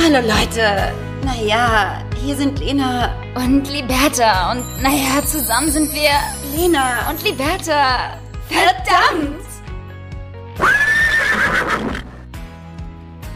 Hallo 0.00 0.20
Leute. 0.20 0.94
Naja, 1.24 2.02
hier 2.22 2.36
sind 2.36 2.60
Lena 2.60 3.14
Und 3.34 3.68
Liberta. 3.68 4.52
Und 4.52 4.64
naja, 4.80 5.22
zusammen 5.26 5.70
sind 5.70 5.92
wir 5.92 6.12
Lena 6.56 7.10
und 7.10 7.22
Liberta. 7.24 8.16
Verdammt! 8.46 9.44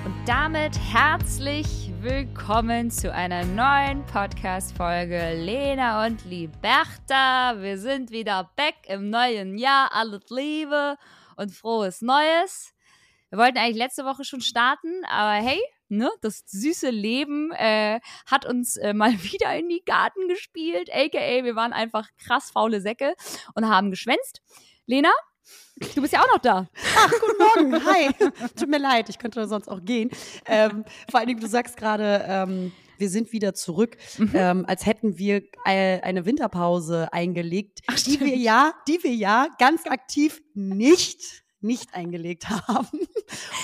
Und 0.04 0.14
damit 0.25 0.79
herzlich 0.79 1.90
willkommen 2.00 2.92
zu 2.92 3.12
einer 3.12 3.44
neuen 3.44 4.06
Podcast-Folge 4.06 5.34
Lena 5.34 6.06
und 6.06 6.24
Liberta. 6.24 7.60
Wir 7.60 7.76
sind 7.76 8.12
wieder 8.12 8.50
back 8.56 8.76
im 8.86 9.10
neuen 9.10 9.58
Jahr. 9.58 9.90
Alles 9.92 10.30
Liebe 10.30 10.96
und 11.36 11.50
frohes 11.50 12.02
Neues. 12.02 12.72
Wir 13.30 13.38
wollten 13.38 13.58
eigentlich 13.58 13.76
letzte 13.79 14.04
Woche 14.04 14.24
schon 14.24 14.42
starten, 14.42 15.04
aber 15.10 15.44
hey, 15.44 15.60
ne, 15.93 16.11
das 16.20 16.43
süße 16.46 16.90
Leben 16.90 17.53
äh, 17.53 18.00
hat 18.26 18.46
uns 18.46 18.76
äh, 18.76 18.93
mal 18.94 19.12
wieder 19.22 19.54
in 19.57 19.68
die 19.68 19.85
Garten 19.85 20.29
gespielt, 20.29 20.90
aka 20.93 21.44
wir 21.44 21.54
waren 21.54 21.72
einfach 21.72 22.08
krass 22.18 22.50
faule 22.50 22.80
Säcke 22.80 23.14
und 23.54 23.68
haben 23.68 23.90
geschwänzt. 23.90 24.43
Lena, 24.86 25.12
du 25.94 26.03
bist 26.03 26.12
ja 26.12 26.22
auch 26.22 26.32
noch 26.32 26.39
da. 26.39 26.68
Ach, 26.96 27.12
guten 27.20 27.70
Morgen. 27.70 27.86
Hi. 27.86 28.11
Tut 28.58 28.68
mir 28.68 28.79
leid, 28.79 29.08
ich 29.08 29.18
könnte 29.18 29.46
sonst 29.46 29.68
auch 29.68 29.84
gehen. 29.84 30.11
Ähm, 30.46 30.84
vor 31.11 31.20
allen 31.20 31.29
Dingen, 31.29 31.40
du 31.40 31.46
sagst 31.46 31.76
gerade, 31.76 32.25
ähm, 32.27 32.72
wir 32.98 33.09
sind 33.09 33.33
wieder 33.33 33.53
zurück, 33.55 33.97
ähm, 34.33 34.64
als 34.69 34.86
hätten 34.86 35.19
wir 35.19 35.42
äh, 35.64 36.00
eine 36.03 36.25
Winterpause 36.25 37.12
eingelegt, 37.12 37.81
die 38.06 38.20
wir 38.20 38.36
ja, 38.36 38.75
die 38.86 39.03
wir 39.03 39.14
ja 39.14 39.48
ganz 39.59 39.86
aktiv 39.86 40.41
nicht 40.55 41.42
nicht 41.62 41.94
eingelegt 41.94 42.48
haben 42.69 43.00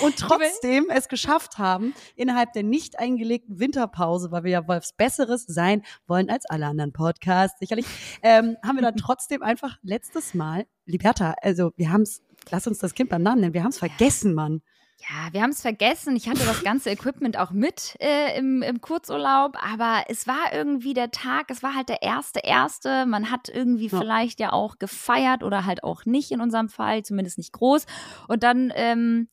und 0.03 0.17
trotzdem 0.17 0.89
es 0.91 1.09
geschafft 1.09 1.59
haben, 1.59 1.95
innerhalb 2.17 2.53
der 2.53 2.63
nicht 2.63 2.99
eingelegten 2.99 3.59
Winterpause, 3.59 4.31
weil 4.31 4.45
wir 4.45 4.51
ja 4.51 4.69
was 4.69 4.93
Besseres 4.93 5.45
sein 5.47 5.83
wollen 6.07 6.31
als 6.31 6.47
alle 6.47 6.67
anderen 6.67 6.93
Podcasts, 6.93 7.59
sicherlich, 7.59 7.87
ähm, 8.23 8.57
haben 8.65 8.77
wir 8.77 8.83
dann 8.83 8.97
trotzdem 8.99 9.43
einfach 9.43 9.79
letztes 9.83 10.35
Mal, 10.35 10.67
Liberta, 10.87 11.35
also 11.43 11.73
wir 11.77 11.93
haben 11.93 12.03
es, 12.03 12.23
lass 12.51 12.67
uns 12.67 12.79
das 12.79 12.95
Kind 12.95 13.11
beim 13.11 13.23
Namen 13.23 13.41
nennen, 13.41 13.55
wir 13.55 13.63
haben 13.63 13.71
es 13.71 13.79
vergessen, 13.79 14.35
Mann. 14.35 14.63
Ja, 15.01 15.33
wir 15.33 15.43
haben 15.43 15.51
es 15.51 15.63
vergessen. 15.63 16.17
Ich 16.17 16.29
hatte 16.29 16.45
das 16.45 16.65
ganze 16.65 16.91
Equipment 16.91 17.37
auch 17.39 17.53
mit 17.53 17.97
äh, 18.01 18.37
im, 18.37 18.63
im 18.63 18.81
Kurzurlaub, 18.81 19.57
aber 19.63 20.03
es 20.09 20.27
war 20.27 20.53
irgendwie 20.53 20.93
der 20.93 21.13
Tag, 21.13 21.51
es 21.51 21.63
war 21.63 21.75
halt 21.75 21.89
der 21.89 22.03
erste, 22.03 22.41
erste. 22.41 23.07
Man 23.07 23.31
hat 23.31 23.49
irgendwie 23.49 23.87
Ja. 23.87 23.99
vielleicht 23.99 24.41
ja 24.41 24.53
auch 24.53 24.79
gefeiert 24.79 25.45
oder 25.45 25.65
halt 25.65 25.85
auch 25.85 26.05
nicht 26.05 26.33
in 26.33 26.41
unserem 26.41 26.69
Fall, 26.69 27.05
zumindest 27.05 27.39
nicht 27.39 27.53
groß. 27.53 27.87
Und 28.27 28.43
dann, 28.43 28.73
ähm, 28.75 29.29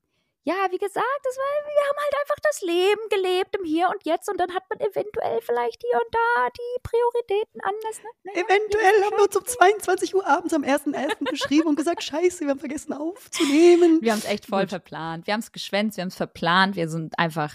ja, 0.48 0.54
wie 0.70 0.78
gesagt, 0.78 1.22
das 1.24 1.38
war, 1.38 1.44
wir 1.66 1.90
haben 1.90 1.98
halt 2.04 2.16
einfach 2.22 2.36
das 2.44 2.62
Leben 2.62 3.02
gelebt 3.10 3.56
im 3.58 3.66
Hier 3.66 3.90
und 3.90 4.06
Jetzt 4.06 4.30
und 4.30 4.40
dann 4.40 4.54
hat 4.54 4.64
man 4.70 4.80
eventuell 4.80 5.42
vielleicht 5.42 5.82
hier 5.82 6.00
und 6.00 6.14
da 6.14 6.50
die 6.52 6.82
Prioritäten 6.84 7.62
anders. 7.62 7.98
Ne? 8.04 8.10
Naja, 8.26 8.46
Eventuell 8.46 9.04
haben 9.04 9.18
wir 9.18 9.24
uns 9.24 9.36
um 9.36 9.44
22 9.44 10.14
Uhr 10.14 10.28
abends 10.28 10.54
am 10.54 10.62
1.11. 10.62 11.26
geschrieben 11.32 11.70
und 11.70 11.76
gesagt, 11.76 12.04
scheiße, 12.04 12.42
wir 12.42 12.50
haben 12.52 12.60
vergessen 12.60 12.94
aufzunehmen. 12.94 14.04
Wir 14.04 14.12
haben 14.12 14.20
es 14.20 14.26
echt 14.26 14.46
voll 14.46 14.62
Gut. 14.62 14.70
verplant. 14.70 15.26
Wir 15.26 15.34
haben 15.34 15.42
es 15.42 15.52
geschwänzt, 15.52 15.98
wir 15.98 16.04
haben 16.04 16.10
es 16.10 16.16
verplant. 16.16 16.76
Wir 16.76 16.90
sind 16.90 17.18
einfach. 17.18 17.52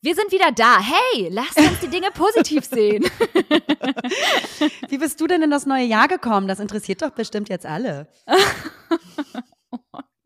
Wir 0.00 0.14
sind 0.14 0.30
wieder 0.30 0.52
da. 0.52 0.78
Hey, 0.80 1.28
lasst 1.28 1.58
uns 1.58 1.80
die 1.80 1.88
Dinge 1.88 2.12
positiv 2.12 2.64
sehen. 2.64 3.04
Wie 4.88 4.98
bist 4.98 5.20
du 5.20 5.26
denn 5.26 5.42
in 5.42 5.50
das 5.50 5.66
neue 5.66 5.84
Jahr 5.84 6.06
gekommen? 6.06 6.46
Das 6.46 6.60
interessiert 6.60 7.02
doch 7.02 7.10
bestimmt 7.10 7.48
jetzt 7.48 7.66
alle. 7.66 8.06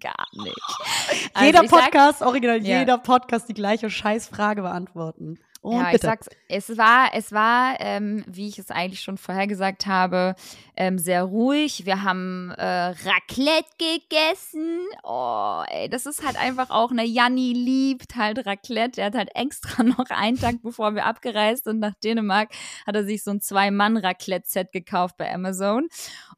Gar 0.01 0.27
nicht. 0.33 0.57
jeder 1.41 1.61
Also 1.61 1.63
ich 1.65 1.71
sag- 1.71 1.81
Podcast, 1.85 2.23
original, 2.23 2.63
Ja. 2.65 2.79
jeder 2.81 2.99
Podcast 2.99 3.49
die 3.49 3.55
gleiche 3.55 3.89
Scheißfrage 3.91 4.63
beantworten. 4.63 5.39
Und 5.63 5.79
ja, 5.79 5.87
ich 5.87 5.93
bitte. 5.93 6.07
sag's, 6.07 6.29
es 6.49 6.77
war, 6.79 7.09
es 7.15 7.33
war, 7.33 7.77
ähm, 7.81 8.23
wie 8.29 8.49
ich 8.49 8.59
es 8.59 8.71
eigentlich 8.71 9.01
schon 9.01 9.19
vorher 9.19 9.47
gesagt 9.49 9.87
habe, 9.87 10.37
ähm, 10.77 10.99
sehr 10.99 11.25
ruhig. 11.25 11.87
Wir 11.87 12.03
haben 12.03 12.51
äh, 12.51 12.65
Raclette 12.65 13.71
gegessen. 13.79 14.81
Oh, 15.03 15.63
ey, 15.69 15.89
das 15.89 16.05
ist 16.05 16.25
halt 16.25 16.39
einfach 16.39 16.69
auch, 16.69 16.93
ne, 16.93 17.05
Janni 17.05 17.55
liebt 17.55 18.15
halt 18.17 18.45
Raclette. 18.45 18.97
Der 18.97 19.07
hat 19.07 19.15
halt 19.15 19.31
extra 19.35 19.83
noch 19.83 20.11
einen 20.11 20.39
Tag, 20.39 20.57
bevor 20.63 20.95
wir 20.95 21.07
abgereist 21.07 21.65
sind 21.65 21.81
nach 21.81 21.95
Dänemark, 22.05 22.51
hat 22.87 22.95
er 22.95 23.05
sich 23.05 23.25
so 23.25 23.31
ein 23.31 23.41
Zwei-Mann-Raclette-Set 23.41 24.71
gekauft 24.73 25.17
bei 25.17 25.33
Amazon. 25.33 25.89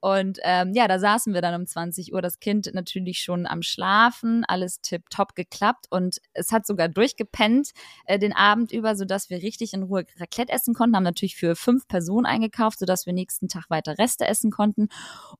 Und 0.01 0.39
ähm, 0.45 0.73
ja, 0.73 0.87
da 0.87 1.01
saßen 1.01 1.35
wir 1.35 1.43
dann 1.43 1.61
um 1.61 1.67
20 1.67 2.13
Uhr, 2.13 2.23
das 2.23 2.39
Kind 2.39 2.71
natürlich 2.73 3.21
schon 3.21 3.45
am 3.47 3.63
Schlafen, 3.63 4.45
alles 4.47 4.81
tipptopp 4.81 5.35
geklappt 5.35 5.87
und 5.91 6.19
es 6.33 6.53
hat 6.53 6.67
sogar 6.67 6.89
durchgepennt 6.89 7.71
äh, 8.05 8.19
den 8.21 8.33
Abend 8.33 8.71
über, 8.71 8.95
sodass 8.95 9.31
wir 9.31 9.43
richtig 9.43 9.73
in 9.75 9.83
Ruhe 9.83 10.05
Raclette 10.19 10.53
essen 10.53 10.75
konnten, 10.75 10.95
haben 10.95 11.03
natürlich 11.03 11.35
für 11.35 11.57
fünf 11.57 11.89
Personen 11.89 12.27
eingekauft, 12.27 12.79
sodass 12.79 13.07
wir 13.07 13.13
nächsten 13.13 13.49
Tag 13.49 13.69
weiter 13.71 13.99
Reste 13.99 14.28
essen 14.29 14.51
konnten. 14.51 14.89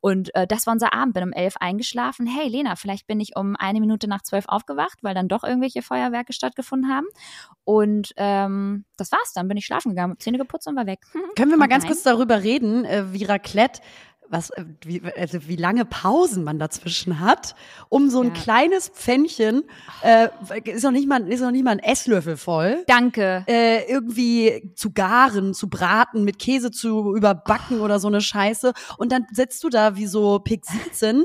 Und 0.01 0.35
äh, 0.35 0.47
das 0.47 0.67
war 0.67 0.73
unser 0.73 0.93
Abend, 0.93 1.15
bin 1.15 1.25
um 1.25 1.33
elf 1.33 1.57
eingeschlafen. 1.59 2.27
Hey 2.27 2.49
Lena, 2.49 2.77
vielleicht 2.77 3.07
bin 3.07 3.21
ich 3.21 3.37
um 3.37 3.57
eine 3.57 3.81
Minute 3.81 4.09
nach 4.09 4.23
zwölf 4.23 4.47
aufgewacht, 4.49 4.99
weil 5.03 5.15
dann 5.15 5.29
doch 5.29 5.45
irgendwelche 5.45 5.83
Feuerwerke 5.83 6.33
stattgefunden 6.33 6.91
haben. 6.93 7.07
Und 7.65 8.13
ähm, 8.17 8.85
das 8.97 9.13
war's, 9.13 9.33
dann 9.35 9.49
bin 9.49 9.57
ich 9.57 9.67
schlafen 9.67 9.91
gegangen, 9.91 10.17
Zähne 10.19 10.39
geputzt 10.39 10.67
und 10.69 10.77
war 10.77 10.87
weg. 10.87 11.01
Können 11.37 11.51
wir 11.51 11.59
mal 11.59 11.65
Und 11.65 11.71
ganz 11.71 11.85
nein. 11.85 11.93
kurz 11.93 12.03
darüber 12.03 12.43
reden, 12.43 12.85
äh, 12.85 13.13
wie 13.13 13.25
Raclette, 13.25 13.81
was, 14.31 14.51
äh, 14.51 14.65
wie, 14.85 15.03
also 15.17 15.47
wie 15.49 15.57
lange 15.57 15.85
Pausen 15.85 16.45
man 16.45 16.59
dazwischen 16.59 17.21
hat, 17.21 17.55
um 17.89 18.11
so 18.11 18.21
ein 18.21 18.29
Ja. 18.29 18.33
kleines 18.35 18.89
Pfännchen, 18.89 19.65
äh, 20.03 20.29
ist 20.65 20.83
noch 20.85 20.91
nicht 20.91 21.09
mal, 21.09 21.27
ist 21.29 21.41
noch 21.41 21.51
nicht 21.51 21.65
mal 21.65 21.71
ein 21.73 21.79
Esslöffel 21.79 22.37
voll. 22.37 22.85
Danke. 22.87 23.45
Äh, 23.47 23.91
irgendwie 23.91 24.73
zu 24.77 24.93
garen, 24.93 25.55
zu 25.55 25.69
braten, 25.69 26.25
mit 26.25 26.39
Käse 26.39 26.71
zu 26.71 27.15
überbacken 27.17 27.81
oder 27.81 27.99
so 27.99 28.09
eine 28.09 28.21
Scheiße. 28.21 28.73
Und 28.99 29.13
dann 29.13 29.27
sitzt 29.33 29.65
du 29.65 29.69
da 29.69 29.97
wie 29.97 30.07
so 30.07 30.39
Pig 30.41 30.65
17 30.93 31.25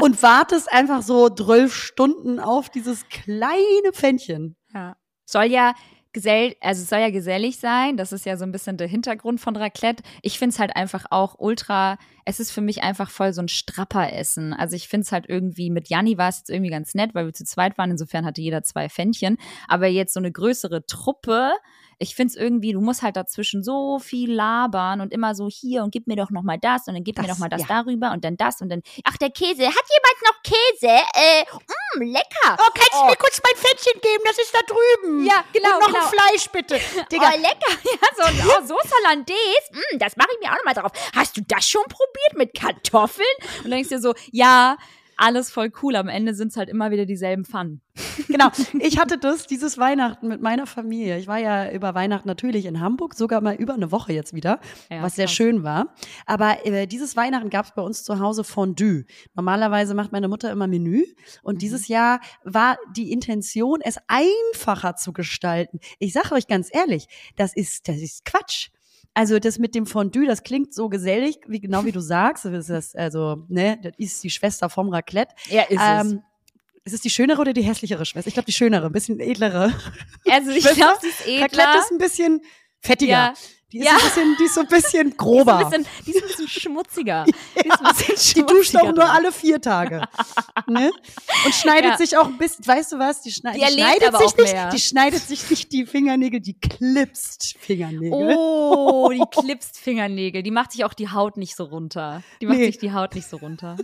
und 0.00 0.22
wartest 0.22 0.72
einfach 0.72 1.02
so 1.02 1.28
12 1.28 1.74
Stunden 1.74 2.40
auf 2.40 2.70
dieses 2.70 3.08
kleine 3.08 3.92
Pfännchen. 3.92 4.56
Ja. 4.74 4.96
Soll 5.24 5.44
ja 5.46 5.74
gesell, 6.16 6.56
also 6.62 6.80
es 6.80 6.88
soll 6.88 7.00
ja 7.00 7.10
gesellig 7.10 7.58
sein. 7.58 7.98
Das 7.98 8.10
ist 8.10 8.24
ja 8.24 8.38
so 8.38 8.44
ein 8.44 8.50
bisschen 8.50 8.78
der 8.78 8.88
Hintergrund 8.88 9.38
von 9.38 9.54
Raclette. 9.54 10.02
Ich 10.22 10.38
finde 10.38 10.54
es 10.54 10.58
halt 10.58 10.74
einfach 10.74 11.04
auch 11.10 11.34
ultra, 11.38 11.98
es 12.24 12.40
ist 12.40 12.52
für 12.52 12.62
mich 12.62 12.82
einfach 12.82 13.10
voll 13.10 13.34
so 13.34 13.42
ein 13.42 13.48
Strapper-Essen. 13.48 14.54
Also 14.54 14.76
ich 14.76 14.88
finde 14.88 15.04
es 15.04 15.12
halt 15.12 15.26
irgendwie, 15.28 15.68
mit 15.68 15.90
Janni 15.90 16.16
war 16.16 16.30
es 16.30 16.38
jetzt 16.38 16.48
irgendwie 16.48 16.70
ganz 16.70 16.94
nett, 16.94 17.14
weil 17.14 17.26
wir 17.26 17.34
zu 17.34 17.44
zweit 17.44 17.76
waren. 17.76 17.90
Insofern 17.90 18.24
hatte 18.24 18.40
jeder 18.40 18.62
zwei 18.62 18.88
Pfännchen. 18.88 19.36
Aber 19.68 19.88
jetzt 19.88 20.14
so 20.14 20.20
eine 20.20 20.32
größere 20.32 20.86
Truppe, 20.86 21.52
ich 21.98 22.14
finde 22.14 22.32
es 22.32 22.36
irgendwie, 22.36 22.72
du 22.72 22.80
musst 22.80 23.02
halt 23.02 23.16
dazwischen 23.16 23.64
so 23.64 23.98
viel 23.98 24.32
labern 24.32 25.00
und 25.00 25.12
immer 25.12 25.34
so 25.34 25.48
hier 25.48 25.82
und 25.82 25.90
gib 25.92 26.06
mir 26.06 26.16
doch 26.16 26.30
noch 26.30 26.42
mal 26.42 26.58
das 26.58 26.86
und 26.88 26.94
dann 26.94 27.04
gib 27.04 27.16
mir 27.16 27.24
Das, 27.26 27.36
doch 27.36 27.40
mal 27.40 27.48
das 27.48 27.62
ja. 27.62 27.66
darüber 27.68 28.12
und 28.12 28.24
dann 28.24 28.36
das 28.36 28.60
und 28.60 28.68
dann, 28.68 28.82
ach, 29.04 29.16
der 29.16 29.30
Käse, 29.30 29.66
hat 29.66 29.84
jemand 29.90 30.22
noch 30.24 30.42
Käse? 30.42 30.92
Äh, 31.14 31.44
mh, 31.98 32.04
lecker. 32.04 32.56
Oh, 32.58 32.70
kannst 32.74 32.92
du 33.00 33.04
mir 33.06 33.16
kurz 33.16 33.40
mein 33.42 33.56
Pfännchen 33.56 34.00
geben? 34.00 34.22
Das 34.26 34.38
ist 34.38 34.54
da 34.54 34.60
drüben. 34.66 35.26
Ja, 35.26 35.44
genau, 35.52 35.74
Und 35.74 35.80
noch 35.80 35.86
genau. 35.88 36.04
ein 36.04 36.10
Fleisch, 36.10 36.48
bitte. 36.52 36.74
Digga, 37.12 37.30
Oh, 37.34 37.38
lecker. 37.38 37.78
Ja, 37.96 38.08
so 38.16 38.22
ein 38.24 38.40
oh, 38.46 38.66
Soße 38.66 38.94
Hollandaise. 39.02 39.72
Mm, 39.72 39.98
das 39.98 40.16
mache 40.16 40.28
ich 40.34 40.40
mir 40.46 40.52
auch 40.52 40.56
noch 40.56 40.64
mal 40.64 40.74
drauf. 40.74 40.92
Hast 41.14 41.36
du 41.36 41.40
das 41.46 41.66
schon 41.66 41.84
probiert 41.84 42.34
mit 42.36 42.54
Kartoffeln? 42.54 43.26
Und 43.58 43.64
dann 43.64 43.70
denkst 43.72 43.88
du 43.88 43.94
dir 43.96 44.00
so, 44.00 44.14
ja, 44.32 44.76
alles 45.16 45.50
voll 45.50 45.70
cool. 45.82 45.96
Am 45.96 46.08
Ende 46.08 46.34
sind 46.34 46.48
es 46.48 46.56
halt 46.56 46.68
immer 46.68 46.90
wieder 46.90 47.06
dieselben 47.06 47.44
Pfannen. 47.44 47.80
genau. 48.28 48.48
Ich 48.78 48.98
hatte 48.98 49.16
das 49.18 49.46
dieses 49.46 49.78
Weihnachten 49.78 50.28
mit 50.28 50.42
meiner 50.42 50.66
Familie. 50.66 51.18
Ich 51.18 51.26
war 51.26 51.38
ja 51.38 51.70
über 51.72 51.94
Weihnachten 51.94 52.28
natürlich 52.28 52.66
in 52.66 52.80
Hamburg, 52.80 53.14
sogar 53.14 53.40
mal 53.40 53.54
über 53.54 53.74
eine 53.74 53.90
Woche 53.90 54.12
jetzt 54.12 54.34
wieder, 54.34 54.60
Ja, 54.90 55.02
was 55.02 55.16
sehr 55.16 55.24
krass. 55.26 55.34
schön 55.34 55.62
war. 55.62 55.94
Aber 56.26 56.64
äh, 56.66 56.86
dieses 56.86 57.16
Weihnachten 57.16 57.48
gab 57.50 57.64
es 57.66 57.72
bei 57.74 57.82
uns 57.82 58.04
zu 58.04 58.18
Hause 58.20 58.44
Fondue. 58.44 59.04
Normalerweise 59.34 59.94
macht 59.94 60.12
meine 60.12 60.28
Mutter 60.28 60.50
immer 60.50 60.66
Menü. 60.66 61.04
Und 61.42 61.54
Mhm. 61.54 61.58
dieses 61.58 61.88
Jahr 61.88 62.20
war 62.44 62.76
die 62.94 63.12
Intention, 63.12 63.80
es 63.82 63.98
einfacher 64.08 64.96
zu 64.96 65.12
gestalten. 65.12 65.80
Ich 65.98 66.12
sage 66.12 66.32
euch 66.34 66.46
ganz 66.46 66.68
ehrlich, 66.72 67.06
das 67.36 67.54
ist, 67.56 67.88
das 67.88 67.96
ist 67.96 68.24
Quatsch. 68.24 68.68
Also 69.16 69.38
das 69.38 69.58
mit 69.58 69.74
dem 69.74 69.86
Fondue, 69.86 70.26
das 70.26 70.42
klingt 70.42 70.74
so 70.74 70.90
gesellig, 70.90 71.38
wie 71.46 71.58
genau 71.58 71.86
wie 71.86 71.90
du 71.90 72.00
sagst. 72.00 72.44
Das 72.44 72.52
ist 72.52 72.68
das, 72.68 72.94
also, 72.94 73.46
ne, 73.48 73.78
das 73.82 73.94
ist 73.96 74.22
die 74.22 74.28
Schwester 74.28 74.68
vom 74.68 74.90
Raclette. 74.90 75.34
Ja, 75.48 75.62
ist 75.62 75.80
Ähm, 75.80 76.22
ist 76.84 76.92
es 76.92 77.00
die 77.00 77.08
schönere 77.08 77.40
oder 77.40 77.54
die 77.54 77.62
hässlichere 77.62 78.04
Schwester? 78.04 78.28
Ich 78.28 78.34
glaube, 78.34 78.44
die 78.44 78.52
schönere, 78.52 78.84
ein 78.84 78.92
bisschen 78.92 79.18
edlere. 79.18 79.72
es. 80.26 80.32
Also 80.32 80.50
ich 80.50 80.64
glaube, 80.64 80.98
sie 81.00 81.08
ist 81.08 81.26
edler. 81.26 81.44
Raclette 81.44 81.78
ist 81.78 81.92
ein 81.92 81.98
bisschen 81.98 82.42
fettiger. 82.80 83.10
Ja. 83.10 83.34
Die 83.76 83.82
ist, 83.82 83.86
Ja. 83.86 83.92
ein 83.92 83.98
bisschen, 84.02 84.36
die 84.38 84.44
ist 84.44 84.54
so 84.54 84.60
ein 84.62 84.66
bisschen 84.68 85.02
die, 85.04 85.08
ist 85.10 85.18
grober. 85.18 85.56
ein 85.58 85.64
bisschen, 85.68 85.86
die 86.06 86.10
ist 86.12 86.22
ein 86.22 86.28
bisschen 86.28 86.48
schmutziger. 86.48 87.24
Die 87.56 87.70
ein 87.70 87.94
bisschen 87.96 88.46
die 88.46 88.52
duscht 88.54 88.76
auch 88.76 88.92
nur 88.92 89.04
alle 89.10 89.32
vier 89.32 89.60
Tage. 89.60 90.02
ne? 90.66 90.90
Und 91.44 91.54
schneidet 91.54 91.92
Ja. 91.92 91.96
sich 91.98 92.16
auch 92.16 92.26
ein 92.26 92.38
bisschen, 92.38 92.66
weißt 92.66 92.92
du 92.92 92.98
was? 92.98 93.22
Die, 93.22 93.30
schneid, 93.32 93.56
Die 93.56 93.60
die, 93.60 93.72
schneidet 93.72 94.16
sich 94.18 94.36
nicht, 94.36 94.52
mehr. 94.52 94.70
die 94.70 94.78
schneidet 94.78 95.22
sich 95.22 95.50
nicht 95.50 95.72
die 95.72 95.86
Fingernägel, 95.86 96.40
die 96.40 96.58
klipst 96.58 97.56
Fingernägel. 97.58 98.12
Oh, 98.12 99.10
die 99.12 99.22
klipst 99.30 99.78
Fingernägel. 99.78 100.42
Die 100.42 100.50
macht 100.50 100.72
sich 100.72 100.84
auch 100.84 100.94
die 100.94 101.10
Haut 101.10 101.36
nicht 101.36 101.56
so 101.56 101.64
runter. 101.64 102.22
Die 102.40 102.46
macht 102.46 102.58
Nee. 102.58 102.66
sich 102.66 102.78
die 102.78 102.92
Haut 102.92 103.14
nicht 103.14 103.28
so 103.28 103.36
runter. 103.38 103.76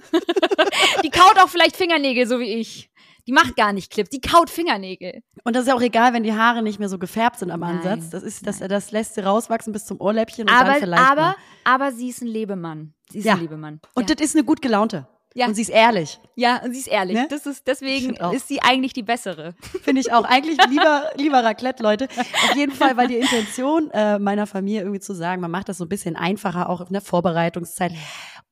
die 1.05 1.11
kaut 1.11 1.39
auch 1.39 1.49
vielleicht 1.49 1.77
Fingernägel, 1.77 2.27
so 2.27 2.39
wie 2.41 2.55
ich. 2.55 2.91
Die 3.27 3.33
macht 3.33 3.55
gar 3.57 3.73
nicht 3.73 3.93
Clips, 3.93 4.11
die 4.11 4.21
kaut 4.21 4.51
Fingernägel. 4.51 5.23
Und 5.45 5.55
das 5.55 5.63
ist 5.63 5.69
ja 5.69 5.75
auch 5.77 5.81
egal, 5.83 6.13
wenn 6.13 6.25
die 6.25 6.33
Haare 6.35 6.63
nicht 6.63 6.79
mehr 6.81 6.89
so 6.89 6.99
gefärbt 6.99 7.39
sind 7.39 7.51
am 7.53 7.61
Nein, 7.61 7.77
Ansatz. 7.77 8.11
Das 8.11 8.23
ist, 8.23 8.47
das, 8.47 8.59
das 8.59 8.91
lässt 8.91 9.15
sie 9.15 9.21
rauswachsen 9.21 9.73
bis 9.73 9.85
zum 9.85 10.01
Ohrläppchen 10.01 10.49
und 10.49 10.55
Aber, 10.55 10.71
dann 10.73 10.81
vielleicht 10.81 11.03
aber, 11.11 11.21
mal. 11.23 11.35
aber 11.65 11.93
sie 11.93 12.09
ist 12.09 12.21
ein 12.23 12.27
Lebemann. 12.27 12.95
Sie 13.11 13.19
ist 13.19 13.25
Ja. 13.25 13.35
ein 13.35 13.41
Lebemann. 13.41 13.81
Und 13.95 14.09
ja. 14.11 14.15
das 14.17 14.25
ist 14.27 14.35
eine 14.35 14.45
gut 14.45 14.61
gelaunte. 14.61 15.07
Ja. 15.35 15.47
Und 15.47 15.55
sie 15.55 15.63
ist 15.63 15.71
ehrlich. 15.71 16.21
ja, 16.35 16.63
und 16.63 16.73
sie 16.73 16.81
ist 16.81 16.89
ehrlich. 16.89 17.17
Ne? 17.17 17.27
Das 17.29 17.47
ist, 17.47 17.67
deswegen 17.67 18.17
ist 18.33 18.49
sie 18.49 18.61
eigentlich 18.63 18.93
die 18.93 19.03
bessere. 19.03 19.55
Finde 19.83 20.01
ich 20.01 20.13
auch. 20.13 20.25
Eigentlich 20.25 20.59
lieber, 20.69 21.11
lieber 21.17 21.43
Raclette, 21.45 21.83
Leute. 21.83 22.09
Auf 22.17 22.57
jeden 22.57 22.73
Fall, 22.73 22.97
weil 22.97 23.09
die 23.09 23.17
Intention 23.17 23.91
äh, 23.93 24.19
meiner 24.19 24.47
Familie 24.47 24.81
irgendwie 24.81 25.01
zu 25.01 25.15
sagen, 25.15 25.41
man 25.41 25.51
macht 25.51 25.69
das 25.69 25.79
so 25.79 25.85
ein 25.85 25.89
bisschen 25.89 26.17
einfacher, 26.17 26.69
auch 26.69 26.81
in 26.83 26.93
der 26.93 27.03
Vorbereitungszeit 27.03 27.93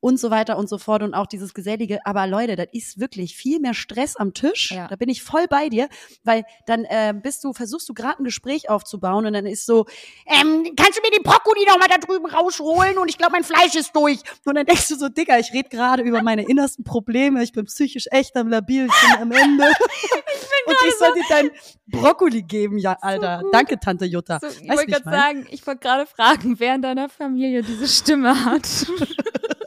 und 0.00 0.18
so 0.18 0.30
weiter 0.30 0.56
und 0.56 0.68
so 0.68 0.78
fort 0.78 1.02
und 1.02 1.14
auch 1.14 1.26
dieses 1.26 1.54
Gesellige. 1.54 2.04
Aber 2.06 2.26
Leute, 2.26 2.56
das 2.56 2.68
ist 2.72 2.98
wirklich 2.98 3.36
viel 3.36 3.60
mehr 3.60 3.74
Stress 3.74 4.16
am 4.16 4.32
Tisch. 4.34 4.72
Ja. 4.72 4.88
Da 4.88 4.96
bin 4.96 5.08
ich 5.08 5.22
voll 5.22 5.46
bei 5.48 5.68
dir, 5.68 5.88
weil 6.24 6.44
dann 6.66 6.84
äh, 6.84 7.14
bist 7.14 7.44
du, 7.44 7.52
versuchst 7.52 7.88
du 7.88 7.94
gerade 7.94 8.22
ein 8.22 8.24
Gespräch 8.24 8.70
aufzubauen 8.70 9.26
und 9.26 9.34
dann 9.34 9.46
ist 9.46 9.66
so, 9.66 9.84
ähm, 10.26 10.72
kannst 10.76 10.98
du 10.98 11.02
mir 11.02 11.10
die 11.16 11.22
Brokkoli 11.22 11.66
noch 11.68 11.78
mal 11.78 11.88
da 11.88 11.98
drüben 11.98 12.26
rausholen 12.26 12.96
und 12.98 13.08
ich 13.08 13.18
glaube, 13.18 13.32
mein 13.32 13.44
Fleisch 13.44 13.74
ist 13.74 13.94
durch. 13.94 14.20
Und 14.46 14.54
dann 14.54 14.64
denkst 14.64 14.88
du 14.88 14.96
so, 14.96 15.08
Digga, 15.08 15.38
ich 15.38 15.52
rede 15.52 15.68
gerade 15.68 16.02
über 16.02 16.22
meine 16.22 16.48
innersten 16.70 16.84
Probleme, 16.84 17.42
ich 17.42 17.52
bin 17.52 17.64
psychisch 17.66 18.06
echt 18.10 18.36
am 18.36 18.48
Labil, 18.48 18.86
ich 18.86 19.00
bin 19.00 19.22
am 19.22 19.32
Ende. 19.32 19.64
und 20.66 20.76
ich 20.86 20.94
soll 20.96 21.12
dir 21.14 21.24
dein 21.28 21.50
Brokkoli 21.86 22.42
geben, 22.42 22.78
ja, 22.78 22.96
Alter. 23.00 23.40
gut. 23.42 23.54
Danke, 23.54 23.78
Tante 23.78 24.04
Jutta. 24.04 24.38
So, 24.40 24.46
ich 24.46 24.68
wollte 24.68 24.84
ich 24.86 25.02
gerade 25.02 25.10
sagen, 25.10 25.46
ich 25.50 25.66
wollte 25.66 25.80
gerade 25.80 26.06
fragen, 26.06 26.58
wer 26.58 26.74
in 26.74 26.82
deiner 26.82 27.08
Familie 27.08 27.62
diese 27.62 27.88
Stimme 27.88 28.44
hat. 28.44 28.66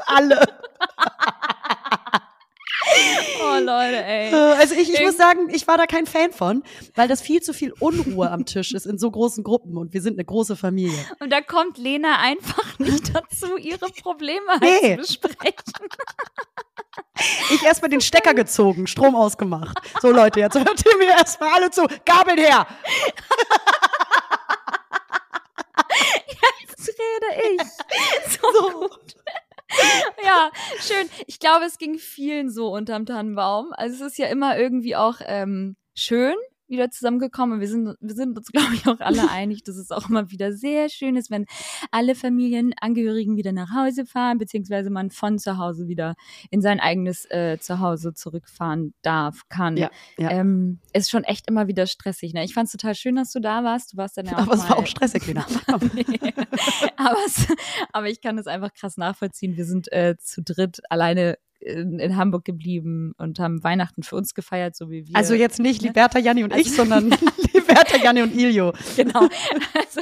Alle. 0.06 0.42
Oh 3.42 3.60
Leute, 3.60 3.96
Äh, 4.04 4.30
ey. 4.30 4.34
Also 4.34 4.76
ich, 4.76 4.94
ich 4.94 5.02
muss 5.02 5.18
sagen, 5.18 5.50
ich 5.50 5.68
war 5.68 5.78
da 5.78 5.86
kein 5.86 6.06
Fan 6.06 6.32
von, 6.32 6.64
weil 6.96 7.08
das 7.08 7.22
viel 7.22 7.42
zu 7.42 7.54
viel 7.54 7.74
Unruhe 7.80 8.30
am 8.32 8.46
Tisch 8.46 8.74
ist 8.74 8.86
in 8.86 8.98
so 8.98 9.10
großen 9.12 9.44
Gruppen 9.44 9.78
und 9.78 9.94
wir 9.94 10.02
sind 10.02 10.14
eine 10.16 10.26
große 10.26 10.56
Familie. 10.56 10.98
Und 11.20 11.30
da 11.32 11.42
kommt 11.42 11.78
Lena 11.78 12.18
einfach 12.20 12.64
nicht 12.80 13.14
dazu, 13.16 13.58
ihre 13.58 13.88
Probleme 14.02 14.46
halt 14.50 14.62
Nee. 14.64 14.98
zu 15.02 15.20
besprechen. 15.20 15.64
Ich 17.52 17.64
erstmal 17.64 17.90
den 17.90 18.02
Stecker 18.02 18.34
gezogen, 18.34 18.88
Strom 18.88 19.16
ausgemacht. 19.16 19.78
So 20.02 20.12
Leute, 20.12 20.40
jetzt 20.40 20.56
hört 20.56 20.84
ihr 20.86 20.98
mir 20.98 21.10
erstmal 21.10 21.50
alle 21.54 21.70
zu. 21.72 21.86
Gabeln 22.06 22.38
her! 22.40 22.66
Jetzt 26.78 26.90
rede 26.90 27.56
ich. 27.56 28.38
So, 28.40 28.72
gut. 28.72 29.00
ja, 30.24 30.52
schön. 30.80 31.10
Ich 31.28 31.40
glaube, 31.40 31.66
es 31.66 31.78
ging 31.78 31.98
vielen 31.98 32.50
so 32.50 32.74
unterm 32.74 33.06
Tannenbaum. 33.06 33.74
Also 33.74 34.06
es 34.06 34.12
ist 34.14 34.18
ja 34.18 34.28
immer 34.28 34.58
irgendwie 34.58 34.96
auch 34.96 35.18
ähm, 35.26 35.76
schön 35.96 36.36
wieder 36.74 36.92
zusammengekommen. 36.92 37.60
Wir 37.60 37.68
sind, 37.68 37.96
wir 38.00 38.16
sind 38.16 38.38
uns, 38.38 38.48
glaube 38.52 38.74
ich, 38.76 38.88
auch 38.88 39.00
alle 39.00 39.30
einig, 39.30 39.64
dass 39.64 39.78
es 39.78 39.92
auch 39.92 40.10
immer 40.10 40.30
wieder 40.32 40.52
sehr 40.52 40.90
schön 40.90 41.16
ist, 41.16 41.32
wenn 41.32 41.46
alle 41.92 42.16
Familienangehörigen 42.16 43.38
wieder 43.38 43.52
nach 43.52 43.72
Hause 43.74 44.06
fahren, 44.06 44.38
beziehungsweise 44.38 44.90
man 44.90 45.10
von 45.10 45.40
zu 45.40 45.58
Hause 45.58 45.88
wieder 45.88 46.16
in 46.50 46.62
sein 46.62 46.80
eigenes 46.80 47.26
äh, 47.32 47.58
Zuhause 47.60 48.14
zurückfahren 48.14 48.94
darf, 49.02 49.42
kann. 49.50 49.78
Ja, 49.78 49.90
ja. 50.18 50.32
Ähm, 50.32 50.80
ist 50.94 51.10
schon 51.10 51.24
echt 51.24 51.50
immer 51.50 51.68
wieder 51.68 51.88
stressig. 51.88 52.34
Ne? 52.34 52.44
Ich 52.44 52.54
fand 52.54 52.66
es 52.68 52.72
total 52.74 52.96
schön, 52.96 53.16
dass 53.16 53.32
du 53.32 53.40
da 53.40 53.64
warst. 53.64 53.94
Du 53.94 53.98
warst 53.98 54.18
dann 54.18 54.26
ja 54.26 54.34
auch 54.38 54.42
Aber 54.42 54.54
es 54.54 54.62
war 54.64 54.70
mal- 54.70 54.78
auch 54.84 54.88
stressig, 54.88 55.24
nee. 55.28 55.34
aber, 56.98 57.18
aber 57.92 58.10
ich 58.10 58.22
kann 58.22 58.38
es 58.38 58.48
einfach 58.48 58.74
krass 58.74 58.98
nachvollziehen. 58.98 59.58
Wir 59.58 59.66
sind 59.66 59.92
äh, 59.92 60.16
zu 60.18 60.42
dritt 60.42 60.82
alleine 60.90 61.38
in, 61.66 62.00
in 62.00 62.18
Hamburg 62.18 62.46
geblieben 62.46 63.14
und 63.18 63.40
haben 63.40 63.64
Weihnachten 63.64 64.04
für 64.04 64.16
uns 64.16 64.34
gefeiert, 64.34 64.76
so 64.76 64.90
wie 64.90 65.08
wir. 65.08 65.16
Also 65.16 65.34
jetzt 65.34 65.60
nicht 65.60 65.82
Liberta, 65.82 66.20
Janni 66.20 66.44
und 66.44 66.52
ich, 66.56 66.68
Also- 66.68 66.76
sondern 66.86 67.10
Liberta, 67.54 67.98
Janni 67.98 68.22
und 68.22 68.36
Ilio. 68.36 68.74
genau. 68.96 69.28
Also 69.78 70.02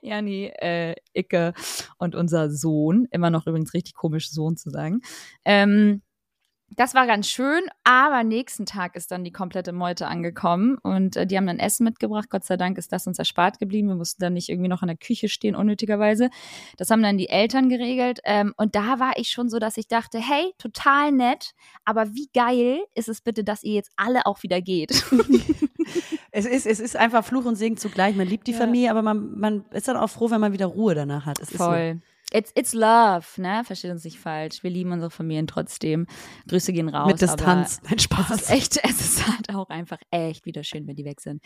Jani, 0.00 0.50
äh, 0.60 0.94
Icke 1.14 1.52
und 1.98 2.14
unser 2.14 2.50
Sohn, 2.50 3.06
immer 3.10 3.30
noch 3.30 3.46
übrigens 3.46 3.74
richtig 3.74 3.94
komisch 3.94 4.30
Sohn 4.30 4.56
zu 4.56 4.70
sagen. 4.70 5.00
Ähm, 5.44 6.02
das 6.76 6.94
war 6.94 7.06
ganz 7.06 7.28
schön, 7.28 7.62
aber 7.84 8.24
nächsten 8.24 8.66
Tag 8.66 8.96
ist 8.96 9.10
dann 9.10 9.24
die 9.24 9.32
komplette 9.32 9.72
Meute 9.72 10.06
angekommen 10.06 10.78
und 10.82 11.16
äh, 11.16 11.26
die 11.26 11.36
haben 11.36 11.46
dann 11.46 11.58
Essen 11.58 11.84
mitgebracht. 11.84 12.30
Gott 12.30 12.44
sei 12.44 12.56
Dank 12.56 12.78
ist 12.78 12.92
das 12.92 13.06
uns 13.06 13.18
erspart 13.18 13.58
geblieben. 13.58 13.88
Wir 13.88 13.94
mussten 13.94 14.22
dann 14.22 14.32
nicht 14.34 14.48
irgendwie 14.48 14.68
noch 14.68 14.82
in 14.82 14.88
der 14.88 14.96
Küche 14.96 15.28
stehen, 15.28 15.54
unnötigerweise. 15.54 16.30
Das 16.76 16.90
haben 16.90 17.02
dann 17.02 17.18
die 17.18 17.28
Eltern 17.28 17.68
geregelt. 17.68 18.20
Ähm, 18.24 18.54
und 18.56 18.74
da 18.74 18.98
war 18.98 19.12
ich 19.16 19.30
schon 19.30 19.48
so, 19.48 19.58
dass 19.58 19.76
ich 19.76 19.88
dachte, 19.88 20.18
hey, 20.18 20.52
total 20.58 21.12
nett, 21.12 21.52
aber 21.84 22.14
wie 22.14 22.28
geil 22.34 22.80
ist 22.94 23.08
es 23.08 23.20
bitte, 23.20 23.44
dass 23.44 23.62
ihr 23.62 23.74
jetzt 23.74 23.90
alle 23.96 24.26
auch 24.26 24.42
wieder 24.42 24.60
geht? 24.60 25.04
Es 26.34 26.46
ist, 26.46 26.66
es 26.66 26.80
ist 26.80 26.96
einfach 26.96 27.22
Fluch 27.24 27.44
und 27.44 27.56
Segen 27.56 27.76
zugleich. 27.76 28.16
Man 28.16 28.26
liebt 28.26 28.46
die 28.46 28.52
Ja. 28.52 28.58
Familie, 28.58 28.90
aber 28.90 29.02
man, 29.02 29.38
man 29.38 29.64
ist 29.72 29.86
dann 29.86 29.98
auch 29.98 30.08
froh, 30.08 30.30
wenn 30.30 30.40
man 30.40 30.54
wieder 30.54 30.64
Ruhe 30.64 30.94
danach 30.94 31.26
hat. 31.26 31.38
Es 31.38 31.50
ist 31.50 31.58
so. 31.58 31.64
Voll. 31.64 32.00
It's, 32.34 32.50
it's 32.54 32.72
love, 32.72 33.26
ne? 33.36 33.62
Versteht 33.64 33.90
uns 33.90 34.04
nicht 34.04 34.18
falsch. 34.18 34.62
Wir 34.62 34.70
lieben 34.70 34.92
unsere 34.92 35.10
Familien 35.10 35.46
trotzdem. 35.46 36.06
Grüße 36.48 36.72
gehen 36.72 36.88
raus. 36.88 37.06
Mit 37.06 37.20
Distanz. 37.20 37.80
Nein, 37.82 37.86
Aber 37.92 37.96
es 37.96 38.02
Spaß. 38.04 38.30
ist 38.30 38.50
echt, 38.50 38.76
es 38.84 39.00
ist 39.00 39.26
halt 39.26 39.54
auch 39.54 39.68
einfach 39.68 39.98
echt 40.10 40.46
wieder 40.46 40.64
schön, 40.64 40.86
wenn 40.86 40.96
die 40.96 41.04
weg 41.04 41.20
sind. 41.20 41.42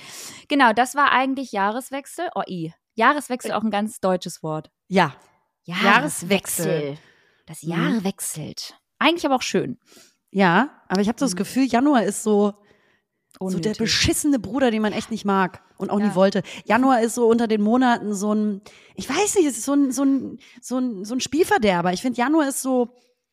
Genau, 0.49 0.73
das 0.73 0.95
war 0.95 1.11
eigentlich 1.13 1.53
Jahreswechsel. 1.53 2.29
Oh, 2.35 2.43
i. 2.49 2.73
Jahreswechsel 2.95 3.53
auch 3.53 3.63
ein 3.63 3.71
ganz 3.71 4.01
deutsches 4.01 4.43
Wort. 4.43 4.71
Ja. 4.89 5.15
Jahreswechsel. 5.65 6.97
Das 7.47 7.63
Mhm. 7.63 7.71
Jahr 7.71 8.05
wechselt. 8.05 8.75
Eigentlich 8.99 9.27
aber 9.27 9.37
auch 9.37 9.43
schön. 9.43 9.79
Ja, 10.31 10.83
aber 10.89 11.01
ich 11.01 11.09
habe 11.09 11.19
so 11.19 11.25
das 11.27 11.35
Mhm. 11.35 11.39
Gefühl, 11.39 11.65
Januar 11.67 12.03
ist 12.05 12.23
so, 12.23 12.55
so 13.41 13.47
der 13.49 13.57
Unnötig. 13.57 13.79
beschissene 13.79 14.39
Bruder, 14.39 14.71
den 14.71 14.83
man 14.83 14.93
echt 14.93 15.11
nicht 15.11 15.25
mag 15.25 15.63
und 15.77 15.91
auch 15.91 16.01
Ja. 16.01 16.09
nie 16.09 16.15
wollte. 16.15 16.43
Januar 16.65 17.01
ist 17.03 17.15
so 17.15 17.27
unter 17.27 17.47
den 17.47 17.63
Monaten 17.63 18.15
so 18.15 18.33
ein, 18.35 18.61
ich 18.95 19.09
weiß 19.09 19.37
nicht, 19.37 19.47
es 19.47 19.59
ist 19.59 19.65
so 19.65 19.75
ein, 19.75 19.93
so 19.93 20.03
ein, 20.05 20.39
so 20.61 20.79
ein, 20.79 21.05
so 21.05 21.15
ein 21.15 21.21
Spielverderber. 21.21 21.93
Ich 21.93 22.03
finde, 22.03 22.19
Januar 22.19 22.49
ist 22.49 22.63
so 22.63 22.89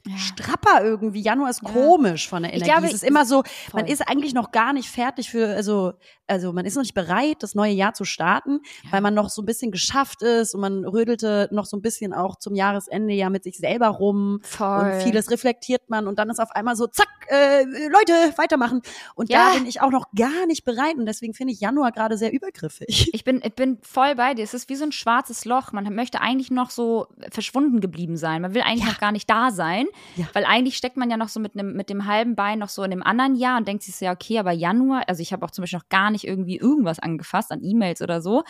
Ja. 0.05 0.17
strapper 0.17 0.83
irgendwie. 0.83 1.21
Januar 1.21 1.49
ist 1.49 1.61
Ja. 1.63 1.69
komisch 1.71 2.27
von 2.27 2.43
der 2.43 2.51
Ich 2.51 2.57
Energie. 2.57 2.71
glaube, 2.71 2.87
es 2.87 2.93
ist 2.93 3.03
immer 3.03 3.25
so, 3.25 3.43
man 3.71 3.85
Voll. 3.85 3.93
ist 3.93 4.01
eigentlich 4.01 4.33
noch 4.33 4.51
gar 4.51 4.73
nicht 4.73 4.89
fertig 4.89 5.29
für, 5.29 5.47
also, 5.55 5.93
also 6.27 6.51
man 6.51 6.65
ist 6.65 6.75
noch 6.75 6.81
nicht 6.83 6.93
bereit, 6.93 7.37
das 7.39 7.55
neue 7.55 7.71
Jahr 7.71 7.93
zu 7.93 8.03
starten, 8.03 8.59
weil 8.91 8.99
man 8.99 9.13
noch 9.13 9.29
so 9.29 9.41
ein 9.41 9.45
bisschen 9.45 9.71
geschafft 9.71 10.21
ist 10.21 10.53
und 10.55 10.61
man 10.61 10.83
rödelte 10.83 11.47
noch 11.51 11.65
so 11.65 11.77
ein 11.77 11.81
bisschen 11.81 12.13
auch 12.13 12.35
zum 12.37 12.53
Jahresende 12.53 13.13
ja 13.13 13.29
mit 13.29 13.43
sich 13.45 13.57
selber 13.57 13.87
rum. 13.87 14.39
Voll. 14.43 14.67
Und 14.93 15.01
vieles 15.03 15.31
reflektiert 15.31 15.89
man 15.89 16.07
und 16.07 16.19
dann 16.19 16.29
ist 16.29 16.39
auf 16.39 16.51
einmal 16.51 16.75
so, 16.75 16.87
zack, 16.87 17.07
äh, 17.29 17.63
Leute, 17.63 18.37
weitermachen. 18.37 18.81
Und 19.15 19.29
Ja. 19.31 19.51
da 19.51 19.53
bin 19.57 19.65
ich 19.65 19.79
auch 19.81 19.91
noch 19.91 20.07
gar 20.15 20.45
nicht 20.47 20.65
bereit 20.65 20.95
und 20.97 21.05
deswegen 21.05 21.33
finde 21.33 21.53
ich 21.53 21.61
Januar 21.61 21.93
gerade 21.93 22.17
sehr 22.17 22.33
übergriffig. 22.33 23.09
Ich 23.13 23.23
bin, 23.23 23.41
ich 23.43 23.53
bin 23.53 23.77
voll 23.83 24.15
bei 24.15 24.33
dir. 24.33 24.43
Es 24.43 24.53
ist 24.53 24.67
wie 24.69 24.75
so 24.75 24.83
ein 24.83 24.91
schwarzes 24.91 25.45
Loch. 25.45 25.71
Man 25.71 25.85
möchte 25.95 26.19
eigentlich 26.19 26.51
noch 26.51 26.71
so 26.71 27.07
verschwunden 27.31 27.79
geblieben 27.79 28.17
sein. 28.17 28.41
Man 28.41 28.53
will 28.53 28.63
eigentlich 28.63 28.83
Ja. 28.83 28.91
noch 28.91 28.99
gar 28.99 29.11
nicht 29.13 29.29
da 29.29 29.51
sein. 29.51 29.85
Ja. 30.15 30.27
Weil 30.33 30.45
eigentlich 30.45 30.77
steckt 30.77 30.97
man 30.97 31.09
ja 31.09 31.17
noch 31.17 31.29
so 31.29 31.39
mit, 31.39 31.53
einem, 31.57 31.73
mit 31.73 31.89
dem 31.89 32.05
halben 32.05 32.35
Bein 32.35 32.59
noch 32.59 32.69
so 32.69 32.83
in 32.83 32.91
dem 32.91 33.03
anderen 33.03 33.35
Jahr 33.35 33.57
und 33.57 33.67
denkt 33.67 33.83
sich 33.83 33.95
so, 33.95 34.05
ja, 34.05 34.13
okay, 34.13 34.39
aber 34.39 34.51
Januar, 34.51 35.03
also 35.07 35.21
ich 35.21 35.33
habe 35.33 35.45
auch 35.45 35.51
zum 35.51 35.63
Beispiel 35.63 35.79
noch 35.79 35.89
gar 35.89 36.11
nicht 36.11 36.27
irgendwie 36.27 36.57
irgendwas 36.57 36.99
angefasst 36.99 37.51
an 37.51 37.63
E-Mails 37.63 38.01
oder 38.01 38.21
so. 38.21 38.43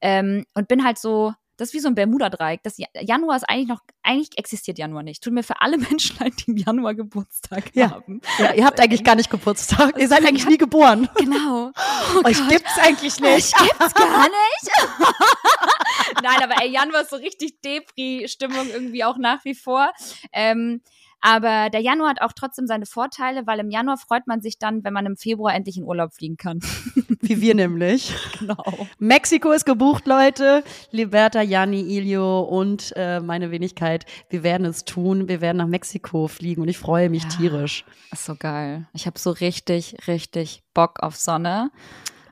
Ähm, 0.00 0.44
und 0.54 0.68
bin 0.68 0.84
halt 0.84 0.98
so, 0.98 1.32
das 1.58 1.68
ist 1.68 1.74
wie 1.74 1.80
so 1.80 1.88
ein 1.88 1.94
Bermuda-Dreieck. 1.94 2.62
Das 2.62 2.78
Ja- 2.78 2.86
Januar 2.98 3.36
ist 3.36 3.44
eigentlich 3.48 3.68
noch, 3.68 3.80
eigentlich 4.02 4.38
existiert 4.38 4.78
Januar 4.78 5.02
nicht. 5.02 5.22
Tut 5.22 5.34
mir 5.34 5.42
für 5.42 5.60
alle 5.60 5.76
Menschen 5.90 6.16
leid, 6.18 6.32
die 6.38 6.52
im 6.52 6.56
Januar 6.56 6.94
Geburtstag 6.94 7.64
Ja. 7.74 7.90
haben. 7.90 8.22
Ja, 8.38 8.54
ihr 8.54 8.64
habt 8.64 8.80
eigentlich 8.80 9.04
gar 9.04 9.14
nicht 9.16 9.28
Geburtstag. 9.28 9.98
Ihr 9.98 10.08
seid 10.08 10.24
eigentlich 10.26 10.46
nie 10.46 10.56
geboren. 10.58 11.08
Genau. 11.18 11.72
Oh 12.16 12.26
Euch 12.26 12.38
Gott. 12.38 12.48
gibt's 12.48 12.78
eigentlich 12.78 13.20
nicht. 13.20 13.52
Das 13.52 13.62
gibt's 13.62 13.94
gar 13.94 14.22
nicht. 14.22 14.70
Nein, 16.22 16.42
aber 16.42 16.62
ey, 16.62 16.70
Januar 16.70 17.02
ist 17.02 17.10
so 17.10 17.16
richtig 17.16 17.60
Depri-Stimmung 17.60 18.68
irgendwie 18.70 19.04
auch 19.04 19.18
nach 19.18 19.44
wie 19.44 19.54
vor. 19.54 19.92
Ähm, 20.32 20.80
aber 21.20 21.70
der 21.70 21.80
Januar 21.80 22.10
hat 22.10 22.20
auch 22.22 22.32
trotzdem 22.32 22.66
seine 22.66 22.86
Vorteile, 22.86 23.46
weil 23.46 23.58
im 23.58 23.70
Januar 23.70 23.96
freut 23.98 24.26
man 24.26 24.40
sich 24.40 24.58
dann, 24.58 24.84
wenn 24.84 24.92
man 24.92 25.06
im 25.06 25.16
Februar 25.16 25.54
endlich 25.54 25.76
in 25.76 25.84
Urlaub 25.84 26.12
fliegen 26.14 26.36
kann. 26.36 26.60
Wie 27.20 27.40
wir 27.40 27.54
nämlich. 27.54 28.14
Genau. 28.38 28.62
Mexiko 28.98 29.50
ist 29.52 29.64
gebucht, 29.66 30.06
Leute. 30.06 30.62
Liberta, 30.92 31.42
Jani, 31.42 31.80
Ilio 31.80 32.40
und 32.40 32.92
äh, 32.96 33.20
meine 33.20 33.50
Wenigkeit. 33.50 34.06
Wir 34.30 34.42
werden 34.42 34.64
es 34.66 34.84
tun. 34.84 35.28
Wir 35.28 35.40
werden 35.40 35.58
nach 35.58 35.66
Mexiko 35.66 36.28
fliegen 36.28 36.62
und 36.62 36.68
ich 36.68 36.78
freue 36.78 37.10
mich 37.10 37.24
Ja. 37.24 37.28
tierisch. 37.30 37.84
Ist 38.12 38.24
so 38.24 38.34
geil. 38.36 38.86
Ich 38.94 39.06
habe 39.06 39.18
so 39.18 39.30
richtig, 39.30 39.96
richtig 40.06 40.62
Bock 40.74 41.00
auf 41.02 41.16
Sonne. 41.16 41.70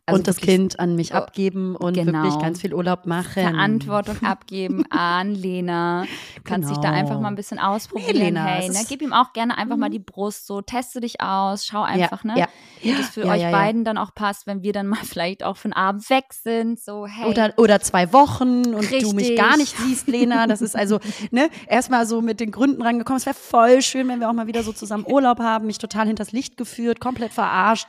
Also 0.08 0.18
und 0.20 0.28
das 0.28 0.36
Kind 0.36 0.78
an 0.78 0.94
mich 0.94 1.12
Oh, 1.14 1.16
abgeben 1.16 1.74
und 1.74 1.94
genau. 1.94 2.22
wirklich 2.22 2.38
ganz 2.40 2.60
viel 2.60 2.72
Urlaub 2.72 3.06
machen. 3.06 3.42
Verantwortung 3.42 4.22
abgeben 4.22 4.84
an 4.90 5.34
Lena. 5.34 6.04
Du 6.36 6.42
kannst 6.44 6.70
dich 6.70 6.78
da 6.78 6.90
Genau. 6.90 7.00
einfach 7.00 7.20
mal 7.20 7.26
ein 7.26 7.34
bisschen 7.34 7.58
ausprobieren. 7.58 8.12
Nee, 8.14 8.24
Lena, 8.26 8.44
hey, 8.44 8.68
ne? 8.68 8.78
Gib 8.88 9.02
ihm 9.02 9.12
auch 9.12 9.32
gerne 9.32 9.58
einfach 9.58 9.76
mal 9.76 9.90
die 9.90 9.98
Brust, 9.98 10.46
so 10.46 10.60
teste 10.62 11.00
dich 11.00 11.20
aus, 11.20 11.66
schau 11.66 11.82
einfach, 11.82 12.24
ja, 12.24 12.34
ne? 12.34 12.38
Ja. 12.40 12.46
Wie 12.82 12.92
das 12.94 13.08
für 13.08 13.24
Ja, 13.26 13.32
euch 13.32 13.42
ja, 13.42 13.50
beiden 13.50 13.82
dann 13.84 13.98
auch 13.98 14.14
passt, 14.14 14.46
wenn 14.46 14.62
wir 14.62 14.72
dann 14.72 14.86
mal 14.86 15.00
vielleicht 15.04 15.42
auch 15.42 15.56
für 15.56 15.66
einen 15.66 15.72
Abend 15.72 16.08
weg 16.08 16.26
sind. 16.32 16.78
So, 16.78 17.06
hey. 17.08 17.28
Oder, 17.28 17.54
oder 17.56 17.80
zwei 17.80 18.12
Wochen 18.12 18.58
und 18.74 18.74
du 18.74 18.94
Richtig. 18.94 19.12
mich 19.14 19.34
gar 19.36 19.56
nicht 19.56 19.76
siehst, 19.76 20.06
Lena. 20.06 20.46
Das 20.46 20.62
ist 20.62 20.76
also, 20.76 21.00
ne, 21.32 21.48
erstmal 21.66 22.06
so 22.06 22.22
mit 22.22 22.38
den 22.38 22.52
Gründen 22.52 22.80
rangekommen. 22.80 23.18
Es 23.18 23.26
wäre 23.26 23.34
voll 23.34 23.82
schön, 23.82 24.06
wenn 24.08 24.20
wir 24.20 24.28
auch 24.30 24.34
mal 24.34 24.46
wieder 24.46 24.62
so 24.62 24.72
zusammen 24.72 25.04
Urlaub 25.04 25.40
haben, 25.40 25.66
mich 25.66 25.78
total 25.78 26.06
hinters 26.06 26.30
Licht 26.30 26.56
geführt, 26.56 27.00
komplett 27.00 27.32
verarscht. 27.32 27.88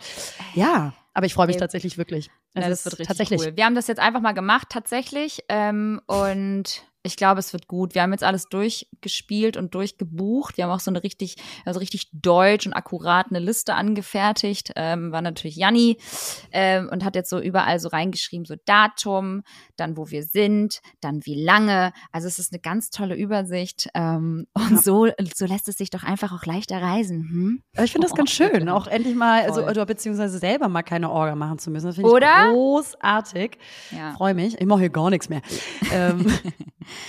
Ja, 0.55 0.93
aber 1.17 1.25
ich 1.25 1.33
freue 1.33 1.47
mich 1.47 1.55
Ey. 1.55 1.59
tatsächlich 1.61 1.97
wirklich. 1.97 2.27
Ja, 2.53 2.61
Es 2.61 2.69
das 2.69 2.85
wird 2.85 2.93
richtig 2.99 3.07
tatsächlich. 3.07 3.41
cool. 3.41 3.57
Wir 3.57 3.65
haben 3.65 3.73
das 3.73 3.87
jetzt 3.87 3.97
einfach 3.99 4.21
mal 4.21 4.33
gemacht, 4.33 4.67
tatsächlich. 4.69 5.43
Ähm, 5.49 5.99
und 6.05 6.83
ich 7.07 7.15
glaube, 7.17 7.39
es 7.39 7.53
wird 7.53 7.67
gut. 7.67 7.95
Wir 7.95 8.03
haben 8.03 8.11
jetzt 8.11 8.23
alles 8.23 8.45
durchgespielt 8.49 9.57
und 9.57 9.73
durchgebucht. 9.73 10.57
Wir 10.57 10.65
haben 10.65 10.71
auch 10.71 10.79
so 10.79 10.91
eine 10.91 11.01
richtig, 11.03 11.35
also 11.65 11.79
richtig 11.79 12.09
deutsch 12.13 12.67
und 12.67 12.73
akkurat 12.73 13.27
eine 13.29 13.39
Liste 13.39 13.73
angefertigt. 13.73 14.71
Ähm, 14.75 15.11
war 15.11 15.21
natürlich 15.21 15.55
Janni 15.55 15.97
ähm, 16.51 16.89
und 16.91 17.03
hat 17.03 17.15
jetzt 17.15 17.29
so 17.29 17.39
überall 17.39 17.79
so 17.79 17.87
reingeschrieben, 17.89 18.45
so 18.45 18.55
Datum, 18.65 19.41
dann 19.77 19.97
wo 19.97 20.09
wir 20.11 20.23
sind, 20.23 20.81
dann 21.01 21.25
wie 21.25 21.43
lange. 21.43 21.91
Also 22.11 22.27
es 22.27 22.37
ist 22.37 22.53
eine 22.53 22.59
ganz 22.59 22.89
tolle 22.91 23.15
Übersicht. 23.15 23.87
Ähm, 23.95 24.45
und 24.53 24.71
Ja. 24.71 24.77
so, 24.77 25.07
so 25.35 25.45
lässt 25.45 25.67
es 25.69 25.77
sich 25.77 25.89
doch 25.89 26.03
einfach 26.03 26.31
auch 26.33 26.45
leichter 26.45 26.81
reisen. 26.81 27.29
Hm? 27.29 27.63
Ich 27.83 27.91
finde 27.91 28.07
das 28.07 28.15
ganz 28.15 28.29
Oh, 28.29 28.33
schön, 28.33 28.67
auch 28.69 28.87
endlich 28.87 29.15
mal, 29.15 29.43
also, 29.43 29.65
oder 29.65 29.85
beziehungsweise 29.85 30.37
selber 30.37 30.67
mal 30.67 30.83
keine 30.83 31.09
Orga 31.09 31.33
machen 31.35 31.57
zu 31.59 31.71
müssen. 31.71 31.85
Das 31.87 31.95
finde 31.95 32.09
ich 32.09 32.13
Oder? 32.15 32.51
großartig. 32.51 33.57
Ja. 33.91 34.11
Freue 34.13 34.33
mich. 34.33 34.59
Ich 34.59 34.65
mache 34.65 34.81
hier 34.81 34.89
gar 34.89 35.09
nichts 35.09 35.29
mehr. 35.29 35.41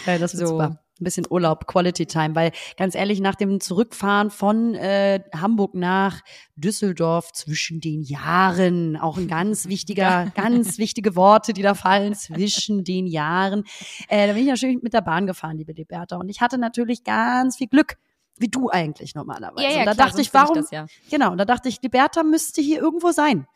ja, 0.06 0.18
das 0.18 0.34
wird 0.34 0.46
So. 0.46 0.54
super. 0.54 0.78
Ein 1.00 1.04
bisschen 1.04 1.26
Urlaub, 1.30 1.68
Quality 1.68 2.06
Time, 2.06 2.34
weil 2.34 2.50
ganz 2.76 2.96
ehrlich, 2.96 3.20
nach 3.20 3.36
dem 3.36 3.60
Zurückfahren 3.60 4.30
von 4.30 4.74
äh, 4.74 5.20
Hamburg 5.32 5.76
nach 5.76 6.22
Düsseldorf 6.56 7.32
zwischen 7.32 7.80
den 7.80 8.02
Jahren, 8.02 8.96
auch 8.96 9.16
ein 9.16 9.28
ganz 9.28 9.68
wichtiger, 9.68 10.32
ganz 10.34 10.76
wichtige 10.78 11.14
Worte, 11.14 11.52
die 11.52 11.62
da 11.62 11.74
fallen, 11.74 12.16
zwischen 12.16 12.82
den 12.82 13.06
Jahren. 13.06 13.62
Äh, 14.08 14.26
da 14.26 14.32
bin 14.32 14.42
ich 14.42 14.48
natürlich 14.48 14.82
mit 14.82 14.92
der 14.92 15.02
Bahn 15.02 15.28
gefahren, 15.28 15.56
liebe 15.56 15.72
Liberta. 15.72 16.16
Und 16.16 16.28
ich 16.30 16.40
hatte 16.40 16.58
natürlich 16.58 17.04
ganz 17.04 17.58
viel 17.58 17.68
Glück, 17.68 17.96
wie 18.38 18.48
du 18.48 18.70
eigentlich 18.70 19.14
normalerweise. 19.14 19.66
Ja, 19.66 19.70
ja, 19.70 19.80
und 19.80 19.86
da 19.86 19.94
klar, 19.94 20.06
dachte 20.08 20.20
ich, 20.20 20.34
warum, 20.34 20.48
würde 20.56 20.60
das 20.62 20.70
ja. 20.70 20.86
Genau, 21.10 21.32
und 21.32 21.38
da 21.38 21.44
dachte 21.44 21.68
ich, 21.68 21.82
Liberta 21.82 22.22
müsste 22.22 22.60
hier 22.60 22.80
irgendwo 22.80 23.10
sein. 23.10 23.46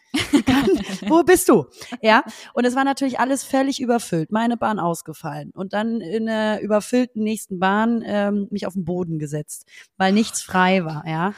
Kann, 0.44 0.68
wo 1.08 1.22
bist 1.22 1.48
du? 1.48 1.66
Ja, 2.02 2.22
und 2.52 2.64
es 2.64 2.74
war 2.74 2.84
natürlich 2.84 3.18
alles 3.18 3.44
völlig 3.44 3.80
überfüllt. 3.80 4.30
Meine 4.30 4.56
Bahn 4.56 4.78
ausgefallen 4.78 5.52
und 5.54 5.72
dann 5.72 6.00
in 6.00 6.28
einer 6.28 6.60
überfüllten 6.60 7.22
nächsten 7.22 7.58
Bahn 7.58 8.02
ähm, 8.04 8.48
mich 8.50 8.66
auf 8.66 8.74
den 8.74 8.84
Boden 8.84 9.18
gesetzt, 9.18 9.66
weil 9.96 10.12
nichts 10.12 10.42
frei 10.42 10.84
war. 10.84 11.04
Ja, 11.06 11.32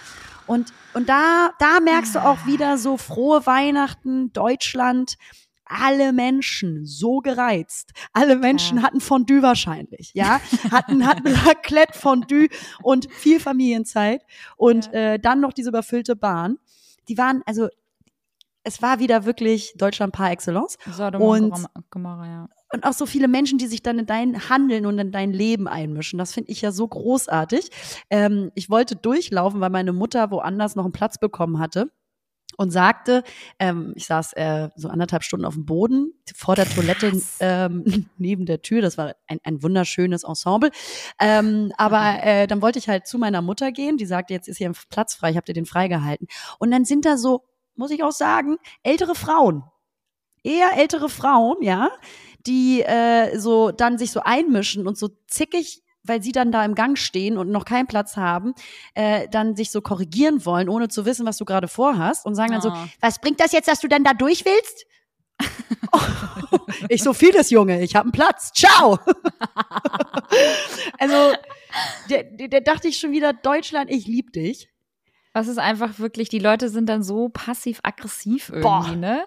und 0.46 0.72
und 0.92 1.08
da 1.08 1.50
da 1.58 1.80
merkst 1.80 2.16
du 2.16 2.18
auch 2.24 2.46
wieder 2.46 2.78
so 2.78 2.96
frohe 2.96 3.46
Weihnachten, 3.46 4.32
Deutschland. 4.32 5.16
Alle 5.66 6.12
Menschen 6.12 6.84
so 6.84 7.20
gereizt. 7.20 7.92
Alle 8.12 8.36
Menschen 8.36 8.78
Ja. 8.78 8.84
hatten 8.84 9.00
Fondue 9.00 9.42
wahrscheinlich, 9.42 10.12
ja, 10.14 10.40
hatten 10.70 11.06
hatten 11.06 11.26
Raclette, 11.46 11.98
Fondue 11.98 12.48
und 12.82 13.10
viel 13.12 13.40
Familienzeit 13.40 14.22
und 14.56 14.92
äh, 14.92 15.18
dann 15.18 15.40
noch 15.40 15.52
diese 15.52 15.70
überfüllte 15.70 16.16
Bahn. 16.16 16.58
Die 17.08 17.16
waren 17.18 17.42
also 17.46 17.68
es 18.66 18.80
war 18.80 18.98
wieder 18.98 19.26
wirklich 19.26 19.74
Deutschland 19.76 20.12
par 20.14 20.30
excellence. 20.30 20.78
Sodom 20.90 21.20
Und- 21.20 21.52
und 21.52 21.66
Gomorra, 21.90 22.26
ja. 22.26 22.48
Und 22.72 22.84
auch 22.84 22.94
so 22.94 23.04
viele 23.06 23.28
Menschen, 23.28 23.58
die 23.58 23.66
sich 23.66 23.82
dann 23.82 23.98
in 23.98 24.06
dein 24.06 24.48
Handeln 24.48 24.86
und 24.86 24.98
in 24.98 25.12
dein 25.12 25.32
Leben 25.32 25.68
einmischen. 25.68 26.18
Das 26.18 26.32
finde 26.32 26.50
ich 26.50 26.62
ja 26.62 26.72
so 26.72 26.88
großartig. 26.88 27.70
Ähm, 28.10 28.50
ich 28.54 28.70
wollte 28.70 28.96
durchlaufen, 28.96 29.60
weil 29.60 29.70
meine 29.70 29.92
Mutter 29.92 30.30
woanders 30.30 30.74
noch 30.76 30.84
einen 30.84 30.92
Platz 30.92 31.18
bekommen 31.18 31.58
hatte. 31.58 31.92
Und 32.56 32.70
sagte, 32.70 33.22
ähm, 33.58 33.92
ich 33.96 34.06
saß 34.06 34.32
äh, 34.34 34.68
so 34.76 34.88
anderthalb 34.88 35.22
Stunden 35.22 35.46
auf 35.46 35.54
dem 35.54 35.64
Boden 35.64 36.12
vor 36.34 36.56
der 36.56 36.68
Toilette 36.68 37.12
ähm, 37.40 38.06
neben 38.18 38.46
der 38.46 38.62
Tür. 38.62 38.82
Das 38.82 38.98
war 38.98 39.14
ein, 39.26 39.38
ein 39.44 39.62
wunderschönes 39.62 40.24
Ensemble. 40.24 40.70
Ähm, 41.20 41.72
aber 41.76 42.22
äh, 42.22 42.46
dann 42.46 42.62
wollte 42.62 42.78
ich 42.78 42.88
halt 42.88 43.06
zu 43.06 43.18
meiner 43.18 43.42
Mutter 43.42 43.72
gehen. 43.72 43.96
Die 43.96 44.06
sagte, 44.06 44.34
jetzt 44.34 44.48
ist 44.48 44.58
hier 44.58 44.68
ein 44.68 44.76
Platz 44.90 45.14
frei. 45.14 45.30
Ich 45.30 45.36
habe 45.36 45.46
dir 45.46 45.54
den 45.54 45.66
freigehalten. 45.66 46.26
Und 46.58 46.70
dann 46.70 46.84
sind 46.84 47.04
da 47.04 47.16
so, 47.16 47.44
muss 47.76 47.90
ich 47.90 48.02
auch 48.02 48.12
sagen, 48.12 48.56
ältere 48.82 49.14
Frauen. 49.14 49.64
Eher 50.42 50.76
ältere 50.76 51.08
Frauen, 51.08 51.56
ja, 51.62 51.90
die 52.46 52.82
äh, 52.82 53.38
so 53.38 53.70
dann 53.70 53.96
sich 53.96 54.10
so 54.10 54.20
einmischen 54.20 54.86
und 54.86 54.98
so 54.98 55.08
zickig 55.26 55.83
weil 56.04 56.22
sie 56.22 56.32
dann 56.32 56.52
da 56.52 56.64
im 56.64 56.74
Gang 56.74 56.98
stehen 56.98 57.38
und 57.38 57.50
noch 57.50 57.64
keinen 57.64 57.86
Platz 57.86 58.16
haben, 58.16 58.54
äh, 58.94 59.28
dann 59.30 59.56
sich 59.56 59.70
so 59.70 59.80
korrigieren 59.80 60.44
wollen, 60.44 60.68
ohne 60.68 60.88
zu 60.88 61.06
wissen, 61.06 61.26
was 61.26 61.38
du 61.38 61.44
gerade 61.44 61.68
vorhast 61.68 62.26
und 62.26 62.34
sagen 62.34 62.52
dann 62.52 62.60
so, 62.60 62.70
Oh. 62.70 62.88
was 63.00 63.20
bringt 63.20 63.40
das 63.40 63.52
jetzt, 63.52 63.68
dass 63.68 63.80
du 63.80 63.88
denn 63.88 64.04
da 64.04 64.14
durch 64.14 64.44
willst? 64.44 64.86
ich 66.88 67.02
so 67.02 67.12
vieles, 67.12 67.50
Junge, 67.50 67.82
ich 67.82 67.96
habe 67.96 68.04
einen 68.04 68.12
Platz. 68.12 68.52
Ciao. 68.52 68.98
also, 70.98 71.36
der, 72.10 72.24
der, 72.24 72.48
der 72.48 72.60
dachte 72.60 72.88
ich 72.88 72.98
schon 72.98 73.12
wieder, 73.12 73.32
Deutschland, 73.32 73.90
ich 73.90 74.06
lieb 74.06 74.32
dich. 74.32 74.68
Was 75.32 75.48
ist 75.48 75.58
einfach 75.58 75.98
wirklich, 75.98 76.28
die 76.28 76.38
Leute 76.38 76.68
sind 76.68 76.88
dann 76.88 77.02
so 77.02 77.28
passiv-aggressiv 77.28 78.50
irgendwie, 78.50 78.62
Boah. 78.62 78.96
ne? 78.96 79.24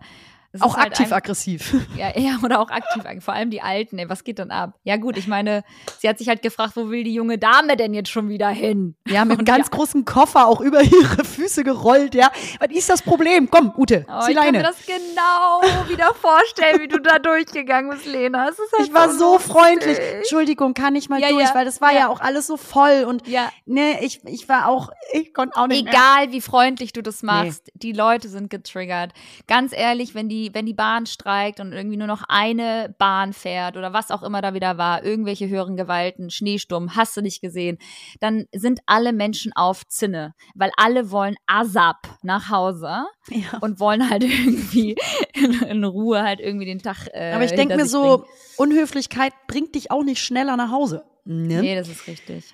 Es 0.54 0.62
Auch 0.62 0.76
halt 0.78 0.88
aktiv 0.88 1.08
ein- 1.08 1.14
aggressiv. 1.14 1.76
Ja, 1.98 2.12
ja, 2.18 2.38
oder 2.44 2.60
auch 2.62 2.70
aktiv, 2.70 3.04
vor 3.24 3.34
allem 3.34 3.50
die 3.50 3.62
Alten, 3.62 3.98
ey, 4.00 4.10
was 4.10 4.24
geht 4.24 4.40
dann 4.40 4.50
ab? 4.50 4.74
Ja 4.84 4.96
gut, 4.98 5.18
ich 5.18 5.28
meine, 5.28 5.64
sie 6.00 6.08
hat 6.08 6.18
sich 6.18 6.30
halt 6.30 6.42
gefragt, 6.42 6.74
wo 6.76 6.90
will 6.90 7.04
die 7.04 7.14
junge 7.14 7.38
Dame 7.38 7.76
denn 7.78 7.94
jetzt 7.94 8.10
schon 8.10 8.30
wieder 8.30 8.50
hin? 8.50 8.96
Ja, 9.08 9.26
mit 9.26 9.38
einem 9.40 9.46
ganz 9.46 9.70
großen 9.70 10.06
Koffer 10.06 10.48
auch 10.48 10.62
über 10.62 10.82
ihre 10.84 11.24
Füße 11.26 11.64
gerollt, 11.64 12.16
ja. 12.16 12.32
Was 12.60 12.70
ist 12.72 12.90
das 12.90 13.02
Problem? 13.02 13.50
Komm, 13.52 13.74
Ute, 13.78 14.06
Oh, 14.10 14.22
zieh 14.22 14.32
ich 14.32 14.38
kann 14.38 14.46
mir 14.52 14.62
Leine. 14.62 14.64
das 14.64 14.78
genau 14.86 15.62
wieder 15.90 16.14
vorstellen, 16.14 16.80
wie 16.82 16.88
du 16.88 17.00
da 17.00 17.20
durchgegangen 17.20 17.92
bist, 17.92 18.06
Lena. 18.06 18.44
Halt 18.46 18.56
Ich 18.86 18.94
war 18.94 19.10
so 19.12 19.34
lustig. 19.34 19.52
freundlich. 19.52 19.98
Entschuldigung, 20.00 20.74
kann 20.74 20.96
ich 20.96 21.10
mal 21.10 21.20
Ja, 21.20 21.30
durch, 21.30 21.44
ja, 21.50 21.56
weil 21.56 21.66
das 21.66 21.82
war 21.82 21.94
ja. 21.94 22.08
auch 22.08 22.22
alles 22.22 22.48
so 22.48 22.58
voll 22.58 23.04
und 23.08 23.28
Ja, 23.28 23.50
ne, 23.66 24.04
ich, 24.04 24.22
ich 24.26 24.48
war 24.50 24.68
auch, 24.68 24.90
ich 25.12 25.34
konnte 25.34 25.58
auch 25.58 25.68
nicht 25.68 25.84
mehr. 25.84 25.94
egal 25.94 26.32
wie 26.32 26.42
freundlich 26.42 26.94
du 26.94 27.02
das 27.04 27.22
machst, 27.24 27.70
die 27.74 27.92
Leute 27.92 28.30
sind 28.30 28.50
getriggert. 28.50 29.12
Ganz 29.48 29.74
ehrlich, 29.76 30.16
wenn 30.16 30.30
die, 30.30 30.37
wenn 30.54 30.66
die 30.66 30.74
Bahn 30.74 31.06
streikt 31.06 31.60
und 31.60 31.72
irgendwie 31.74 31.98
nur 31.98 32.08
noch 32.08 32.24
eine 32.28 32.94
Bahn 32.98 33.34
fährt 33.34 33.78
oder 33.78 33.94
was 33.94 34.12
auch 34.12 34.24
immer 34.24 34.42
da 34.42 34.54
wieder 34.54 34.78
war, 34.78 35.04
irgendwelche 35.04 35.48
höheren 35.50 35.76
Gewalten, 35.78 36.30
Schneesturm, 36.30 36.96
hast 36.96 37.16
du 37.18 37.22
nicht 37.22 37.42
gesehen, 37.42 37.78
dann 38.20 38.46
sind 38.54 38.80
alle 38.86 39.14
Menschen 39.14 39.52
auf 39.56 39.86
Zinne, 39.88 40.34
weil 40.56 40.72
alle 40.78 41.12
wollen 41.12 41.36
ASAP 41.48 42.08
nach 42.24 42.50
Hause 42.50 43.06
Ja. 43.30 43.58
und 43.62 43.80
wollen 43.80 44.10
halt 44.10 44.24
irgendwie 44.26 44.96
in, 45.34 45.62
in 45.64 45.84
Ruhe 45.84 46.24
halt 46.24 46.40
irgendwie 46.40 46.66
den 46.66 46.80
Tag. 46.82 47.08
Äh, 47.14 47.34
Aber 47.34 47.44
ich 47.44 47.52
denke 47.54 47.76
mir 47.76 47.86
so, 47.86 48.20
bringen. 48.20 48.24
Unhöflichkeit 48.58 49.34
bringt 49.48 49.76
dich 49.76 49.92
auch 49.92 50.04
nicht 50.04 50.22
schneller 50.22 50.58
nach 50.58 50.72
Hause. 50.72 51.04
Ne? 51.26 51.62
Nee, 51.62 51.76
das 51.76 51.90
ist 51.90 52.08
richtig. 52.08 52.54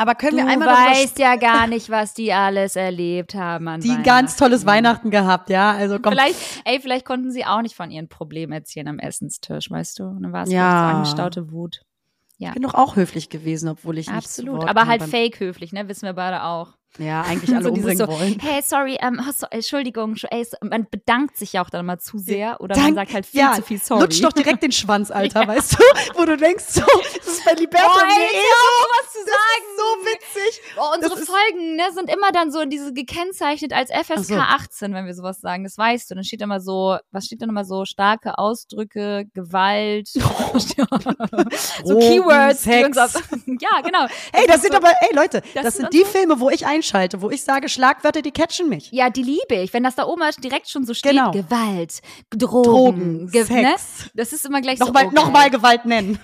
Aber 0.00 0.14
können 0.14 0.38
Du 0.38 0.44
wir 0.44 0.50
einmal 0.50 0.68
darüber 0.68 0.90
weißt 0.92 1.18
ja 1.18 1.36
gar 1.36 1.66
nicht, 1.66 1.90
was 1.90 2.14
die 2.14 2.32
alles 2.32 2.74
erlebt 2.76 3.34
haben 3.34 3.68
an 3.68 3.80
die 3.80 3.90
ein 3.90 4.02
ganz 4.02 4.36
tolles 4.36 4.64
Weihnachten. 4.66 5.10
Gehabt, 5.10 5.50
ja. 5.50 5.72
Also 5.72 5.98
komm. 5.98 6.12
Vielleicht, 6.12 6.36
ey, 6.64 6.80
vielleicht 6.80 7.04
konnten 7.04 7.30
sie 7.30 7.44
auch 7.44 7.60
nicht 7.62 7.74
von 7.76 7.90
ihren 7.90 8.08
Problemen 8.08 8.52
erzählen 8.52 8.88
am 8.88 8.98
Essenstisch, 8.98 9.70
weißt 9.70 9.98
du? 9.98 10.04
Und 10.04 10.22
dann 10.22 10.32
war 10.32 10.44
es 10.44 10.50
Ja. 10.52 10.70
vielleicht 10.70 10.90
so 10.90 10.96
angestaute 11.22 11.52
Wut. 11.52 11.80
Ich 12.42 12.50
bin 12.52 12.62
doch 12.62 12.72
auch 12.74 12.96
höflich 12.96 13.28
gewesen, 13.28 13.68
obwohl 13.68 13.98
ich 13.98 14.08
Absolut. 14.08 14.66
Aber 14.66 14.86
halt 14.86 15.02
fake 15.02 15.40
höflich, 15.40 15.72
ne? 15.72 15.86
Wissen 15.88 16.06
wir 16.06 16.14
beide 16.14 16.42
auch. 16.44 16.68
Ja, 16.98 17.20
eigentlich 17.28 17.54
alle 17.54 17.64
So 17.64 17.70
umbringen 17.72 17.98
so, 17.98 18.08
wollen. 18.08 18.38
Hey, 18.40 18.62
sorry, 18.64 18.96
ähm, 19.00 19.20
hast 19.26 19.42
du, 19.42 19.46
Entschuldigung, 19.50 20.14
Entsch- 20.14 20.26
ey, 20.30 20.42
so- 20.44 20.56
man 20.62 20.86
bedankt 20.90 21.36
sich 21.36 21.52
ja 21.52 21.62
auch 21.62 21.68
dann 21.70 21.84
mal 21.86 21.98
zu 21.98 22.16
sehr 22.18 22.60
oder 22.62 22.74
Dank- 22.74 22.86
man 22.86 22.94
sagt 22.96 23.12
halt 23.14 23.26
viel 23.26 23.40
ja, 23.40 23.52
zu 23.52 23.62
viel 23.62 23.78
sorry. 23.78 24.00
Lutsch 24.00 24.24
doch 24.24 24.32
direkt 24.32 24.62
den 24.62 24.72
Schwanz, 24.72 25.10
Alter, 25.12 25.46
weißt 25.46 25.74
du? 25.74 25.84
Wo 26.16 26.24
du 26.24 26.36
denkst, 26.38 26.64
so, 26.66 26.80
das 27.18 27.26
ist 27.26 27.44
bei 27.44 27.52
Liberta 27.52 27.86
Oh, 27.92 28.06
mir 28.06 28.12
ey, 28.12 28.18
eh 28.18 28.38
hör 28.38 28.42
so. 28.42 28.80
auf, 28.80 28.88
was 29.04 29.12
zu 29.12 29.18
Das 29.20 29.34
sagen. 29.36 29.64
ist 29.68 29.78
so 29.78 30.40
witzig. 30.40 30.60
Oh, 30.78 30.94
unsere 30.94 31.10
Das 31.12 31.20
ist- 31.20 31.26
Folgen 31.50 31.76
ne, 31.76 31.82
sind 31.94 32.10
immer 32.10 32.32
dann 32.32 32.50
so 32.50 32.64
diese 32.64 32.92
gekennzeichnet 32.92 33.72
als 33.72 33.90
FSK 33.90 34.24
so. 34.24 34.34
18, 34.36 34.94
wenn 34.94 35.06
wir 35.06 35.14
sowas 35.14 35.40
sagen. 35.40 35.64
Das 35.64 35.76
weißt 35.78 36.10
du. 36.10 36.14
Dann 36.14 36.24
steht 36.24 36.40
immer 36.42 36.60
so, 36.60 36.96
was 37.10 37.26
steht 37.26 37.42
dann 37.42 37.48
immer 37.48 37.64
so? 37.64 37.84
Starke 37.84 38.38
Ausdrücke, 38.38 39.26
Gewalt, 39.34 40.08
so 40.12 40.20
Drogen, 41.84 42.00
Keywords. 42.00 42.62
Sex. 42.62 42.98
auf, 42.98 43.14
ja, 43.46 43.80
genau. 43.82 44.06
Ey, 44.32 44.46
das 44.46 44.56
ist 44.56 44.62
sind 44.62 44.72
so, 44.72 44.78
aber, 44.78 44.92
ey 45.00 45.14
Leute, 45.14 45.42
das, 45.54 45.64
das 45.64 45.76
sind 45.76 45.92
die 45.92 46.00
so- 46.00 46.06
Filme, 46.06 46.40
wo 46.40 46.50
ich 46.50 46.66
einschalte, 46.66 47.22
wo 47.22 47.30
ich 47.30 47.42
sage, 47.42 47.68
Schlagwörter, 47.68 48.22
die 48.22 48.30
catchen 48.32 48.68
mich. 48.68 48.90
Ja, 48.92 49.10
die 49.10 49.22
liebe 49.22 49.54
ich. 49.56 49.72
Wenn 49.72 49.82
das 49.82 49.94
da 49.94 50.06
oben 50.06 50.20
direkt 50.42 50.68
schon 50.68 50.84
so 50.84 50.94
steht, 50.94 51.12
Genau. 51.12 51.30
Gewalt, 51.32 52.00
Drogen, 52.30 52.62
Drogen, 52.62 53.30
Ge 53.30 53.40
ne? 53.42 53.46
Sex. 53.76 54.10
Das 54.14 54.32
ist 54.32 54.44
immer 54.46 54.60
gleich 54.60 54.78
Nochmal 54.78 55.04
so. 55.04 55.10
oh, 55.10 55.12
noch 55.14 55.30
mal 55.30 55.50
geil. 55.50 55.50
Gewalt 55.50 55.84
nennen. 55.84 56.18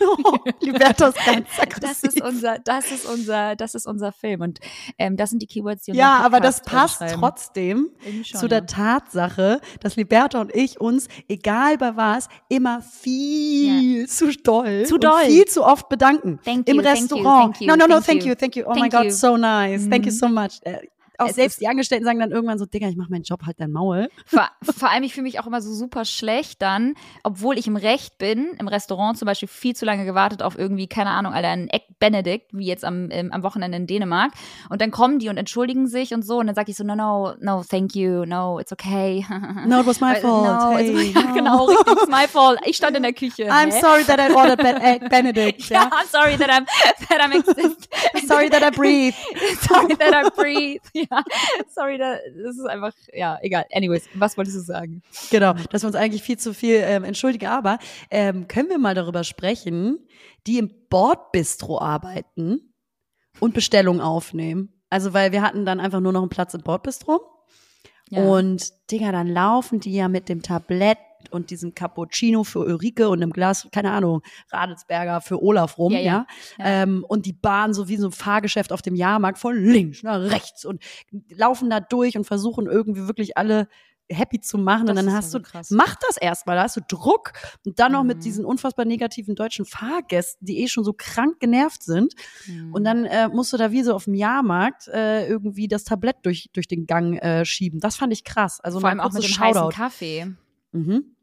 Liberta 0.61 1.09
ist 1.09 1.25
ganz 1.25 1.49
aggressiv. 1.59 1.81
Das 1.81 2.03
ist 2.03 2.23
unser, 2.23 2.59
das 2.61 2.91
ist 2.93 3.07
unser, 3.07 3.57
das 3.57 3.75
ist 3.75 3.87
unser 3.87 4.13
Film 4.13 4.41
und 4.43 4.61
ähm, 4.99 5.16
das 5.17 5.31
sind 5.31 5.41
die 5.43 5.47
Keywords, 5.47 5.85
die 5.85 5.93
ja, 5.93 6.19
aber 6.19 6.41
das 6.41 6.61
äh, 6.61 6.65
passt 6.65 7.03
trotzdem 7.15 7.91
schon, 8.23 8.41
zu 8.41 8.49
der 8.49 8.59
ja. 8.61 8.65
Tatsache, 8.67 9.61
dass 9.81 9.97
Liberta 9.97 10.41
und 10.41 10.55
ich 10.55 10.81
uns, 10.81 11.09
egal 11.29 11.79
bei 11.79 11.97
was, 11.97 12.29
immer 12.49 12.81
viel 12.83 14.09
zu 14.09 14.31
doll, 14.43 14.85
Zu 14.87 14.95
und 14.95 15.05
doll. 15.05 15.25
viel 15.27 15.45
zu 15.47 15.65
oft 15.65 15.89
bedanken. 15.89 16.39
Thank 16.45 16.69
Im 16.69 16.77
you, 16.77 16.83
thank 16.83 16.97
you, 17.11 17.17
Restaurant. 17.17 17.57
thank 17.57 17.61
you, 17.61 17.67
no, 17.69 17.77
no, 17.77 17.87
no, 17.87 18.01
thank 18.01 18.25
you. 18.25 18.35
thank 18.35 18.57
you. 18.57 18.65
Oh 18.67 18.71
my 18.75 18.81
Thank 18.81 18.93
God, 18.93 19.05
you. 19.07 19.11
so 19.11 19.37
nice. 19.37 19.89
Thank 19.89 20.07
you 20.07 20.13
Mhm. 20.13 20.17
so 20.17 20.29
much. 20.29 20.61
Auch 21.19 21.29
selbst 21.29 21.61
die 21.61 21.69
Angestellten 21.69 22.05
sagen 22.05 22.19
dann 22.19 22.31
irgendwann 22.31 22.59
so, 22.59 22.67
Digga, 22.67 22.89
ich 22.89 22.97
mache 22.97 23.11
meinen 23.11 23.23
Job, 23.23 23.43
halt 23.47 23.61
dein 23.61 23.73
Maul. 23.73 24.09
Vor, 24.27 24.49
vor 24.63 24.91
allem, 24.91 25.03
ich 25.03 25.15
fühle 25.15 25.25
mich 25.25 25.41
auch 25.41 25.47
immer 25.47 25.61
so 25.61 25.73
super 25.73 26.05
schlecht 26.05 26.63
dann, 26.63 26.95
obwohl 27.23 27.59
ich 27.59 27.67
im 27.67 27.77
Recht 27.77 28.19
bin, 28.19 28.49
im 28.59 28.69
Restaurant 28.69 29.19
zum 29.19 29.27
Beispiel 29.27 29.49
viel 29.49 29.75
zu 29.75 29.85
lange 29.85 30.05
gewartet 30.05 30.43
auf 30.43 30.59
irgendwie, 30.59 30.87
keine 30.87 31.11
Ahnung, 31.11 31.33
Alter, 31.33 31.49
einen 31.49 31.69
Egg 31.69 31.85
Benedict, 31.99 32.49
wie 32.53 32.67
jetzt 32.67 32.85
am, 32.85 33.09
ähm, 33.11 33.33
am 33.33 33.43
Wochenende 33.43 33.77
in 33.79 33.87
Dänemark. 33.87 34.33
Und 34.69 34.81
dann 34.83 34.91
kommen 34.91 35.19
die 35.19 35.29
und 35.31 35.39
entschuldigen 35.39 35.87
sich 35.87 36.13
und 36.13 36.23
so. 36.25 36.39
Und 36.39 36.47
dann 36.47 36.55
sage 36.55 36.71
ich 36.71 36.77
so, 36.77 36.85
no, 36.85 36.95
no, 36.95 37.35
no, 37.41 37.63
thank 37.69 37.95
you, 37.95 38.25
no, 38.27 38.59
it's 38.59 38.73
okay. 38.73 39.25
No, 39.67 39.81
it 39.81 39.87
was 39.87 40.01
my 40.01 40.15
fault. 40.21 40.45
No, 40.47 40.77
Hey, 40.77 40.91
it's, 40.91 41.15
ja, 41.15 41.23
no. 41.23 41.35
genau, 41.35 41.65
richtig, 41.67 41.93
it's 41.93 42.09
my 42.09 42.27
fault. 42.29 42.59
Ich 42.67 42.77
stand 42.77 42.97
in 42.97 43.03
der 43.03 43.13
Küche. 43.13 43.45
I'm 43.51 43.71
hä? 43.71 43.81
sorry 43.81 44.05
that 44.05 44.19
I 44.21 44.33
ordered 44.35 44.59
Ben- 44.59 44.81
Egg 44.83 45.09
Benedict. 45.09 45.69
Ja, 45.71 45.85
Ja. 45.85 45.91
I'm 45.91 46.07
sorry 46.09 46.37
that 46.37 46.51
I'm, 46.51 46.67
that 47.09 47.21
I'm. 47.21 48.27
Sorry 48.27 48.51
that 48.51 48.63
I 48.63 48.71
breathe. 48.77 49.15
sorry 49.63 49.95
that 49.97 50.13
I 50.15 50.29
breathe. 50.31 50.81
Ja, 51.11 51.23
sorry, 51.69 51.99
that, 51.99 52.21
das 52.45 52.57
ist 52.57 52.67
einfach, 52.67 52.93
ja, 53.13 53.39
egal. 53.43 53.65
Anyways, 53.73 54.09
was 54.15 54.37
wolltest 54.37 54.57
du 54.57 54.61
sagen? 54.61 55.03
Genau, 55.31 55.55
dass 55.71 55.83
wir 55.83 55.87
uns 55.87 55.97
eigentlich 55.97 56.23
viel 56.23 56.39
zu 56.39 56.55
viel 56.55 56.83
ähm, 56.85 57.05
entschuldigen. 57.05 57.47
Aber 57.47 57.79
ähm, 58.11 58.49
können 58.49 58.69
wir 58.69 58.79
mal 58.79 58.95
darüber 58.95 59.25
sprechen, 59.25 59.99
die 60.47 60.59
im 60.59 60.71
Bordbistro 60.89 61.81
arbeiten 61.81 62.75
und 63.41 63.55
Bestellungen 63.55 64.01
aufnehmen? 64.01 64.73
Also, 64.91 65.13
weil 65.15 65.33
wir 65.33 65.43
hatten 65.43 65.67
dann 65.67 65.81
einfach 65.81 66.01
nur 66.01 66.13
noch 66.13 66.23
einen 66.23 66.31
Platz 66.31 66.55
im 66.55 66.63
Bordbistro. 66.63 67.21
Ja. 68.11 68.23
Und, 68.23 68.73
Digga, 68.91 69.11
dann 69.11 69.27
laufen 69.27 69.81
die 69.81 69.93
ja 69.93 70.09
mit 70.09 70.29
dem 70.29 70.43
Tablett 70.43 70.99
und 71.33 71.51
diesem 71.51 71.75
Cappuccino 71.75 72.45
für 72.45 72.61
Ulrike 72.61 73.09
und 73.09 73.23
einem 73.23 73.33
Glas, 73.33 73.69
keine 73.73 73.91
Ahnung, 73.93 74.23
Radelsberger 74.51 75.21
für 75.21 75.43
Olaf 75.43 75.79
rum, 75.79 75.93
Ja, 75.93 76.01
ja. 76.01 76.27
ja. 76.59 76.65
Ähm, 76.65 77.05
und 77.09 77.27
die 77.27 77.33
Bahn 77.33 77.75
so 77.75 77.89
wie 77.89 77.97
so 77.97 78.09
ein 78.09 78.13
Fahrgeschäft 78.13 78.73
auf 78.73 78.83
dem 78.83 78.95
Jahrmarkt 78.95 79.39
von 79.39 79.57
links 79.57 80.03
nach 80.03 80.21
rechts 80.21 80.65
und 80.65 80.83
laufen 81.31 81.71
da 81.71 81.81
durch 81.81 82.17
und 82.17 82.25
versuchen 82.25 82.67
irgendwie 82.67 83.07
wirklich 83.07 83.37
alle 83.37 83.69
happy 84.09 84.39
zu 84.41 84.57
machen. 84.57 84.87
Das 84.87 84.97
und 84.97 85.05
dann 85.05 85.13
hast 85.13 85.35
du, 85.35 85.41
krass. 85.43 85.71
mach 85.73 85.97
das 85.97 86.17
erstmal, 86.17 86.55
da 86.55 86.63
hast 86.63 86.77
du 86.77 86.81
Druck 86.87 87.33
und 87.65 87.81
dann 87.81 87.91
noch 87.91 88.03
Mhm. 88.03 88.07
mit 88.07 88.25
diesen 88.25 88.45
unfassbar 88.45 88.85
negativen 88.85 89.35
deutschen 89.35 89.65
Fahrgästen, 89.65 90.47
die 90.47 90.61
eh 90.63 90.69
schon 90.69 90.85
so 90.85 90.93
krank 90.97 91.41
genervt 91.41 91.83
sind. 91.83 92.15
Mhm. 92.47 92.73
Und 92.73 92.85
dann 92.85 93.05
äh, 93.05 93.27
musst 93.27 93.53
du 93.53 93.57
da 93.57 93.73
wie 93.73 93.83
so 93.83 93.93
auf 93.95 94.05
dem 94.05 94.15
Jahrmarkt 94.15 94.87
äh, 94.87 95.27
irgendwie 95.27 95.67
das 95.67 95.83
Tablett 95.83 96.19
durch, 96.23 96.51
durch 96.53 96.69
den 96.69 96.87
Gang 96.87 97.21
äh, 97.21 97.45
schieben. 97.45 97.81
Das 97.81 97.97
fand 97.97 98.13
ich 98.13 98.23
krass. 98.23 98.61
Also 98.61 98.79
Vor 98.79 98.91
allem 98.91 99.01
auch 99.01 99.13
mit 99.13 99.25
dem 99.25 99.29
heißen 99.41 99.55
Shoutout. 99.55 99.75
Kaffee. 99.75 100.27
Mhm. 100.71 101.16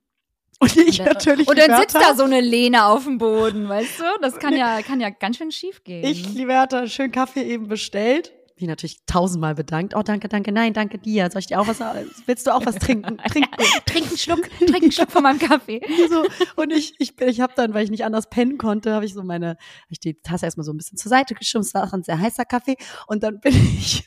Und 0.60 0.78
ich 0.78 1.00
Und 1.00 1.08
natürlich. 1.08 1.48
Und 1.48 1.58
dann 1.58 1.80
sitzt 1.82 1.96
da 1.96 2.16
so 2.16 2.24
eine 2.24 2.42
Lene 2.42 2.86
auf 2.86 3.04
dem 3.06 3.18
Boden, 3.18 3.68
weißt 3.68 4.00
du? 4.00 4.04
Das 4.22 4.38
kann 4.40 4.56
ja, 4.56 4.82
kann 4.82 5.00
ja 5.02 5.10
ganz 5.10 5.38
schön 5.38 5.52
schief 5.52 5.84
gehen. 5.84 6.04
Ich, 6.04 6.34
Liberta, 6.34 6.88
schön 6.88 7.12
Kaffee 7.12 7.44
eben 7.44 7.68
bestellt. 7.68 8.32
Mich 8.56 8.68
natürlich 8.68 9.00
tausendmal 9.08 9.56
bedankt. 9.56 9.96
Oh, 9.96 10.04
danke, 10.04 10.30
danke, 10.30 10.52
nein, 10.52 10.74
danke 10.74 11.00
dir. 11.00 11.28
Soll 11.32 11.40
ich 11.40 11.48
dir 11.48 11.60
auch 11.60 11.68
was, 11.68 11.80
willst 12.28 12.46
du 12.46 12.54
auch 12.54 12.64
was 12.66 12.76
trinken? 12.76 13.18
Trink. 13.28 13.48
Trink 13.88 14.08
einen 14.08 14.18
Schluck, 14.18 14.48
trink 14.60 14.84
einen 14.84 14.92
Schluck 14.92 15.12
von 15.12 15.24
meinem 15.24 15.40
Kaffee. 15.40 15.82
so, 16.10 16.24
und 16.56 16.72
ich, 16.72 16.94
ich, 17.00 17.16
bin- 17.16 17.30
ich 17.30 17.42
habe 17.42 17.54
dann, 17.56 17.74
weil 17.74 17.84
ich 17.84 17.90
nicht 17.90 18.06
anders 18.06 18.30
pennen 18.30 18.60
konnte, 18.60 18.94
habe 18.94 19.06
ich 19.06 19.14
so 19.16 19.24
meine, 19.24 19.50
hab 19.50 19.58
ich 19.90 20.00
die 20.00 20.22
Tasse 20.22 20.46
erstmal 20.46 20.66
so 20.66 20.72
ein 20.72 20.78
bisschen 20.78 21.00
zur 21.00 21.10
Seite 21.10 21.34
geschoben. 21.34 21.66
Es 21.66 21.74
war 21.74 21.84
auch 21.84 21.94
ein 21.94 22.04
sehr 22.04 22.20
heißer 22.20 22.46
Kaffee. 22.46 22.78
Und 23.08 23.24
dann 23.24 23.40
bin 23.40 23.56
ich, 23.56 24.06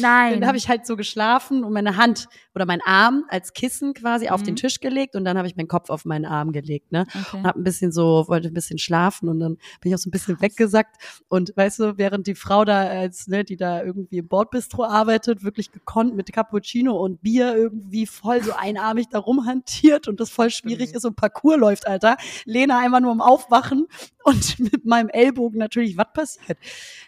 Nein. 0.00 0.40
dann 0.40 0.48
habe 0.48 0.56
ich 0.56 0.70
halt 0.70 0.86
so 0.86 0.96
geschlafen 0.96 1.62
und 1.62 1.72
meine 1.74 1.96
Hand 1.98 2.28
oder 2.58 2.66
mein 2.66 2.80
Arm 2.84 3.24
als 3.28 3.52
Kissen 3.52 3.94
quasi 3.94 4.28
auf 4.28 4.40
Mhm. 4.40 4.46
den 4.46 4.56
Tisch 4.56 4.80
gelegt 4.80 5.14
und 5.14 5.24
dann 5.24 5.38
habe 5.38 5.46
ich 5.46 5.54
meinen 5.56 5.68
Kopf 5.68 5.90
auf 5.90 6.04
meinen 6.04 6.24
Arm 6.24 6.50
gelegt, 6.50 6.90
ne? 6.90 7.06
okay. 7.08 7.36
und 7.36 7.46
hab 7.46 7.54
ein 7.56 7.62
bisschen 7.62 7.92
so, 7.92 8.24
wollte 8.26 8.48
ein 8.48 8.54
bisschen 8.54 8.78
schlafen 8.78 9.28
und 9.28 9.38
dann 9.38 9.54
bin 9.80 9.90
ich 9.90 9.94
auch 9.94 9.98
so 9.98 10.08
ein 10.08 10.10
bisschen 10.10 10.40
weggesackt 10.40 10.96
und 11.28 11.52
weißt 11.56 11.78
du, 11.78 11.98
während 11.98 12.26
die 12.26 12.34
Frau 12.34 12.64
da 12.64 12.80
als, 12.88 13.28
ne, 13.28 13.44
die 13.44 13.56
da 13.56 13.82
irgendwie 13.84 14.18
im 14.18 14.26
Bordbistro 14.26 14.84
arbeitet, 14.84 15.44
wirklich 15.44 15.70
gekonnt 15.70 16.16
mit 16.16 16.32
Cappuccino 16.32 16.96
und 16.96 17.22
Bier 17.22 17.54
irgendwie 17.54 18.06
voll 18.06 18.42
so 18.42 18.52
einarmig 18.52 19.06
da 19.08 19.18
rumhantiert 19.20 20.08
und 20.08 20.18
das 20.18 20.30
voll 20.30 20.50
schwierig 20.50 20.90
Mhm. 20.90 20.96
ist 20.96 21.04
und 21.04 21.14
Parcours 21.16 21.56
läuft, 21.58 21.86
Alter. 21.86 22.16
Lena 22.44 22.78
einmal 22.80 23.00
nur 23.00 23.12
am 23.12 23.20
Aufwachen 23.20 23.86
und 24.24 24.58
mit 24.58 24.84
meinem 24.84 25.08
Ellbogen 25.10 25.58
natürlich, 25.58 25.96
was 25.96 26.12
passiert? 26.12 26.58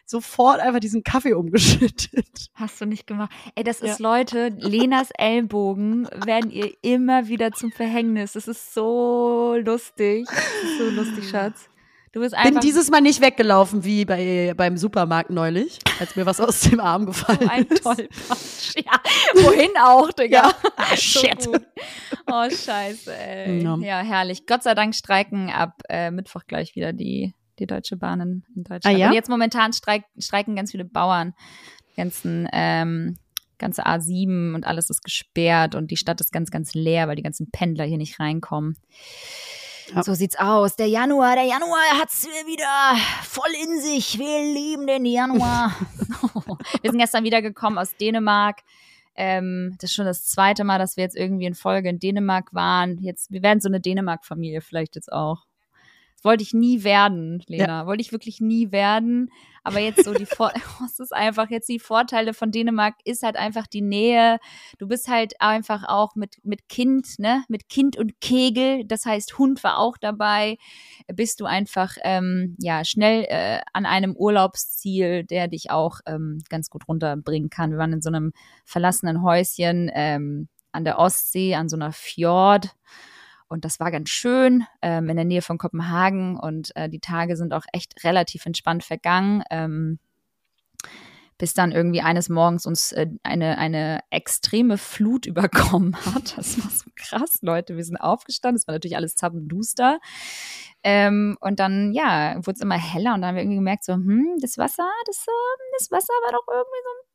Sofort 0.07 0.61
einfach 0.61 0.81
diesen 0.81 1.03
Kaffee 1.03 1.33
umgeschüttet. 1.35 2.51
Hast 2.55 2.81
du 2.81 2.85
nicht 2.87 3.07
gemacht. 3.07 3.31
Ey, 3.55 3.65
das 3.65 3.81
Ja. 3.81 3.93
ist, 3.93 3.99
Leute, 4.01 4.49
Lenas 4.59 5.09
Ellbogen 5.17 5.40
werden 5.49 6.51
ihr 6.51 6.73
immer 6.83 7.29
wieder 7.29 7.53
zum 7.53 7.73
Verhängnis. 7.73 8.33
Das 8.33 8.47
ist 8.49 8.75
so 8.75 9.57
lustig. 9.65 10.29
Ist 10.31 10.79
so 10.79 10.91
lustig, 10.91 11.29
Schatz. 11.29 11.69
Du 12.13 12.19
bist 12.21 12.35
Bin 12.35 12.41
einfach 12.45 12.61
dieses 12.61 12.91
Mal 12.91 13.01
nicht 13.03 13.21
weggelaufen 13.21 13.85
wie 13.85 14.05
bei, 14.05 14.53
beim 14.57 14.77
Supermarkt 14.77 15.31
neulich, 15.31 15.79
als 16.01 16.17
mir 16.17 16.27
was 16.27 16.41
aus 16.41 16.63
dem 16.63 16.81
Arm 16.81 17.03
so 17.03 17.07
gefallen 17.13 17.49
ein 17.49 17.67
ist. 17.67 17.83
Tollpatsch. 17.85 18.75
Ja, 18.85 19.01
wohin 19.45 19.71
auch, 19.81 20.11
Digga. 20.11 20.49
Ja. 20.49 20.55
Ah, 20.77 20.97
So 20.97 21.21
shit. 21.21 21.47
gut. 21.47 21.63
Oh, 22.27 22.51
scheiße, 22.51 23.15
ey. 23.17 23.63
Ja. 23.63 23.77
Ja, 23.77 23.99
herrlich. 24.01 24.45
Gott 24.47 24.65
sei 24.65 24.75
Dank 24.75 24.97
streiken 24.97 25.51
ab 25.51 25.83
äh, 25.89 26.11
Mittwoch 26.11 26.43
gleich 26.49 26.75
wieder 26.75 26.93
die, 26.93 27.33
die 27.61 27.67
Deutsche 27.67 27.97
Bahnen 27.97 28.45
in 28.57 28.65
Deutschland. 28.65 28.87
Ah, 28.87 28.99
ja? 28.99 29.09
Und 29.09 29.15
jetzt 29.15 29.31
momentan 29.31 29.73
streik, 29.73 30.03
streiken 30.19 30.57
ganz 30.57 30.73
viele 30.73 30.85
Bauern. 30.85 31.35
Die 31.93 31.97
ganzen, 31.97 32.49
ähm, 32.53 33.19
ganze 33.61 33.87
A7 33.87 34.55
und 34.55 34.67
alles 34.67 34.91
ist 34.91 35.05
gesperrt 35.05 35.77
und 35.77 35.91
die 35.93 35.97
Stadt 35.97 36.21
ist 36.21 36.33
ganz, 36.33 36.51
ganz 36.51 36.75
leer, 36.75 37.07
weil 37.07 37.17
die 37.17 37.23
ganzen 37.23 37.51
Pendler 37.51 37.85
hier 37.85 37.99
nicht 37.99 38.19
reinkommen. 38.19 38.77
Ja. 39.95 40.03
So 40.03 40.15
sieht's 40.15 40.39
aus. 40.39 40.77
Der 40.77 40.87
Januar, 40.87 41.35
der 41.35 41.45
Januar 41.45 42.01
hat's 42.01 42.25
wieder 42.25 42.97
voll 43.23 43.51
in 43.63 43.81
sich. 43.81 44.19
Wir 44.19 44.55
lieben 44.55 44.87
den 44.87 45.05
Januar. 45.05 45.75
wir 46.83 46.91
sind 46.91 46.99
gestern 46.99 47.25
wieder 47.25 47.43
gekommen 47.43 47.79
aus 47.79 47.97
Dänemark. 47.97 48.61
Ähm, 49.17 49.77
das 49.81 49.91
ist 49.91 49.97
schon 49.97 50.07
das 50.07 50.25
zweite 50.25 50.65
Mal, 50.65 50.79
dass 50.79 50.97
wir 50.97 51.05
jetzt 51.05 51.17
irgendwie 51.17 51.47
in 51.47 51.55
Folge 51.55 51.89
in 51.89 51.99
Dänemark 51.99 52.55
waren. 52.55 52.99
Jetzt, 52.99 53.31
wir 53.31 53.43
werden 53.43 53.61
so 53.61 53.69
eine 53.69 53.81
Dänemark-Familie 53.81 54.61
vielleicht 54.61 54.95
jetzt 54.95 55.13
auch. 55.13 55.45
Das 56.21 56.27
wollte 56.27 56.43
ich 56.43 56.53
nie 56.53 56.85
werden, 56.85 57.43
Lena. 57.47 57.87
Wollte 57.87 58.03
ich 58.03 58.13
wirklich 58.13 58.43
nie 58.43 58.73
werden. 58.73 59.31
Aber 59.65 59.81
jetzt 59.81 60.05
so 60.05 60.13
die 60.13 60.27
Vor 60.27 60.53
es 60.85 60.99
ist 60.99 61.15
einfach 61.15 61.49
jetzt 61.49 61.67
die 61.71 61.79
Vorteile 61.79 62.35
von 62.35 62.53
Dänemark 62.53 62.97
ist 63.05 63.23
halt 63.23 63.37
einfach 63.37 63.67
die 63.67 63.81
Nähe. 63.81 64.39
Du 64.79 64.87
bist 64.87 65.09
halt 65.09 65.41
einfach 65.41 65.85
auch 65.89 66.17
mit 66.17 66.37
mit 66.43 66.69
Kind, 66.69 67.19
ne, 67.19 67.43
mit 67.49 67.71
Kind 67.71 67.97
und 67.97 68.21
Kegel. 68.21 68.85
Das 68.85 69.07
heißt 69.07 69.39
Hund 69.39 69.65
war 69.65 69.79
auch 69.79 69.97
dabei. 69.97 70.59
Bist 71.07 71.41
du 71.41 71.47
einfach 71.47 71.97
ähm, 72.03 72.55
ja 72.59 72.85
schnell 72.85 73.25
äh, 73.31 73.61
an 73.73 73.87
einem 73.87 74.15
Urlaubsziel, 74.15 75.25
der 75.25 75.49
dich 75.49 75.71
auch 75.71 76.01
ähm, 76.05 76.41
ganz 76.51 76.69
gut 76.69 76.87
runterbringen 76.87 77.49
kann. 77.49 77.71
Wir 77.71 77.79
waren 77.79 77.95
in 77.95 78.03
so 78.03 78.11
einem 78.11 78.35
verlassenen 78.67 79.23
Häuschen 79.23 79.91
ähm, 79.95 80.49
an 80.71 80.85
der 80.85 80.99
Ostsee, 80.99 81.55
an 81.55 81.71
so 81.71 81.77
einer 81.77 81.93
Fjord. 81.93 82.75
Und 83.51 83.65
das 83.65 83.81
war 83.81 83.91
ganz 83.91 84.09
schön 84.09 84.65
ähm, 84.81 85.09
in 85.09 85.17
der 85.17 85.25
Nähe 85.25 85.43
von 85.43 85.59
Kopenhagen 85.59 86.39
und 86.39 86.75
äh, 86.77 86.89
die 86.89 87.01
Tage 87.01 87.37
sind 87.37 87.53
auch 87.53 87.65
echt 87.73 88.05
relativ 88.05 88.47
entspannt 88.47 88.85
vergangen. 88.85 89.43
Ähm, 89.51 89.99
bis 91.37 91.55
dann 91.55 91.73
irgendwie 91.73 92.03
eines 92.03 92.29
Morgens 92.29 92.67
uns 92.67 92.93
äh, 92.93 93.07
eine, 93.23 93.59
eine 93.59 94.01
extreme 94.11 94.79
Flut 94.79 95.27
überkommen 95.27 95.97
hat. 95.97 96.37
Das 96.39 96.63
war 96.63 96.71
so 96.71 96.91
krass, 96.95 97.39
Leute. 97.41 97.77
Wir 97.77 97.85
sind 97.85 97.97
aufgestanden, 97.97 98.57
es 98.57 98.69
war 98.69 98.75
natürlich 98.75 98.97
alles 98.97 99.17
zappenduster. 99.17 99.99
Ähm, 100.85 101.37
und 101.41 101.59
dann, 101.59 101.93
ja, 101.93 102.37
wurde 102.37 102.53
es 102.53 102.61
immer 102.61 102.79
heller 102.79 103.15
und 103.15 103.23
dann 103.23 103.29
haben 103.29 103.35
wir 103.35 103.43
irgendwie 103.43 103.57
gemerkt, 103.57 103.85
so, 103.85 103.95
hm, 103.95 104.37
das 104.41 104.59
Wasser, 104.59 104.89
das, 105.07 105.27
ähm, 105.27 105.67
das 105.79 105.91
Wasser 105.91 106.13
war 106.25 106.33
doch 106.33 106.47
irgendwie 106.47 106.83
so 106.85 106.91
ein 106.91 107.10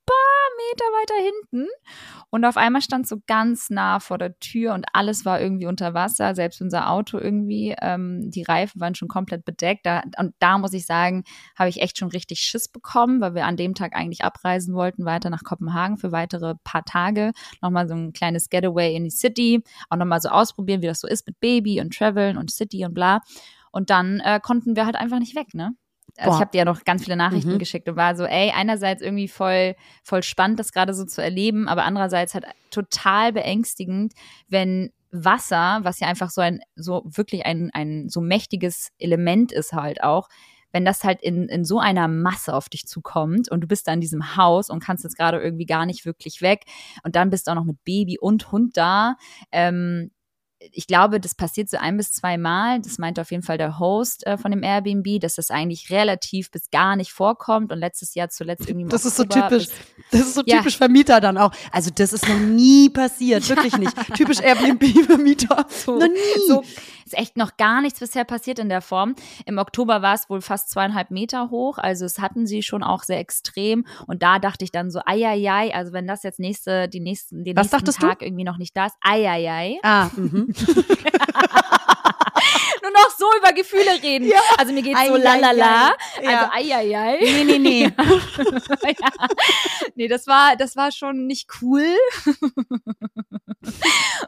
Meter 0.56 0.86
weiter 0.86 1.24
hinten. 1.24 1.68
Und 2.30 2.46
auf 2.46 2.58
einmal 2.58 2.82
stand 2.82 3.08
so 3.08 3.18
ganz 3.28 3.70
nah 3.70 4.00
vor 4.00 4.18
der 4.18 4.38
Tür 4.40 4.74
und 4.74 4.86
alles 4.94 5.26
war 5.26 5.40
irgendwie 5.40 5.68
unter 5.68 5.94
Wasser, 5.94 6.36
selbst 6.36 6.62
unser 6.62 6.90
Auto 6.90 7.18
irgendwie. 7.18 7.76
Ähm, 7.82 8.30
die 8.32 8.44
Reifen 8.44 8.82
waren 8.82 8.96
schon 8.96 9.08
komplett 9.08 9.46
bedeckt. 9.46 9.86
Da, 9.86 10.04
und 10.18 10.34
da 10.40 10.58
muss 10.58 10.74
ich 10.74 10.86
sagen, 10.86 11.24
habe 11.58 11.70
ich 11.70 11.82
echt 11.82 11.98
schon 11.98 12.10
richtig 12.10 12.40
Schiss 12.40 12.68
bekommen, 12.68 13.22
weil 13.22 13.36
wir 13.36 13.46
an 13.46 13.58
dem 13.58 13.74
Tag 13.74 13.96
eigentlich 13.96 14.24
abreisen 14.24 14.76
wollten, 14.76 15.06
weiter 15.06 15.30
nach 15.30 15.44
Kopenhagen 15.44 15.98
für 15.98 16.12
weitere 16.12 16.56
paar 16.64 16.84
Tage. 16.84 17.32
Nochmal 17.62 17.88
so 17.88 17.96
ein 17.96 18.14
kleines 18.14 18.50
Getaway 18.50 18.96
in 18.96 19.04
die 19.04 19.10
City, 19.12 19.64
auch 19.90 19.98
nochmal 19.98 20.22
so 20.22 20.30
ausprobieren, 20.30 20.82
wie 20.82 20.88
das 20.88 21.00
so 21.00 21.08
ist 21.08 21.28
mit 21.28 21.40
Baby 21.40 21.82
und 21.82 21.94
Traveln 21.94 22.38
und 22.38 22.52
City 22.52 22.86
und 22.86 22.94
bla. 22.94 23.22
Und 23.72 23.90
dann 23.90 24.20
äh, 24.22 24.40
konnten 24.42 24.76
wir 24.76 24.86
halt 24.86 24.96
einfach 24.96 25.20
nicht 25.20 25.36
weg, 25.36 25.54
ne? 25.54 25.76
Also 26.18 26.30
Boah. 26.30 26.36
ich 26.36 26.42
habe 26.42 26.52
dir 26.52 26.58
ja 26.60 26.66
noch 26.66 26.84
ganz 26.84 27.04
viele 27.04 27.16
Nachrichten 27.16 27.54
Mhm. 27.54 27.60
geschickt 27.60 27.90
und 27.90 27.96
war 27.96 28.16
so, 28.16 28.24
ey, 28.26 28.52
einerseits 28.56 29.02
irgendwie 29.02 29.28
voll, 29.28 29.76
voll 30.04 30.24
spannend, 30.24 30.60
das 30.60 30.72
gerade 30.72 30.94
so 30.94 31.06
zu 31.06 31.22
erleben, 31.22 31.68
aber 31.68 31.84
andererseits 31.84 32.34
halt 32.34 32.46
total 32.72 33.34
beängstigend, 33.34 34.14
wenn 34.48 34.92
Wasser, 35.12 35.80
was 35.84 36.00
ja 36.00 36.08
einfach 36.08 36.30
so 36.30 36.42
ein, 36.42 36.60
so 36.76 37.04
wirklich 37.06 37.46
ein, 37.46 37.70
ein 37.74 38.10
so 38.10 38.22
mächtiges 38.22 38.90
Element 39.00 39.52
ist 39.52 39.74
halt 39.74 40.04
auch, 40.04 40.28
wenn 40.72 40.84
das 40.84 41.06
halt 41.06 41.22
in, 41.22 41.48
in 41.48 41.64
so 41.64 41.80
einer 41.80 42.10
Masse 42.10 42.54
auf 42.54 42.68
dich 42.68 42.86
zukommt 42.86 43.50
und 43.50 43.62
du 43.62 43.68
bist 43.68 43.88
da 43.88 43.94
in 43.94 44.02
diesem 44.02 44.36
Haus 44.36 44.70
und 44.70 44.82
kannst 44.84 45.06
jetzt 45.06 45.18
gerade 45.18 45.40
irgendwie 45.40 45.66
gar 45.66 45.86
nicht 45.86 46.06
wirklich 46.06 46.42
weg 46.42 46.66
und 47.04 47.16
dann 47.16 47.30
bist 47.30 47.48
du 47.48 47.52
auch 47.52 47.56
noch 47.56 47.64
mit 47.64 47.82
Baby 47.86 48.18
und 48.20 48.52
Hund 48.52 48.76
da, 48.76 49.16
ähm, 49.54 50.12
ich 50.72 50.88
glaube, 50.88 51.20
das 51.20 51.36
passiert 51.36 51.70
so 51.70 51.78
ein 51.78 51.98
bis 51.98 52.12
zwei 52.12 52.38
Mal. 52.38 52.80
Das 52.82 52.98
meinte 52.98 53.22
auf 53.22 53.32
jeden 53.32 53.44
Fall 53.44 53.58
der 53.58 53.80
Host 53.80 54.26
äh, 54.26 54.38
von 54.38 54.52
dem 54.52 54.64
Airbnb, 54.64 55.20
dass 55.22 55.36
das 55.36 55.52
eigentlich 55.52 55.90
relativ 55.90 56.52
bis 56.52 56.70
gar 56.72 56.96
nicht 56.96 57.12
vorkommt. 57.12 57.72
Und 57.72 57.80
letztes 57.80 58.16
Jahr 58.16 58.30
zuletzt 58.30 58.68
irgendwie 58.70 58.88
Das 58.90 59.06
ist 59.06 59.18
so 59.18 59.24
typisch. 59.24 59.68
Das 60.12 60.22
ist 60.22 60.36
so 60.36 60.44
Ja. 60.46 60.58
typisch 60.58 60.78
Vermieter 60.78 61.20
dann 61.22 61.38
auch. 61.38 61.52
Also 61.72 61.92
das 61.94 62.14
ist 62.14 62.28
noch 62.28 62.40
nie 62.40 62.90
passiert, 62.90 63.48
wirklich 63.50 63.78
nicht. 63.78 63.94
Typisch 64.16 64.40
Airbnb-Vermieter. 64.42 65.66
So, 65.86 65.98
Noch 66.00 66.08
nie. 66.08 66.48
so 66.48 66.64
ist 67.06 67.18
echt 67.18 67.38
noch 67.38 67.56
gar 67.58 67.82
nichts 67.82 68.00
bisher 68.00 68.24
passiert 68.24 68.58
in 68.58 68.68
der 68.70 68.82
Form. 68.82 69.14
Im 69.46 69.60
Oktober 69.60 70.02
war 70.02 70.16
es 70.16 70.28
wohl 70.30 70.42
fast 70.42 70.72
zweieinhalb 70.72 71.12
Meter 71.12 71.52
hoch, 71.52 71.78
also 71.78 72.04
es 72.06 72.18
hatten 72.20 72.48
sie 72.48 72.64
schon 72.64 72.82
auch 72.82 73.04
sehr 73.04 73.20
extrem. 73.20 73.86
Und 74.08 74.24
da 74.24 74.40
dachte 74.40 74.64
ich 74.66 74.72
dann 74.72 74.90
so, 74.90 75.02
eieiei, 75.06 75.74
also 75.76 75.94
wenn 75.94 76.08
das 76.08 76.24
jetzt 76.24 76.40
nächste, 76.40 76.88
die 76.90 77.00
nächsten, 77.00 77.44
den 77.44 77.56
Was 77.56 77.66
nächsten 77.66 77.78
dachtest 77.78 78.02
du? 78.02 78.08
Tag 78.08 78.22
irgendwie 78.24 78.44
noch 78.44 78.58
nicht 78.58 78.76
da 78.76 78.88
ist, 78.88 78.96
eieiei. 79.02 79.78
Ah, 79.84 80.10
mhm. 80.16 80.48
Nur 82.82 82.92
noch 82.92 83.10
so 83.18 83.26
über 83.38 83.54
Gefühle 83.54 84.04
reden. 84.04 84.28
Ja. 84.28 84.42
Also 84.58 84.74
mir 84.74 84.82
geht's 84.82 85.00
so 85.08 85.16
lalala. 85.16 85.94
Ja. 86.22 86.30
Also 86.30 86.52
eieiei. 86.54 87.20
Nee, 87.22 87.44
nee, 87.44 87.60
nee. 87.60 87.84
ja. 87.84 87.92
Nee, 89.96 90.08
das 90.08 90.28
war, 90.28 90.56
das 90.56 90.76
war 90.76 90.92
schon 90.92 91.26
nicht 91.28 91.50
cool. 91.62 91.86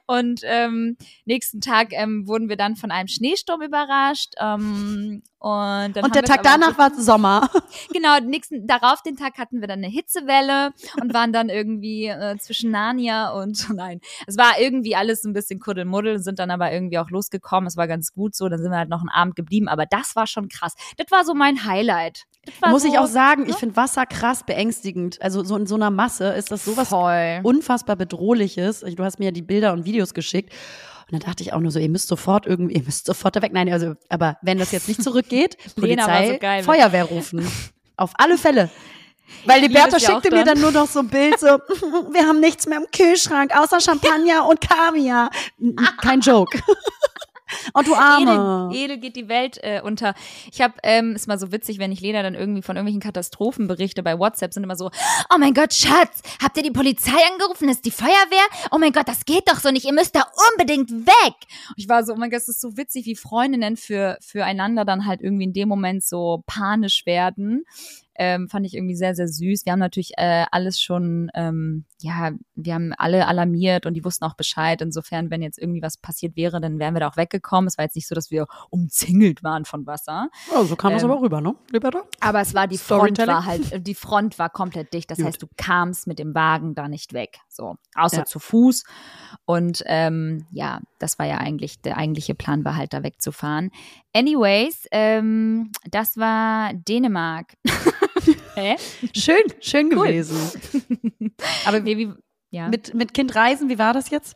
Und 0.07 0.41
ähm, 0.43 0.97
nächsten 1.25 1.61
Tag 1.61 1.89
ähm, 1.91 2.27
wurden 2.27 2.49
wir 2.49 2.57
dann 2.57 2.75
von 2.75 2.91
einem 2.91 3.07
Schneesturm 3.07 3.61
überrascht. 3.61 4.33
Ähm, 4.39 5.21
und 5.39 5.95
dann 5.95 6.03
Und 6.03 6.15
der 6.15 6.23
Tag 6.23 6.41
danach 6.41 6.77
war 6.77 6.93
Sommer. 6.93 7.49
Genau, 7.93 8.19
nächsten, 8.19 8.65
darauf 8.67 9.01
den 9.01 9.15
Tag 9.15 9.37
hatten 9.37 9.61
wir 9.61 9.67
dann 9.67 9.79
eine 9.79 9.87
Hitzewelle 9.87 10.71
und 11.01 11.13
waren 11.13 11.31
dann 11.31 11.49
irgendwie 11.49 12.07
äh, 12.07 12.37
zwischen 12.37 12.71
Narnia 12.71 13.29
und 13.29 13.69
nein. 13.73 13.99
Es 14.25 14.37
war 14.37 14.59
irgendwie 14.59 14.95
alles 14.95 15.23
ein 15.23 15.33
bisschen 15.33 15.59
Kuddelmuddel, 15.59 16.19
sind 16.19 16.39
dann 16.39 16.49
aber 16.49 16.71
irgendwie 16.71 16.97
auch 16.97 17.09
losgekommen. 17.09 17.67
Es 17.67 17.77
war 17.77 17.87
ganz 17.87 18.13
gut 18.13 18.35
so, 18.35 18.49
dann 18.49 18.61
sind 18.61 18.71
wir 18.71 18.77
halt 18.77 18.89
noch 18.89 19.01
einen 19.01 19.09
Abend 19.09 19.35
geblieben, 19.35 19.67
aber 19.67 19.85
das 19.85 20.15
war 20.15 20.27
schon 20.27 20.47
krass. 20.49 20.75
Das 20.97 21.11
war 21.11 21.23
so 21.23 21.33
mein 21.33 21.65
Highlight. 21.65 22.23
Muss 22.67 22.83
so, 22.83 22.89
ich 22.89 22.97
auch 22.97 23.07
sagen, 23.07 23.43
ich 23.43 23.49
ne? 23.49 23.57
finde 23.57 23.75
Wasser 23.75 24.05
krass 24.05 24.43
beängstigend. 24.43 25.21
Also 25.21 25.43
so 25.43 25.55
in 25.55 25.67
so 25.67 25.75
einer 25.75 25.91
Masse 25.91 26.29
ist 26.29 26.51
das 26.51 26.65
sowas 26.65 26.89
voll. 26.89 27.41
unfassbar 27.43 27.95
bedrohliches. 27.95 28.81
Du 28.81 29.03
hast 29.03 29.19
mir 29.19 29.25
ja 29.25 29.31
die 29.31 29.41
Bilder 29.41 29.73
und 29.73 29.85
Videos 29.85 30.13
geschickt. 30.13 30.53
Und 31.09 31.13
dann 31.13 31.29
dachte 31.29 31.41
ich 31.41 31.53
auch 31.53 31.59
nur 31.61 31.71
so, 31.71 31.79
ihr 31.79 31.89
müsst 31.89 32.09
sofort 32.09 32.45
irgendwie, 32.45 32.73
ihr 32.77 32.83
müsst 32.83 33.05
sofort 33.05 33.35
da 33.35 33.41
weg. 33.41 33.53
Nein, 33.53 33.71
also, 33.71 33.95
aber 34.09 34.37
wenn 34.41 34.57
das 34.57 34.71
jetzt 34.71 34.87
nicht 34.87 35.01
zurückgeht, 35.01 35.57
Polizei, 35.75 36.33
so 36.33 36.37
geil. 36.39 36.63
Feuerwehr 36.63 37.05
rufen. 37.05 37.47
Auf 37.97 38.11
alle 38.17 38.37
Fälle. 38.37 38.69
Weil 39.45 39.67
die 39.67 39.77
auch 39.77 39.99
schickte 39.99 40.29
mir 40.29 40.43
dann. 40.43 40.55
dann 40.55 40.61
nur 40.61 40.71
noch 40.71 40.87
so 40.87 40.99
ein 40.99 41.09
Bild, 41.09 41.37
so, 41.37 41.47
wir 41.47 42.25
haben 42.25 42.39
nichts 42.39 42.65
mehr 42.65 42.77
im 42.77 42.85
Kühlschrank, 42.95 43.51
außer 43.57 43.81
Champagner 43.81 44.47
und 44.47 44.61
Kaviar. 44.61 45.29
Kein 46.01 46.21
Joke. 46.21 46.57
Und 47.73 47.87
du 47.87 47.95
Arme. 47.95 48.71
Edel, 48.71 48.83
Edel 48.83 48.97
geht 48.97 49.15
die 49.15 49.29
Welt 49.29 49.57
äh, 49.61 49.81
unter. 49.83 50.13
Ich 50.51 50.61
habe, 50.61 50.73
ähm, 50.83 51.15
ist 51.15 51.27
mal 51.27 51.39
so 51.39 51.51
witzig, 51.51 51.79
wenn 51.79 51.91
ich 51.91 52.01
Lena 52.01 52.23
dann 52.23 52.35
irgendwie 52.35 52.61
von 52.61 52.75
irgendwelchen 52.75 53.01
Katastrophen 53.01 53.67
berichte 53.67 54.03
bei 54.03 54.17
WhatsApp, 54.17 54.53
sind 54.53 54.63
immer 54.63 54.75
so, 54.75 54.91
oh 55.33 55.37
mein 55.37 55.53
Gott, 55.53 55.73
Schatz, 55.73 56.21
habt 56.41 56.57
ihr 56.57 56.63
die 56.63 56.71
Polizei 56.71 57.17
angerufen? 57.31 57.69
Ist 57.69 57.85
die 57.85 57.91
Feuerwehr? 57.91 58.45
Oh 58.71 58.77
mein 58.77 58.91
Gott, 58.91 59.07
das 59.07 59.25
geht 59.25 59.49
doch 59.49 59.59
so 59.59 59.71
nicht, 59.71 59.85
ihr 59.85 59.93
müsst 59.93 60.15
da 60.15 60.25
unbedingt 60.51 60.91
weg. 60.91 61.35
Und 61.69 61.77
ich 61.77 61.89
war 61.89 62.03
so, 62.03 62.13
oh 62.13 62.17
mein 62.17 62.29
Gott, 62.29 62.41
es 62.41 62.49
ist 62.49 62.61
so 62.61 62.77
witzig, 62.77 63.05
wie 63.05 63.15
Freundinnen 63.15 63.77
für, 63.77 64.17
füreinander 64.21 64.85
dann 64.85 65.05
halt 65.05 65.21
irgendwie 65.21 65.45
in 65.45 65.53
dem 65.53 65.69
Moment 65.69 66.03
so 66.03 66.43
panisch 66.45 67.05
werden. 67.05 67.65
Ähm, 68.17 68.49
fand 68.49 68.65
ich 68.65 68.73
irgendwie 68.75 68.95
sehr, 68.95 69.15
sehr 69.15 69.27
süß. 69.27 69.65
Wir 69.65 69.71
haben 69.73 69.79
natürlich 69.79 70.13
äh, 70.17 70.45
alles 70.51 70.81
schon, 70.81 71.29
ähm, 71.35 71.85
ja, 72.01 72.31
wir 72.55 72.73
haben 72.73 72.93
alle 72.97 73.27
alarmiert 73.27 73.85
und 73.85 73.93
die 73.93 74.03
wussten 74.03 74.25
auch 74.25 74.35
Bescheid. 74.35 74.81
Insofern, 74.81 75.29
wenn 75.29 75.41
jetzt 75.41 75.59
irgendwie 75.59 75.81
was 75.81 75.97
passiert 75.97 76.35
wäre, 76.35 76.59
dann 76.59 76.79
wären 76.79 76.95
wir 76.95 76.99
da 77.01 77.07
auch 77.09 77.17
weggekommen. 77.17 77.67
Es 77.67 77.77
war 77.77 77.85
jetzt 77.85 77.95
nicht 77.95 78.07
so, 78.07 78.15
dass 78.15 78.31
wir 78.31 78.47
umzingelt 78.69 79.43
waren 79.43 79.65
von 79.65 79.85
Wasser. 79.85 80.29
Oh, 80.55 80.63
so 80.63 80.75
kam 80.75 80.93
das 80.93 81.03
Ähm, 81.03 81.11
aber 81.11 81.21
rüber, 81.21 81.41
ne, 81.41 81.55
Liberta? 81.71 82.03
Aber 82.19 82.41
es 82.41 82.53
war 82.53 82.67
die 82.67 82.77
Front 82.77 83.19
war 83.19 83.45
halt, 83.45 83.71
äh, 83.71 83.79
die 83.81 83.95
Front 83.95 84.39
war 84.39 84.49
komplett 84.49 84.93
dicht. 84.93 85.11
Das 85.11 85.17
Gut. 85.17 85.27
heißt, 85.27 85.41
du 85.41 85.47
kamst 85.57 86.07
mit 86.07 86.19
dem 86.19 86.33
Wagen 86.33 86.75
da 86.75 86.87
nicht 86.87 87.13
weg. 87.13 87.37
So, 87.49 87.75
außer 87.95 88.17
Ja. 88.19 88.25
zu 88.25 88.39
Fuß. 88.39 88.83
Und 89.45 89.83
ähm, 89.85 90.45
ja, 90.51 90.79
das 90.99 91.19
war 91.19 91.25
ja 91.27 91.37
eigentlich, 91.37 91.81
der 91.81 91.97
eigentliche 91.97 92.35
Plan 92.35 92.65
war 92.65 92.75
halt 92.75 92.93
da 92.93 93.03
wegzufahren. 93.03 93.69
Anyways, 94.13 94.87
ähm, 94.91 95.71
das 95.89 96.17
war 96.17 96.73
Dänemark. 96.73 97.53
Hä? 98.57 98.75
Schön, 99.15 99.43
schön 99.61 99.87
Cool. 99.93 100.07
gewesen. 100.07 100.37
Aber 101.65 101.79
Nee, 101.79 101.95
wie, 101.97 102.13
ja. 102.49 102.69
mit, 102.69 102.93
mit 102.95 103.13
Kind 103.13 103.35
reisen, 103.35 103.69
wie 103.69 103.77
war 103.77 103.93
das 103.93 104.09
jetzt? 104.09 104.35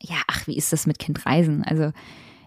ja, 0.00 0.16
ach, 0.28 0.46
wie 0.46 0.56
ist 0.56 0.72
das 0.72 0.86
mit 0.86 0.98
Kindreisen? 0.98 1.64
Also 1.64 1.90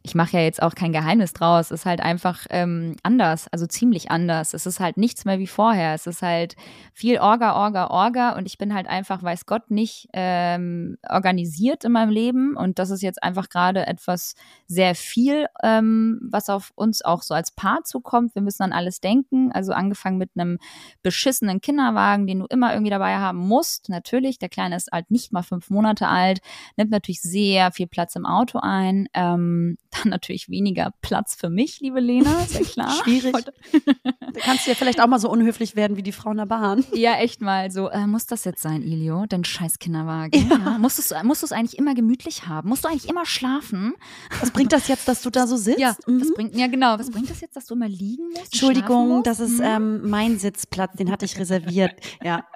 ich 0.03 0.15
mache 0.15 0.37
ja 0.37 0.43
jetzt 0.43 0.61
auch 0.61 0.73
kein 0.73 0.93
Geheimnis 0.93 1.33
draus. 1.33 1.67
Es 1.67 1.81
ist 1.81 1.85
halt 1.85 2.01
einfach 2.01 2.47
ähm, 2.49 2.95
anders, 3.03 3.47
also 3.51 3.67
ziemlich 3.67 4.09
anders. 4.09 4.53
Es 4.53 4.65
ist 4.65 4.79
halt 4.79 4.97
nichts 4.97 5.25
mehr 5.25 5.37
wie 5.37 5.47
vorher. 5.47 5.93
Es 5.93 6.07
ist 6.07 6.21
halt 6.21 6.55
viel 6.93 7.19
Orga, 7.19 7.55
Orga, 7.55 7.87
Orga 7.87 8.35
und 8.35 8.47
ich 8.47 8.57
bin 8.57 8.73
halt 8.73 8.87
einfach, 8.87 9.21
weiß 9.21 9.45
Gott, 9.45 9.69
nicht 9.69 10.07
ähm, 10.13 10.97
organisiert 11.07 11.83
in 11.83 11.91
meinem 11.91 12.09
Leben 12.09 12.55
und 12.57 12.79
das 12.79 12.89
ist 12.89 13.03
jetzt 13.03 13.21
einfach 13.21 13.49
gerade 13.49 13.85
etwas 13.85 14.33
sehr 14.65 14.95
viel, 14.95 15.45
ähm, 15.63 16.19
was 16.23 16.49
auf 16.49 16.71
uns 16.75 17.03
auch 17.03 17.21
so 17.21 17.35
als 17.35 17.51
Paar 17.51 17.83
zukommt. 17.83 18.33
Wir 18.33 18.41
müssen 18.41 18.63
an 18.63 18.73
alles 18.73 19.01
denken. 19.01 19.51
Also 19.51 19.73
angefangen 19.73 20.17
mit 20.17 20.31
einem 20.35 20.57
beschissenen 21.03 21.61
Kinderwagen, 21.61 22.25
den 22.25 22.39
du 22.39 22.45
immer 22.47 22.73
irgendwie 22.73 22.89
dabei 22.89 23.17
haben 23.17 23.37
musst. 23.39 23.89
Natürlich, 23.89 24.39
der 24.39 24.49
Kleine 24.49 24.75
ist 24.75 24.89
halt 24.91 25.11
nicht 25.11 25.31
mal 25.31 25.43
fünf 25.43 25.69
Monate 25.69 26.07
alt, 26.07 26.39
nimmt 26.75 26.91
natürlich 26.91 27.21
sehr 27.21 27.71
viel 27.71 27.87
Platz 27.87 28.15
im 28.15 28.25
Auto 28.25 28.59
ein. 28.59 29.07
Ähm, 29.13 29.77
dann 29.91 30.09
natürlich 30.09 30.49
weniger 30.49 30.93
Platz 31.01 31.35
für 31.35 31.49
mich, 31.49 31.79
liebe 31.81 31.99
Lena, 31.99 32.41
ist 32.43 32.53
ja 32.53 32.61
klar. 32.61 32.91
Schwierig. 33.03 33.33
Da 33.33 34.39
kannst 34.41 34.65
du 34.65 34.71
ja 34.71 34.75
vielleicht 34.75 35.01
auch 35.01 35.07
mal 35.07 35.19
so 35.19 35.29
unhöflich 35.29 35.75
werden 35.75 35.97
wie 35.97 36.03
die 36.03 36.11
Frau 36.11 36.31
in 36.31 36.37
der 36.37 36.45
Bahn. 36.45 36.83
Ja, 36.93 37.15
echt 37.17 37.41
mal 37.41 37.69
so. 37.71 37.89
Äh, 37.89 38.07
muss 38.07 38.25
das 38.25 38.43
jetzt 38.45 38.61
sein, 38.61 38.81
Ilio? 38.83 39.25
Dein 39.27 39.43
scheiß 39.43 39.79
Kinderwagen. 39.79 40.49
Ja. 40.49 40.77
Musst 40.77 40.97
du 40.97 41.45
es 41.45 41.51
eigentlich 41.51 41.77
immer 41.77 41.93
gemütlich 41.93 42.47
haben? 42.47 42.69
Musst 42.69 42.85
du 42.85 42.89
eigentlich 42.89 43.09
immer 43.09 43.25
schlafen? 43.25 43.93
Was 44.39 44.51
bringt 44.51 44.71
das 44.73 44.87
jetzt, 44.87 45.07
dass 45.07 45.21
du 45.21 45.29
da 45.29 45.47
so 45.47 45.57
sitzt? 45.57 45.79
Ja, 45.79 45.95
Mhm. 46.07 46.21
was 46.21 46.33
bringt, 46.33 46.55
ja 46.55 46.67
genau. 46.67 46.97
Was 46.97 47.11
bringt 47.11 47.29
das 47.29 47.41
jetzt, 47.41 47.55
dass 47.55 47.65
du 47.65 47.73
immer 47.75 47.87
liegen 47.89 48.23
musst? 48.29 48.53
Entschuldigung, 48.53 49.09
musst? 49.09 49.27
das 49.27 49.39
ist 49.39 49.59
Hm? 49.59 49.65
ähm, 49.65 50.09
mein 50.09 50.39
Sitzplatz, 50.39 50.95
den 50.97 51.11
hatte 51.11 51.25
ich 51.25 51.37
reserviert. 51.37 51.93
Ja. 52.23 52.45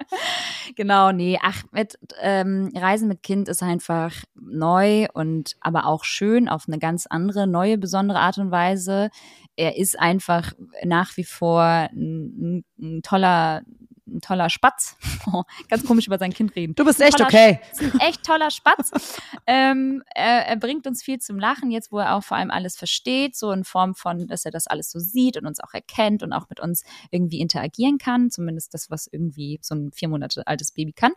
Genau, 0.74 1.12
nee, 1.12 1.38
ach, 1.42 1.62
mit 1.70 1.96
ähm, 2.20 2.72
Reisen 2.74 3.06
mit 3.08 3.22
Kind 3.22 3.48
ist 3.48 3.62
einfach 3.62 4.12
neu 4.34 5.06
und 5.14 5.54
aber 5.60 5.86
auch 5.86 6.02
schön 6.04 6.48
auf 6.48 6.64
eine 6.66 6.78
ganz 6.78 7.06
andere, 7.06 7.25
neue, 7.46 7.78
besondere 7.78 8.18
Art 8.18 8.38
und 8.38 8.50
Weise. 8.50 9.10
Er 9.56 9.76
ist 9.76 9.98
einfach 9.98 10.52
nach 10.84 11.16
wie 11.16 11.24
vor 11.24 11.62
ein, 11.62 12.64
ein, 12.78 13.02
toller, 13.02 13.62
ein 14.06 14.20
toller 14.20 14.50
Spatz. 14.50 14.96
Oh, 15.32 15.42
ganz 15.68 15.84
komisch 15.84 16.06
über 16.06 16.18
sein 16.18 16.32
Kind 16.32 16.54
reden. 16.54 16.74
Du 16.74 16.84
bist 16.84 17.00
echt 17.00 17.16
toller 17.16 17.28
okay. 17.28 17.60
ist 17.72 17.82
ein 17.82 18.00
echt 18.00 18.22
toller 18.22 18.50
Spatz. 18.50 18.90
ähm, 19.46 20.02
er, 20.14 20.46
er 20.46 20.56
bringt 20.56 20.86
uns 20.86 21.02
viel 21.02 21.18
zum 21.18 21.38
Lachen, 21.38 21.70
jetzt 21.70 21.90
wo 21.90 21.98
er 21.98 22.14
auch 22.14 22.22
vor 22.22 22.36
allem 22.36 22.50
alles 22.50 22.76
versteht, 22.76 23.34
so 23.34 23.50
in 23.50 23.64
Form 23.64 23.94
von, 23.94 24.26
dass 24.26 24.44
er 24.44 24.50
das 24.50 24.66
alles 24.66 24.90
so 24.90 24.98
sieht 24.98 25.36
und 25.38 25.46
uns 25.46 25.60
auch 25.60 25.72
erkennt 25.72 26.22
und 26.22 26.32
auch 26.32 26.48
mit 26.50 26.60
uns 26.60 26.84
irgendwie 27.10 27.40
interagieren 27.40 27.98
kann. 27.98 28.30
Zumindest 28.30 28.74
das, 28.74 28.90
was 28.90 29.06
irgendwie 29.06 29.58
so 29.62 29.74
ein 29.74 29.90
vier 29.92 30.08
Monate 30.08 30.46
altes 30.46 30.72
Baby 30.72 30.92
kann. 30.92 31.12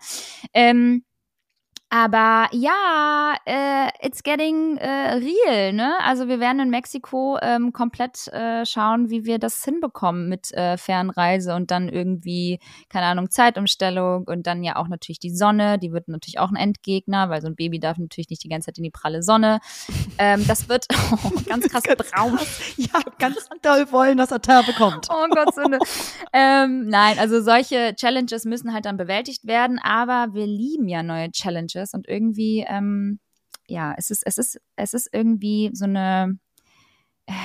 Ähm, 0.53 1.03
aber 1.91 2.47
ja, 2.51 3.33
äh, 3.45 3.89
it's 4.05 4.21
getting 4.21 4.77
äh, 4.77 5.15
real, 5.15 5.73
ne? 5.73 5.95
Also 6.03 6.27
wir 6.27 6.39
werden 6.39 6.59
in 6.59 6.69
Mexiko 6.69 7.39
ähm, 7.41 7.73
komplett 7.73 8.27
äh, 8.27 8.63
schauen, 8.63 9.09
wie 9.09 9.25
wir 9.25 9.39
das 9.39 9.63
hinbekommen 9.63 10.29
mit 10.29 10.51
äh, 10.51 10.77
Fernreise 10.77 11.55
und 11.55 11.71
dann 11.71 11.89
irgendwie, 11.89 12.59
keine 12.89 13.07
Ahnung, 13.07 13.31
Zeitumstellung 13.31 14.25
und 14.27 14.45
dann 14.45 14.63
ja 14.63 14.75
auch 14.75 14.87
natürlich 14.87 15.17
die 15.17 15.35
Sonne, 15.35 15.79
die 15.79 15.91
wird 15.91 16.09
natürlich 16.09 16.37
auch 16.37 16.51
ein 16.51 16.57
Endgegner, 16.57 17.31
weil 17.31 17.41
so 17.41 17.47
ein 17.47 17.55
Baby 17.55 17.79
darf 17.79 17.97
natürlich 17.97 18.29
nicht 18.29 18.43
die 18.43 18.49
ganze 18.49 18.67
Zeit 18.67 18.77
in 18.77 18.83
die 18.83 18.91
pralle 18.91 19.23
Sonne. 19.23 19.59
Ähm, 20.19 20.45
das 20.47 20.69
wird 20.69 20.85
ganz 21.47 21.67
krass 21.69 21.83
braun. 21.83 22.37
Ja, 22.77 22.99
ganz 23.17 23.49
doll 23.63 23.91
wollen, 23.91 24.17
dass 24.17 24.31
er 24.31 24.41
Teil 24.41 24.63
bekommt. 24.63 25.07
Oh 25.09 25.27
Gott, 25.31 25.55
so 25.55 25.61
eine. 25.61 25.79
ähm, 26.33 26.87
nein, 26.87 27.17
also 27.17 27.41
solche 27.41 27.95
Challenges 27.95 28.45
müssen 28.45 28.73
halt 28.73 28.85
dann 28.85 28.97
bewältigt 28.97 29.47
werden, 29.47 29.79
aber 29.79 30.33
wir 30.33 30.45
lieben 30.45 30.87
ja 30.87 31.01
neue 31.01 31.31
Challenges 31.31 31.78
und 31.93 32.07
irgendwie, 32.07 32.65
ähm, 32.67 33.19
ja, 33.67 33.93
es 33.97 34.09
ist, 34.09 34.23
es 34.25 34.37
ist, 34.37 34.59
es 34.75 34.93
ist 34.93 35.09
irgendwie 35.13 35.71
so 35.73 35.85
eine, 35.85 36.39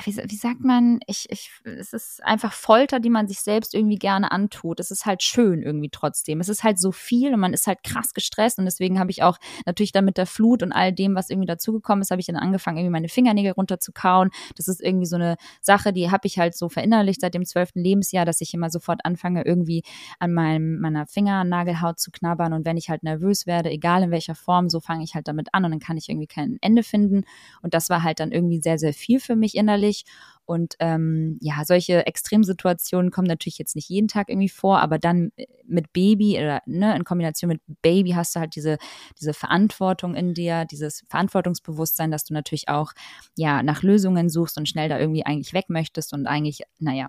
wie, 0.04 0.16
wie, 0.16 0.36
sagt 0.36 0.64
man, 0.64 1.00
ich, 1.06 1.26
ich, 1.30 1.50
es 1.64 1.92
ist 1.92 2.24
einfach 2.24 2.52
Folter, 2.52 3.00
die 3.00 3.10
man 3.10 3.28
sich 3.28 3.40
selbst 3.40 3.74
irgendwie 3.74 3.98
gerne 3.98 4.32
antut. 4.32 4.80
Es 4.80 4.90
ist 4.90 5.04
halt 5.04 5.22
schön 5.22 5.62
irgendwie 5.62 5.90
trotzdem. 5.90 6.40
Es 6.40 6.48
ist 6.48 6.64
halt 6.64 6.78
so 6.78 6.90
viel 6.90 7.34
und 7.34 7.40
man 7.40 7.52
ist 7.52 7.66
halt 7.66 7.82
krass 7.82 8.14
gestresst 8.14 8.58
und 8.58 8.64
deswegen 8.64 8.98
habe 8.98 9.10
ich 9.10 9.22
auch 9.22 9.38
natürlich 9.66 9.92
dann 9.92 10.06
mit 10.06 10.16
der 10.16 10.26
Flut 10.26 10.62
und 10.62 10.72
all 10.72 10.92
dem, 10.92 11.14
was 11.14 11.28
irgendwie 11.28 11.46
dazugekommen 11.46 12.02
ist, 12.02 12.10
habe 12.10 12.20
ich 12.20 12.26
dann 12.26 12.36
angefangen, 12.36 12.78
irgendwie 12.78 12.92
meine 12.92 13.08
Fingernägel 13.08 13.52
runterzukauen. 13.52 14.30
Das 14.56 14.68
ist 14.68 14.80
irgendwie 14.80 15.06
so 15.06 15.16
eine 15.16 15.36
Sache, 15.60 15.92
die 15.92 16.10
habe 16.10 16.26
ich 16.26 16.38
halt 16.38 16.56
so 16.56 16.68
verinnerlicht 16.68 17.20
seit 17.20 17.34
dem 17.34 17.44
zwölften 17.44 17.80
Lebensjahr, 17.80 18.24
dass 18.24 18.40
ich 18.40 18.54
immer 18.54 18.70
sofort 18.70 19.04
anfange, 19.04 19.44
irgendwie 19.44 19.82
an 20.18 20.32
meinem, 20.32 20.80
meiner 20.80 21.06
Fingernagelhaut 21.06 21.98
zu 21.98 22.10
knabbern 22.10 22.54
und 22.54 22.64
wenn 22.64 22.76
ich 22.76 22.88
halt 22.88 23.02
nervös 23.02 23.46
werde, 23.46 23.70
egal 23.70 24.02
in 24.02 24.10
welcher 24.10 24.34
Form, 24.34 24.70
so 24.70 24.80
fange 24.80 25.04
ich 25.04 25.14
halt 25.14 25.28
damit 25.28 25.48
an 25.52 25.64
und 25.66 25.72
dann 25.72 25.80
kann 25.80 25.98
ich 25.98 26.08
irgendwie 26.08 26.26
kein 26.26 26.56
Ende 26.62 26.82
finden 26.82 27.24
und 27.60 27.74
das 27.74 27.90
war 27.90 28.02
halt 28.02 28.20
dann 28.20 28.32
irgendwie 28.32 28.60
sehr, 28.60 28.78
sehr 28.78 28.94
viel 28.94 29.20
für 29.20 29.36
mich 29.36 29.56
innerlich 29.74 30.04
und 30.46 30.74
ähm, 30.78 31.38
ja, 31.40 31.64
solche 31.64 32.06
Extremsituationen 32.06 33.10
kommen 33.10 33.26
natürlich 33.26 33.58
jetzt 33.58 33.76
nicht 33.76 33.88
jeden 33.88 34.08
Tag 34.08 34.28
irgendwie 34.28 34.48
vor, 34.48 34.80
aber 34.80 34.98
dann 34.98 35.30
äh, 35.36 35.46
mit 35.66 35.92
Baby 35.92 36.36
oder 36.36 36.60
ne, 36.66 36.94
in 36.94 37.04
Kombination 37.04 37.48
mit 37.48 37.60
Baby 37.80 38.10
hast 38.10 38.36
du 38.36 38.40
halt 38.40 38.54
diese, 38.54 38.76
diese 39.18 39.32
Verantwortung 39.32 40.14
in 40.14 40.34
dir, 40.34 40.66
dieses 40.66 41.02
Verantwortungsbewusstsein, 41.08 42.10
dass 42.10 42.24
du 42.24 42.34
natürlich 42.34 42.68
auch 42.68 42.92
ja 43.36 43.62
nach 43.62 43.82
Lösungen 43.82 44.28
suchst 44.28 44.58
und 44.58 44.68
schnell 44.68 44.88
da 44.88 44.98
irgendwie 44.98 45.24
eigentlich 45.24 45.54
weg 45.54 45.66
möchtest 45.68 46.12
und 46.12 46.26
eigentlich, 46.26 46.62
naja, 46.78 47.08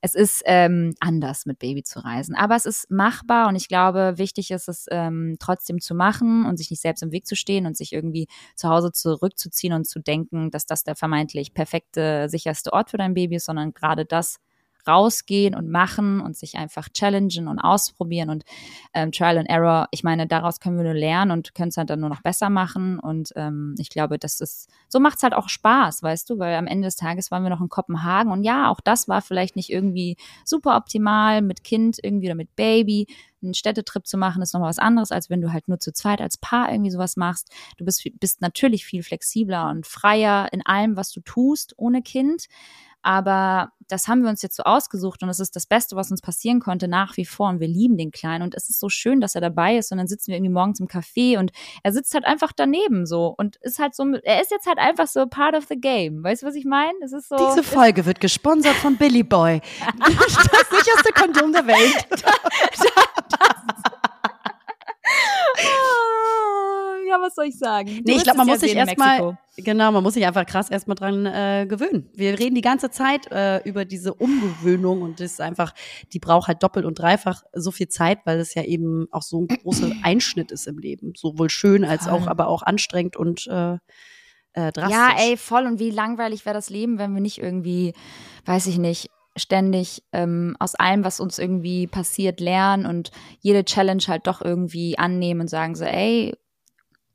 es 0.00 0.14
ist 0.14 0.42
ähm, 0.46 0.94
anders 1.00 1.46
mit 1.46 1.58
Baby 1.58 1.82
zu 1.82 2.00
reisen. 2.00 2.36
Aber 2.36 2.54
es 2.54 2.66
ist 2.66 2.90
machbar 2.90 3.48
und 3.48 3.56
ich 3.56 3.68
glaube, 3.68 4.14
wichtig 4.16 4.50
ist 4.52 4.68
es 4.68 4.86
ähm, 4.90 5.36
trotzdem 5.40 5.80
zu 5.80 5.94
machen 5.94 6.46
und 6.46 6.56
sich 6.56 6.70
nicht 6.70 6.82
selbst 6.82 7.02
im 7.02 7.10
Weg 7.10 7.26
zu 7.26 7.34
stehen 7.34 7.66
und 7.66 7.76
sich 7.76 7.92
irgendwie 7.92 8.28
zu 8.54 8.68
Hause 8.68 8.92
zurückzuziehen 8.92 9.72
und 9.72 9.86
zu 9.86 9.98
denken, 9.98 10.50
dass 10.50 10.66
das 10.66 10.84
der 10.84 10.94
vermeintlich 10.94 11.52
perfekte, 11.52 12.28
sicherste 12.28 12.72
Ort 12.76 12.90
für 12.90 12.98
dein 12.98 13.14
Baby 13.14 13.36
ist, 13.36 13.46
sondern 13.46 13.72
gerade 13.72 14.04
das 14.04 14.38
rausgehen 14.86 15.54
und 15.54 15.68
machen 15.68 16.20
und 16.20 16.36
sich 16.36 16.56
einfach 16.56 16.88
challengen 16.88 17.48
und 17.48 17.58
ausprobieren 17.58 18.30
und 18.30 18.44
ähm, 18.94 19.12
Trial 19.12 19.38
and 19.38 19.48
Error. 19.48 19.88
Ich 19.90 20.04
meine, 20.04 20.26
daraus 20.26 20.60
können 20.60 20.76
wir 20.76 20.84
nur 20.84 20.94
lernen 20.94 21.30
und 21.30 21.54
können 21.54 21.68
es 21.68 21.76
halt 21.76 21.90
dann 21.90 22.00
nur 22.00 22.08
noch 22.08 22.22
besser 22.22 22.50
machen. 22.50 22.98
Und 22.98 23.32
ähm, 23.36 23.74
ich 23.78 23.90
glaube, 23.90 24.18
das 24.18 24.40
ist, 24.40 24.68
so 24.88 25.00
macht 25.00 25.16
es 25.18 25.22
halt 25.22 25.34
auch 25.34 25.48
Spaß, 25.48 26.02
weißt 26.02 26.30
du, 26.30 26.38
weil 26.38 26.54
am 26.56 26.66
Ende 26.66 26.86
des 26.86 26.96
Tages 26.96 27.30
waren 27.30 27.42
wir 27.42 27.50
noch 27.50 27.60
in 27.60 27.68
Kopenhagen 27.68 28.32
und 28.32 28.44
ja, 28.44 28.70
auch 28.70 28.80
das 28.80 29.08
war 29.08 29.22
vielleicht 29.22 29.56
nicht 29.56 29.70
irgendwie 29.70 30.16
super 30.44 30.76
optimal 30.76 31.42
mit 31.42 31.64
Kind 31.64 31.98
irgendwie 32.02 32.26
oder 32.26 32.34
mit 32.34 32.54
Baby. 32.56 33.06
Einen 33.42 33.54
Städtetrip 33.54 34.06
zu 34.06 34.16
machen, 34.16 34.42
ist 34.42 34.54
nochmal 34.54 34.70
was 34.70 34.78
anderes, 34.78 35.12
als 35.12 35.30
wenn 35.30 35.40
du 35.40 35.52
halt 35.52 35.68
nur 35.68 35.78
zu 35.78 35.92
zweit 35.92 36.20
als 36.20 36.38
Paar 36.38 36.70
irgendwie 36.72 36.90
sowas 36.90 37.16
machst. 37.16 37.52
Du 37.76 37.84
bist, 37.84 38.08
bist 38.18 38.40
natürlich 38.40 38.84
viel 38.84 39.02
flexibler 39.02 39.68
und 39.68 39.86
freier 39.86 40.48
in 40.52 40.64
allem, 40.64 40.96
was 40.96 41.12
du 41.12 41.20
tust, 41.20 41.74
ohne 41.76 42.02
Kind. 42.02 42.46
Aber 43.06 43.70
das 43.86 44.08
haben 44.08 44.22
wir 44.22 44.30
uns 44.30 44.42
jetzt 44.42 44.56
so 44.56 44.64
ausgesucht 44.64 45.22
und 45.22 45.28
es 45.28 45.38
ist 45.38 45.54
das 45.54 45.64
Beste, 45.64 45.94
was 45.94 46.10
uns 46.10 46.20
passieren 46.20 46.58
konnte, 46.58 46.88
nach 46.88 47.16
wie 47.16 47.24
vor. 47.24 47.50
Und 47.50 47.60
wir 47.60 47.68
lieben 47.68 47.96
den 47.96 48.10
Kleinen 48.10 48.42
und 48.42 48.56
es 48.56 48.68
ist 48.68 48.80
so 48.80 48.88
schön, 48.88 49.20
dass 49.20 49.36
er 49.36 49.40
dabei 49.40 49.76
ist. 49.76 49.92
Und 49.92 49.98
dann 49.98 50.08
sitzen 50.08 50.32
wir 50.32 50.34
irgendwie 50.34 50.52
morgens 50.52 50.80
im 50.80 50.88
Café 50.88 51.38
und 51.38 51.52
er 51.84 51.92
sitzt 51.92 52.14
halt 52.14 52.24
einfach 52.24 52.50
daneben 52.50 53.06
so 53.06 53.32
und 53.38 53.58
ist 53.60 53.78
halt 53.78 53.94
so, 53.94 54.04
er 54.24 54.42
ist 54.42 54.50
jetzt 54.50 54.66
halt 54.66 54.78
einfach 54.78 55.06
so 55.06 55.24
part 55.28 55.54
of 55.54 55.66
the 55.68 55.80
game. 55.80 56.24
Weißt 56.24 56.42
du, 56.42 56.48
was 56.48 56.56
ich 56.56 56.64
meine? 56.64 56.98
Es 57.00 57.12
ist 57.12 57.28
so. 57.28 57.36
Diese 57.36 57.62
Folge 57.62 58.04
wird 58.06 58.18
gesponsert 58.18 58.74
von 58.74 58.96
Billy 58.96 59.22
Boy. 59.22 59.60
das 60.00 60.68
sicherste 60.68 61.12
Kondom 61.14 61.52
der 61.52 61.64
Welt. 61.68 62.06
da, 62.10 62.32
da, 63.30 63.95
ja, 67.06 67.20
was 67.20 67.34
soll 67.34 67.46
ich 67.46 67.58
sagen? 67.58 67.88
Du 67.88 68.02
nee, 68.04 68.16
ich 68.16 68.24
glaube, 68.24 68.38
man 68.38 68.46
muss 68.46 68.60
sich 68.60 68.74
erstmal, 68.74 69.38
genau, 69.56 69.92
man 69.92 70.02
muss 70.02 70.14
sich 70.14 70.26
einfach 70.26 70.46
krass 70.46 70.70
erstmal 70.70 70.96
dran 70.96 71.26
äh, 71.26 71.66
gewöhnen. 71.68 72.08
Wir 72.14 72.38
reden 72.38 72.54
die 72.54 72.62
ganze 72.62 72.90
Zeit 72.90 73.30
äh, 73.30 73.58
über 73.68 73.84
diese 73.84 74.14
Umgewöhnung 74.14 75.02
und 75.02 75.20
das 75.20 75.32
ist 75.32 75.40
einfach, 75.40 75.72
die 76.12 76.18
braucht 76.18 76.48
halt 76.48 76.62
doppelt 76.62 76.84
und 76.84 76.98
dreifach 76.98 77.42
so 77.52 77.70
viel 77.70 77.88
Zeit, 77.88 78.20
weil 78.24 78.38
es 78.38 78.54
ja 78.54 78.62
eben 78.62 79.06
auch 79.10 79.22
so 79.22 79.40
ein 79.40 79.48
großer 79.48 79.90
Einschnitt 80.02 80.52
ist 80.52 80.66
im 80.66 80.78
Leben. 80.78 81.12
Sowohl 81.16 81.50
schön 81.50 81.84
als 81.84 82.08
auch, 82.08 82.26
aber 82.26 82.48
auch 82.48 82.62
anstrengend 82.62 83.16
und 83.16 83.46
äh, 83.46 83.78
äh, 84.56 84.72
drastisch. 84.72 84.96
Ja, 84.96 85.14
ey, 85.18 85.36
voll. 85.36 85.66
Und 85.66 85.78
wie 85.78 85.90
langweilig 85.90 86.44
wäre 86.44 86.54
das 86.54 86.70
Leben, 86.70 86.98
wenn 86.98 87.14
wir 87.14 87.20
nicht 87.20 87.38
irgendwie, 87.38 87.92
weiß 88.46 88.66
ich 88.66 88.78
nicht, 88.78 89.10
ständig 89.36 90.02
ähm, 90.12 90.56
aus 90.58 90.74
allem, 90.74 91.04
was 91.04 91.20
uns 91.20 91.38
irgendwie 91.38 91.86
passiert, 91.86 92.40
lernen 92.40 92.86
und 92.86 93.10
jede 93.40 93.64
Challenge 93.64 94.02
halt 94.08 94.26
doch 94.26 94.42
irgendwie 94.42 94.98
annehmen 94.98 95.42
und 95.42 95.48
sagen 95.48 95.74
so, 95.74 95.84
ey, 95.84 96.34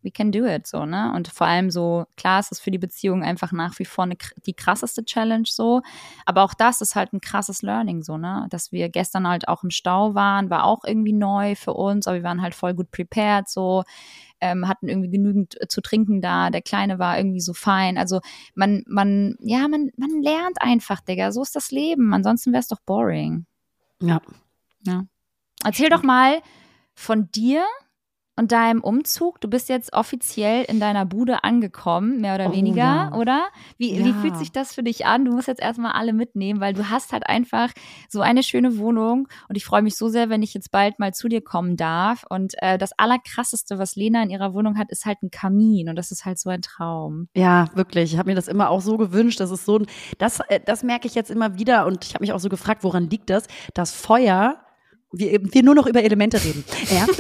we 0.04 0.12
can 0.12 0.32
do 0.32 0.46
it, 0.46 0.66
so, 0.68 0.86
ne? 0.86 1.12
Und 1.16 1.28
vor 1.28 1.48
allem 1.48 1.70
so, 1.70 2.06
klar, 2.18 2.40
ist 2.40 2.52
es 2.52 2.60
für 2.60 2.72
die 2.72 2.78
Beziehung 2.78 3.24
einfach 3.24 3.52
nach 3.52 3.78
wie 3.80 3.86
vor 3.86 4.06
eine, 4.06 4.16
die 4.46 4.54
krasseste 4.54 5.06
Challenge, 5.06 5.46
so. 5.48 5.82
Aber 6.26 6.44
auch 6.44 6.54
das 6.54 6.82
ist 6.82 6.96
halt 6.96 7.14
ein 7.14 7.22
krasses 7.22 7.62
Learning, 7.62 8.04
so, 8.04 8.18
ne? 8.18 8.48
Dass 8.50 8.72
wir 8.72 8.90
gestern 8.90 9.28
halt 9.28 9.48
auch 9.48 9.64
im 9.64 9.70
Stau 9.70 10.16
waren, 10.16 10.50
war 10.50 10.66
auch 10.66 10.84
irgendwie 10.86 11.14
neu 11.14 11.56
für 11.56 11.74
uns, 11.74 12.08
aber 12.08 12.18
wir 12.18 12.24
waren 12.24 12.42
halt 12.42 12.56
voll 12.56 12.74
gut 12.74 12.92
prepared, 12.92 13.48
so. 13.48 13.84
Ähm, 14.42 14.68
hatten 14.68 14.88
irgendwie 14.88 15.10
genügend 15.12 15.62
äh, 15.62 15.68
zu 15.68 15.82
trinken 15.82 16.20
da, 16.22 16.50
der 16.50 16.62
Kleine 16.62 17.00
war 17.00 17.18
irgendwie 17.18 17.40
so 17.40 17.54
fein. 17.54 17.98
Also 17.98 18.22
man, 18.56 18.84
man, 18.88 19.36
ja, 19.40 19.68
man, 19.68 19.92
man 19.98 20.22
lernt 20.22 20.62
einfach, 20.62 21.00
Digga. 21.02 21.32
So 21.32 21.44
ist 21.44 21.56
das 21.56 21.72
Leben. 21.72 22.14
Ansonsten 22.14 22.52
wäre 22.52 22.62
es 22.62 22.68
doch 22.68 22.80
boring. 22.86 23.46
Ja. 24.02 24.20
ja. 24.86 25.06
Erzähl 25.64 25.90
doch 25.90 26.04
mal 26.04 26.42
von 26.96 27.30
dir 27.32 27.64
und 28.36 28.52
deinem 28.52 28.82
Umzug. 28.82 29.42
Du 29.42 29.50
bist 29.50 29.70
jetzt 29.70 29.94
offiziell 29.94 30.64
in 30.64 30.80
deiner 30.80 31.06
Bude 31.06 31.44
angekommen, 31.44 32.22
mehr 32.22 32.36
oder 32.36 32.50
oh, 32.50 32.54
weniger, 32.54 32.82
ja. 32.82 33.14
oder? 33.14 33.48
Wie, 33.78 33.94
ja. 33.94 34.06
wie 34.06 34.14
fühlt 34.14 34.38
sich 34.38 34.52
das 34.52 34.74
für 34.74 34.84
dich 34.84 35.06
an? 35.06 35.26
Du 35.26 35.32
musst 35.32 35.48
jetzt 35.48 35.62
erstmal 35.62 35.92
alle 35.92 36.14
mitnehmen, 36.14 36.60
weil 36.60 36.74
du 36.74 36.90
hast 36.90 37.12
halt 37.12 37.28
einfach 37.28 37.72
so 38.10 38.22
eine 38.22 38.44
schöne 38.44 38.78
Wohnung 38.78 39.28
und 39.50 39.58
ich 39.58 39.66
freue 39.66 39.82
mich 39.82 39.98
so 39.98 40.08
sehr, 40.08 40.30
wenn 40.30 40.44
ich 40.44 40.54
jetzt 40.54 40.72
bald 40.72 40.98
mal 40.98 41.14
zu 41.14 41.28
dir 41.28 41.42
kommen 41.42 41.76
darf. 41.76 42.26
Und 42.30 42.54
äh, 42.62 42.78
das 42.78 42.92
Allerkrasseste, 42.98 43.78
was 43.78 43.96
Lena 43.96 44.24
in 44.24 44.30
ihrer 44.30 44.54
Wohnung 44.54 44.78
hat, 44.78 44.92
ist 44.92 45.06
halt 45.06 45.22
ein 45.24 45.30
Kamin 45.30 45.90
und 45.90 45.96
das 45.96 46.12
ist 46.12 46.26
halt 46.26 46.40
so 46.40 46.50
ein 46.50 46.62
Traum. 46.62 47.28
Ja, 47.36 47.68
wirklich. 47.76 48.14
Ich 48.14 48.18
habe 48.18 48.30
mir 48.30 48.36
das 48.36 48.48
immer 48.48 48.70
auch 48.70 48.82
so 48.82 48.98
gewünscht. 48.98 49.40
Das 49.40 49.52
ist 49.52 49.66
so 49.66 49.80
ein, 49.80 49.88
das, 50.18 50.40
äh, 50.48 50.60
das 50.66 50.84
merke 50.84 51.08
ich 51.08 51.16
jetzt 51.16 51.32
immer 51.32 51.58
wieder 51.58 51.86
und 51.86 52.06
ich 52.06 52.14
habe 52.14 52.24
mich 52.24 52.34
auch 52.34 52.40
so 52.40 52.50
gefragt, 52.50 52.84
woran 52.84 53.10
liegt 53.10 53.30
das? 53.30 53.48
Das 53.74 53.92
Feuer, 53.92 54.58
wir, 55.12 55.40
wir 55.44 55.64
nur 55.64 55.76
noch 55.76 55.86
über 55.86 56.02
Elemente 56.02 56.42
reden. 56.44 56.64
Ja. 56.90 57.06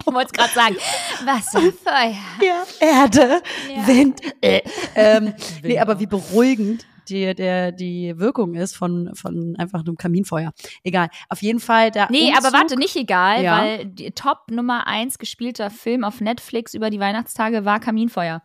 Ich 0.00 0.12
wollte 0.12 0.26
es 0.26 0.32
gerade 0.32 0.52
sagen. 0.52 0.76
Wasser, 1.24 1.60
Feuer. 1.60 2.14
Ja, 2.40 2.64
Erde, 2.80 3.42
ja. 3.74 3.86
Wind. 3.86 4.20
Äh. 4.40 4.62
Ähm, 4.94 5.34
nee, 5.62 5.78
aber 5.78 6.00
wie 6.00 6.06
beruhigend 6.06 6.86
die, 7.10 7.34
der, 7.34 7.72
die 7.72 8.18
Wirkung 8.18 8.54
ist 8.54 8.76
von, 8.76 9.14
von 9.14 9.56
einfach 9.56 9.80
einem 9.80 9.96
Kaminfeuer. 9.96 10.52
Egal. 10.84 11.08
Auf 11.28 11.42
jeden 11.42 11.60
Fall 11.60 11.90
der. 11.90 12.08
Nee, 12.10 12.28
Umzug, 12.28 12.38
aber 12.38 12.52
warte, 12.56 12.76
nicht 12.76 12.96
egal, 12.96 13.42
ja. 13.42 13.58
weil 13.58 13.86
die 13.86 14.12
Top 14.12 14.50
Nummer 14.50 14.86
eins 14.86 15.18
gespielter 15.18 15.70
Film 15.70 16.04
auf 16.04 16.20
Netflix 16.20 16.74
über 16.74 16.90
die 16.90 17.00
Weihnachtstage 17.00 17.64
war 17.64 17.80
Kaminfeuer. 17.80 18.42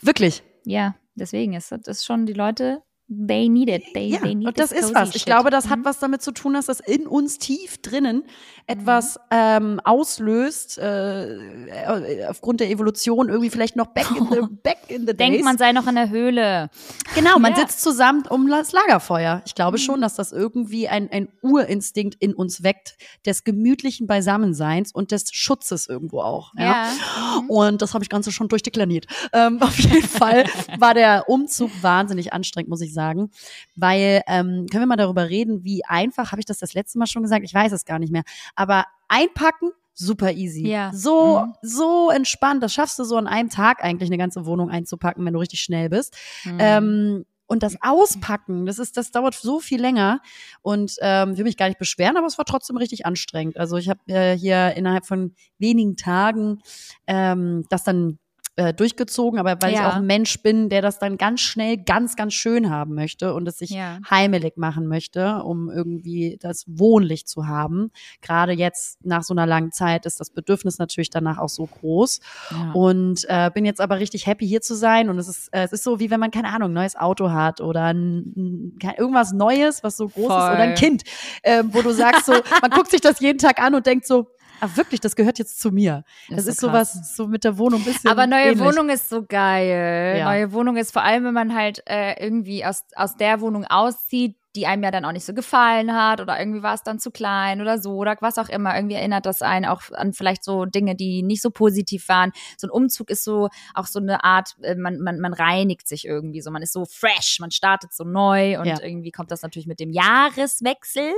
Wirklich? 0.00 0.42
Ja, 0.64 0.94
deswegen 1.14 1.52
ist 1.54 1.74
das 1.84 2.04
schon 2.04 2.26
die 2.26 2.32
Leute 2.32 2.82
they 3.26 3.48
need 3.48 3.68
it. 3.68 3.84
They, 3.94 4.08
ja, 4.08 4.18
they 4.18 4.34
need 4.34 4.48
und 4.48 4.58
das 4.58 4.72
ist 4.72 4.94
was. 4.94 5.10
Ich 5.10 5.22
shit. 5.22 5.26
glaube, 5.26 5.50
das 5.50 5.66
mhm. 5.66 5.70
hat 5.70 5.78
was 5.84 5.98
damit 5.98 6.22
zu 6.22 6.32
tun, 6.32 6.54
dass 6.54 6.66
das 6.66 6.80
in 6.80 7.06
uns 7.06 7.38
tief 7.38 7.78
drinnen 7.78 8.24
etwas 8.66 9.16
mhm. 9.16 9.20
ähm, 9.30 9.80
auslöst, 9.84 10.78
äh, 10.78 11.34
äh, 11.34 12.26
aufgrund 12.26 12.60
der 12.60 12.70
Evolution 12.70 13.28
irgendwie 13.28 13.50
vielleicht 13.50 13.76
noch 13.76 13.88
back 13.88 14.10
in 14.16 14.28
the, 14.30 14.40
back 14.62 14.78
in 14.88 15.00
the 15.00 15.06
days. 15.06 15.16
Denkt, 15.16 15.44
man 15.44 15.58
sei 15.58 15.72
noch 15.72 15.86
in 15.86 15.96
der 15.96 16.10
Höhle. 16.10 16.70
Genau, 17.14 17.38
man 17.38 17.52
ja. 17.52 17.60
sitzt 17.60 17.82
zusammen 17.82 18.24
um 18.28 18.48
das 18.48 18.72
Lagerfeuer. 18.72 19.42
Ich 19.46 19.54
glaube 19.54 19.78
mhm. 19.78 19.82
schon, 19.82 20.00
dass 20.00 20.14
das 20.14 20.32
irgendwie 20.32 20.88
ein, 20.88 21.10
ein 21.10 21.28
Urinstinkt 21.42 22.16
in 22.20 22.34
uns 22.34 22.62
weckt, 22.62 22.96
des 23.26 23.44
gemütlichen 23.44 24.06
Beisammenseins 24.06 24.92
und 24.92 25.10
des 25.10 25.24
Schutzes 25.32 25.88
irgendwo 25.88 26.20
auch. 26.20 26.52
Ja. 26.56 26.64
ja. 26.64 26.88
Mhm. 27.32 27.50
Und 27.50 27.82
das 27.82 27.94
habe 27.94 28.04
ich 28.04 28.10
ganz 28.10 28.30
schon 28.32 28.48
durchdekliniert. 28.48 29.06
Ähm, 29.32 29.60
auf 29.62 29.78
jeden 29.78 30.06
Fall 30.06 30.44
war 30.78 30.94
der 30.94 31.28
Umzug 31.28 31.70
wahnsinnig 31.80 32.32
anstrengend, 32.32 32.68
muss 32.68 32.80
ich 32.80 32.92
sagen. 33.02 33.30
Weil, 33.74 34.22
ähm, 34.28 34.66
können 34.70 34.82
wir 34.82 34.86
mal 34.86 34.96
darüber 34.96 35.28
reden, 35.28 35.64
wie 35.64 35.84
einfach, 35.84 36.30
habe 36.30 36.40
ich 36.40 36.46
das 36.46 36.58
das 36.58 36.74
letzte 36.74 36.98
Mal 36.98 37.06
schon 37.06 37.22
gesagt? 37.22 37.44
Ich 37.44 37.54
weiß 37.54 37.72
es 37.72 37.84
gar 37.84 37.98
nicht 37.98 38.12
mehr 38.12 38.22
aber 38.54 38.86
einpacken, 39.08 39.70
super 39.94 40.32
easy. 40.32 40.66
Ja. 40.66 40.92
So, 40.94 41.40
mhm. 41.40 41.54
so 41.62 42.10
entspannt. 42.10 42.62
Das 42.62 42.72
schaffst 42.72 42.98
du 42.98 43.04
so 43.04 43.16
an 43.16 43.26
einem 43.26 43.50
Tag 43.50 43.82
eigentlich 43.82 44.08
eine 44.08 44.18
ganze 44.18 44.46
Wohnung 44.46 44.70
einzupacken, 44.70 45.24
wenn 45.24 45.34
du 45.34 45.40
richtig 45.40 45.60
schnell 45.60 45.88
bist. 45.88 46.16
Mhm. 46.44 46.58
Ähm, 46.58 47.24
und 47.46 47.62
das 47.62 47.76
Auspacken, 47.82 48.64
das 48.64 48.78
ist, 48.78 48.96
das 48.96 49.10
dauert 49.10 49.34
so 49.34 49.60
viel 49.60 49.80
länger. 49.80 50.20
Und 50.62 50.96
ähm, 51.00 51.36
will 51.36 51.44
mich 51.44 51.58
gar 51.58 51.68
nicht 51.68 51.78
beschweren, 51.78 52.16
aber 52.16 52.26
es 52.26 52.38
war 52.38 52.46
trotzdem 52.46 52.78
richtig 52.78 53.04
anstrengend. 53.04 53.58
Also 53.58 53.76
ich 53.76 53.90
habe 53.90 54.00
äh, 54.06 54.36
hier 54.38 54.72
innerhalb 54.74 55.04
von 55.04 55.34
wenigen 55.58 55.96
Tagen 55.96 56.62
ähm, 57.06 57.64
das 57.68 57.84
dann 57.84 58.18
äh, 58.56 58.74
durchgezogen, 58.74 59.38
aber 59.40 59.56
weil 59.62 59.72
ich 59.72 59.78
Ja. 59.78 59.88
auch 59.90 59.94
ein 59.96 60.06
Mensch 60.06 60.42
bin, 60.42 60.68
der 60.68 60.82
das 60.82 60.98
dann 60.98 61.16
ganz 61.16 61.40
schnell 61.40 61.78
ganz, 61.78 62.16
ganz 62.16 62.34
schön 62.34 62.68
haben 62.68 62.94
möchte 62.94 63.32
und 63.32 63.48
es 63.48 63.58
sich 63.58 63.70
Ja. 63.70 63.98
heimelig 64.10 64.56
machen 64.58 64.86
möchte, 64.88 65.42
um 65.42 65.70
irgendwie 65.70 66.36
das 66.40 66.64
wohnlich 66.66 67.26
zu 67.26 67.46
haben. 67.46 67.90
Gerade 68.20 68.52
jetzt 68.52 69.02
nach 69.04 69.22
so 69.22 69.32
einer 69.32 69.46
langen 69.46 69.72
Zeit 69.72 70.04
ist 70.04 70.20
das 70.20 70.28
Bedürfnis 70.30 70.78
natürlich 70.78 71.08
danach 71.08 71.38
auch 71.38 71.48
so 71.48 71.66
groß. 71.66 72.20
Ja. 72.50 72.72
Und 72.72 73.24
äh, 73.28 73.50
bin 73.54 73.64
jetzt 73.64 73.80
aber 73.80 73.98
richtig 73.98 74.26
happy 74.26 74.46
hier 74.46 74.60
zu 74.60 74.74
sein. 74.74 75.08
Und 75.08 75.18
es 75.18 75.28
ist, 75.28 75.48
äh, 75.54 75.62
es 75.64 75.72
ist 75.72 75.82
so, 75.82 75.98
wie 75.98 76.10
wenn 76.10 76.20
man, 76.20 76.30
keine 76.30 76.48
Ahnung, 76.48 76.70
ein 76.70 76.74
neues 76.74 76.94
Auto 76.96 77.30
hat 77.30 77.60
oder 77.62 77.84
ein, 77.94 78.76
irgendwas 78.98 79.32
Neues, 79.32 79.82
was 79.82 79.96
so 79.96 80.08
groß 80.08 80.24
ist, 80.26 80.30
oder 80.30 80.58
ein 80.58 80.76
Voll. 80.76 80.88
Kind, 80.88 81.02
ähm, 81.42 81.70
wo 81.72 81.80
du 81.80 81.92
sagst 81.92 82.26
so, 82.26 82.32
man 82.60 82.70
guckt 82.70 82.90
sich 82.90 83.00
das 83.00 83.18
jeden 83.20 83.38
Tag 83.38 83.60
an 83.62 83.74
und 83.74 83.86
denkt 83.86 84.06
so, 84.06 84.28
ah 84.62 84.76
wirklich, 84.76 85.00
das 85.00 85.16
gehört 85.16 85.38
jetzt 85.38 85.60
zu 85.60 85.70
mir. 85.70 86.04
Das, 86.28 86.44
Das 86.44 86.46
ist 86.54 86.60
so 86.60 86.68
sowas, 86.68 87.16
so 87.16 87.26
mit 87.26 87.44
der 87.44 87.58
Wohnung 87.58 87.80
ein 87.80 87.84
bisschen. 87.84 88.10
Aber 88.10 88.26
neue 88.26 88.52
ähnlich. 88.52 88.60
Wohnung 88.60 88.88
ist 88.88 89.08
so 89.08 89.24
geil. 89.26 90.18
Ja. 90.18 90.24
Neue 90.26 90.52
Wohnung 90.52 90.76
ist 90.76 90.92
vor 90.92 91.02
allem, 91.02 91.24
wenn 91.24 91.34
man 91.34 91.54
halt 91.54 91.82
äh, 91.86 92.22
irgendwie 92.24 92.64
aus, 92.64 92.84
aus 92.94 93.16
der 93.16 93.40
Wohnung 93.40 93.64
auszieht, 93.64 94.36
die 94.54 94.66
einem 94.66 94.82
ja 94.82 94.90
dann 94.90 95.04
auch 95.04 95.12
nicht 95.12 95.24
so 95.24 95.32
gefallen 95.34 95.94
hat 95.94 96.20
oder 96.20 96.38
irgendwie 96.38 96.62
war 96.62 96.74
es 96.74 96.82
dann 96.82 96.98
zu 96.98 97.10
klein 97.10 97.60
oder 97.60 97.78
so 97.78 97.94
oder 97.96 98.16
was 98.20 98.38
auch 98.38 98.48
immer. 98.48 98.74
Irgendwie 98.76 98.94
erinnert 98.96 99.24
das 99.26 99.42
einen 99.42 99.64
auch 99.66 99.82
an 99.92 100.12
vielleicht 100.12 100.44
so 100.44 100.64
Dinge, 100.66 100.94
die 100.94 101.22
nicht 101.22 101.40
so 101.42 101.50
positiv 101.50 102.08
waren. 102.08 102.32
So 102.58 102.66
ein 102.66 102.70
Umzug 102.70 103.10
ist 103.10 103.24
so 103.24 103.48
auch 103.74 103.86
so 103.86 103.98
eine 103.98 104.24
Art, 104.24 104.54
äh, 104.62 104.74
man, 104.74 104.98
man, 105.00 105.20
man 105.20 105.32
reinigt 105.32 105.88
sich 105.88 106.04
irgendwie 106.06 106.40
so. 106.40 106.50
Man 106.50 106.62
ist 106.62 106.72
so 106.72 106.84
fresh, 106.84 107.38
man 107.40 107.50
startet 107.50 107.92
so 107.92 108.04
neu 108.04 108.58
und 108.60 108.66
Ja. 108.66 108.80
irgendwie 108.82 109.10
kommt 109.10 109.30
das 109.30 109.42
natürlich 109.42 109.66
mit 109.66 109.80
dem 109.80 109.90
Jahreswechsel 109.90 111.12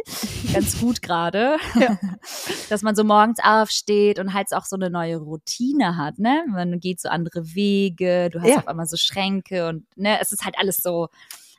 ganz 0.52 0.78
gut 0.80 1.02
gerade. 1.02 1.56
dass 2.68 2.82
man 2.82 2.94
so 2.94 3.04
morgens 3.04 3.38
aufsteht 3.42 4.18
und 4.18 4.32
halt 4.32 4.52
auch 4.54 4.64
so 4.64 4.76
eine 4.76 4.90
neue 4.90 5.16
Routine 5.16 5.96
hat, 5.96 6.18
ne? 6.18 6.44
Man 6.48 6.80
geht 6.80 7.00
so 7.00 7.08
andere 7.08 7.54
Wege, 7.54 8.30
du 8.30 8.40
hast 8.40 8.48
Ja. 8.50 8.56
auf 8.58 8.68
einmal 8.68 8.86
so 8.86 8.96
Schränke 8.96 9.68
und 9.68 9.84
ne, 9.96 10.18
es 10.20 10.32
ist 10.32 10.44
halt 10.44 10.56
alles 10.58 10.76
so 10.78 11.08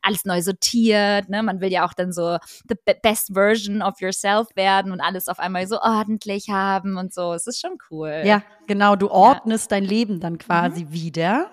alles 0.06 0.26
neu 0.26 0.42
sortiert, 0.42 1.30
ne? 1.30 1.42
Man 1.42 1.62
will 1.62 1.72
ja 1.72 1.86
auch 1.86 1.94
dann 1.94 2.14
so 2.14 2.38
the 2.70 2.76
be- 2.86 2.98
best 3.02 3.34
version 3.34 3.82
of 3.82 4.00
yourself 4.00 4.48
werden 4.56 4.92
und 4.92 5.02
alles 5.02 5.28
auf 5.28 5.40
einmal 5.40 5.68
so 5.68 5.80
ordentlich 5.82 6.50
haben 6.50 6.98
und 6.98 7.14
so. 7.14 7.34
Es 7.34 7.48
ist 7.48 7.60
schon 7.60 7.78
cool. 7.90 8.22
Ja, 8.24 8.44
genau. 8.68 8.96
Du 8.96 9.10
ordnest 9.10 9.72
dein 9.72 9.84
Leben 9.84 10.20
dann 10.20 10.38
quasi 10.38 10.88
wieder 10.90 11.52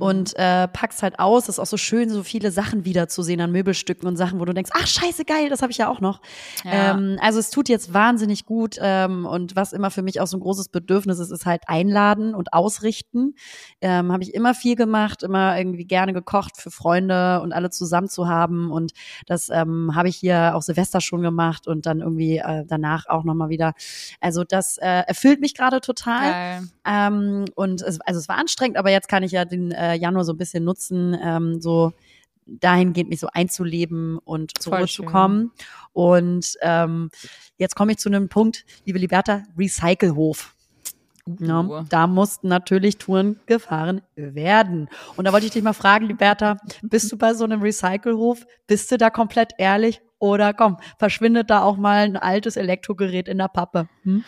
und 0.00 0.36
äh, 0.36 0.68
packst 0.68 1.02
halt 1.02 1.18
aus. 1.20 1.44
Es 1.44 1.50
ist 1.50 1.58
auch 1.58 1.66
so 1.66 1.76
schön, 1.76 2.10
so 2.10 2.22
viele 2.22 2.50
Sachen 2.50 2.84
wiederzusehen 2.84 3.40
an 3.40 3.52
Möbelstücken 3.52 4.08
und 4.08 4.16
Sachen, 4.16 4.40
wo 4.40 4.44
du 4.44 4.52
denkst, 4.52 4.72
ach 4.74 4.86
scheiße, 4.86 5.24
geil, 5.24 5.48
das 5.48 5.62
habe 5.62 5.70
ich 5.70 5.78
ja 5.78 5.88
auch 5.88 6.00
noch. 6.00 6.20
Ja. 6.64 6.90
Ähm, 6.90 7.18
also 7.20 7.38
es 7.38 7.50
tut 7.50 7.68
jetzt 7.68 7.94
wahnsinnig 7.94 8.44
gut 8.44 8.76
ähm, 8.80 9.26
und 9.26 9.56
was 9.56 9.72
immer 9.72 9.90
für 9.90 10.02
mich 10.02 10.20
auch 10.20 10.26
so 10.26 10.36
ein 10.36 10.40
großes 10.40 10.68
Bedürfnis 10.68 11.20
ist, 11.20 11.30
ist 11.30 11.46
halt 11.46 11.62
einladen 11.68 12.34
und 12.34 12.52
ausrichten. 12.52 13.34
Ähm, 13.80 14.12
habe 14.12 14.24
ich 14.24 14.34
immer 14.34 14.54
viel 14.54 14.74
gemacht, 14.74 15.22
immer 15.22 15.56
irgendwie 15.56 15.84
gerne 15.84 16.12
gekocht 16.12 16.60
für 16.60 16.70
Freunde 16.70 17.40
und 17.40 17.52
alle 17.52 17.70
zusammen 17.70 17.85
zu 18.08 18.28
haben 18.28 18.70
und 18.70 18.92
das 19.26 19.48
ähm, 19.48 19.94
habe 19.94 20.08
ich 20.08 20.16
hier 20.16 20.54
auch 20.54 20.62
Silvester 20.62 21.00
schon 21.00 21.22
gemacht 21.22 21.66
und 21.66 21.86
dann 21.86 22.00
irgendwie 22.00 22.38
äh, 22.38 22.64
danach 22.66 23.06
auch 23.08 23.24
nochmal 23.24 23.48
wieder. 23.48 23.74
Also 24.20 24.44
das 24.44 24.78
äh, 24.78 25.04
erfüllt 25.06 25.40
mich 25.40 25.54
gerade 25.54 25.80
total. 25.80 26.62
Ähm, 26.84 27.44
und 27.54 27.82
es, 27.82 28.00
also 28.00 28.20
es 28.20 28.28
war 28.28 28.36
anstrengend, 28.36 28.76
aber 28.76 28.90
jetzt 28.90 29.08
kann 29.08 29.22
ich 29.22 29.32
ja 29.32 29.44
den 29.44 29.72
äh, 29.72 29.94
Januar 29.94 30.24
so 30.24 30.32
ein 30.32 30.38
bisschen 30.38 30.64
nutzen, 30.64 31.16
ähm, 31.22 31.60
so 31.60 31.92
dahingehend 32.46 33.10
mich 33.10 33.20
so 33.20 33.28
einzuleben 33.32 34.18
und 34.18 34.52
zur 34.60 34.72
Voll 34.72 34.80
Ruhe 34.80 34.88
schön. 34.88 35.06
zu 35.06 35.12
kommen. 35.12 35.52
Und 35.92 36.54
ähm, 36.62 37.10
jetzt 37.58 37.74
komme 37.74 37.92
ich 37.92 37.98
zu 37.98 38.08
einem 38.08 38.28
Punkt, 38.28 38.64
liebe 38.84 38.98
Liberta, 38.98 39.42
Recycelhof. 41.28 41.46
Ja, 41.48 41.60
Uh. 41.80 41.84
da 41.88 42.06
mussten 42.06 42.48
natürlich 42.48 42.98
Touren 42.98 43.38
gefahren 43.46 44.02
werden. 44.14 44.88
Und 45.16 45.24
da 45.26 45.32
wollte 45.32 45.46
ich 45.46 45.52
dich 45.52 45.62
mal 45.62 45.72
fragen, 45.72 46.06
Liberta, 46.06 46.56
bist 46.82 47.10
du 47.12 47.16
bei 47.18 47.34
so 47.34 47.44
einem 47.44 47.62
Recycelhof? 47.62 48.46
Bist 48.66 48.90
du 48.92 48.96
da 48.98 49.10
komplett 49.10 49.52
ehrlich? 49.58 50.00
Oder 50.18 50.54
komm, 50.54 50.78
verschwindet 50.98 51.50
da 51.50 51.62
auch 51.62 51.76
mal 51.76 51.98
ein 52.04 52.16
altes 52.16 52.56
Elektrogerät 52.56 53.28
in 53.28 53.38
der 53.38 53.48
Pappe? 53.48 53.88
Hm? 54.02 54.24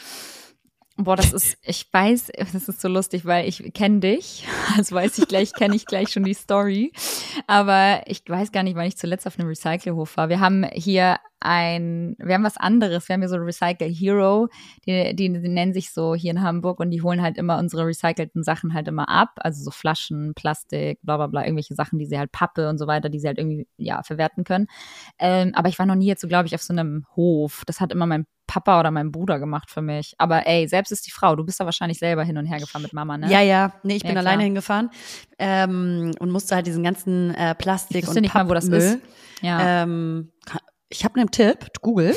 Boah, 1.01 1.15
das 1.15 1.33
ist, 1.33 1.57
ich 1.63 1.87
weiß, 1.93 2.33
das 2.53 2.69
ist 2.69 2.81
so 2.81 2.89
lustig, 2.89 3.25
weil 3.25 3.49
ich 3.49 3.73
kenne 3.73 4.01
dich. 4.01 4.45
Das 4.77 4.93
weiß 4.93 5.19
ich 5.19 5.29
gleich, 5.29 5.53
kenne 5.55 5.75
ich 5.75 5.87
gleich 5.87 6.11
schon 6.11 6.25
die 6.25 6.35
Story. 6.35 6.93
Aber 7.47 8.03
ich 8.07 8.23
weiß 8.27 8.53
gar 8.53 8.63
nicht, 8.63 8.77
wann 8.77 8.87
ich 8.87 8.97
zuletzt 8.97 9.27
auf 9.27 9.39
einem 9.39 9.49
Recycelhof 9.49 10.17
war. 10.17 10.29
Wir 10.29 10.41
haben 10.41 10.65
hier 10.73 11.19
ein, 11.41 12.17
wir 12.19 12.35
haben 12.35 12.45
was 12.45 12.57
anderes. 12.57 13.09
Wir 13.09 13.15
haben 13.15 13.23
hier 13.23 13.29
so 13.29 13.37
Recycle 13.37 13.89
Hero, 13.89 14.49
die, 14.87 15.17
die, 15.17 15.33
die 15.33 15.49
nennen 15.49 15.73
sich 15.73 15.93
so 15.93 16.15
hier 16.15 16.33
in 16.33 16.43
Hamburg 16.43 16.81
und 16.81 16.91
die 16.91 17.03
holen 17.03 17.23
halt 17.23 17.39
immer 17.39 17.59
unsere 17.59 17.87
recycelten 17.87 18.43
Sachen 18.43 18.75
halt 18.75 18.89
immer 18.89 19.09
ab. 19.09 19.31
Also 19.37 19.65
so 19.65 19.71
Flaschen, 19.71 20.35
Plastik, 20.35 21.01
bla 21.03 21.17
bla 21.17 21.29
bla, 21.29 21.45
irgendwelche 21.45 21.75
Sachen, 21.75 21.99
die 21.99 22.07
sie 22.07 22.19
halt 22.19 22.33
Pappe 22.33 22.69
und 22.69 22.79
so 22.79 22.87
weiter, 22.87 23.09
die 23.09 23.21
sie 23.21 23.29
halt 23.29 23.39
irgendwie, 23.39 23.67
ja, 23.79 24.03
verwerten 24.03 24.45
können. 24.45 24.67
Ähm, 25.19 25.53
aber 25.55 25.69
ich 25.69 25.79
war 25.79 25.87
noch 25.87 25.95
nie 25.97 26.07
jetzt 26.07 26.21
so, 26.21 26.29
glaube 26.29 26.47
ich, 26.47 26.55
auf 26.55 26.63
so 26.63 26.73
einem 26.73 27.07
Hof. 27.17 27.63
Das 27.67 27.81
hat 27.81 27.93
immer 27.93 28.07
mein 28.07 28.27
Papa 28.49 28.81
oder 28.81 28.91
mein 28.91 29.13
Bruder 29.13 29.39
gemacht 29.39 29.71
für 29.71 29.83
mich. 29.83 30.15
Aber 30.19 30.45
ey, 30.49 30.67
selbst 30.67 30.91
ist 30.91 31.07
die 31.07 31.13
Frau. 31.13 31.37
Du 31.37 31.45
bist 31.45 31.61
da 31.61 31.65
wahrscheinlich 31.67 31.99
selber 32.01 32.25
hin 32.25 32.37
und 32.39 32.47
her 32.47 32.59
gefahren 32.59 32.83
mit 32.83 32.93
Mama, 32.93 33.17
ne? 33.17 33.31
Ja, 33.31 33.41
ja. 33.43 33.75
Nee, 33.85 33.95
ich 33.97 34.03
Ja, 34.03 34.09
bin 34.09 34.15
klar. 34.17 34.27
alleine 34.27 34.43
hingefahren 34.43 34.91
ähm, 35.39 36.13
und 36.19 36.31
musste 36.33 36.57
halt 36.57 36.67
diesen 36.67 36.83
ganzen 36.83 37.33
äh, 37.35 37.55
Plastik 37.55 38.03
Ich 38.03 38.09
und 38.09 38.21
nicht 38.21 38.35
mal, 38.35 38.49
wo 38.49 38.55
das 38.55 38.65
ist. 38.67 38.99
Ja. 39.43 39.83
Ähm, 39.85 40.33
ich 40.91 41.05
habe 41.05 41.21
einen 41.21 41.31
Tipp, 41.31 41.67
Google. 41.83 42.17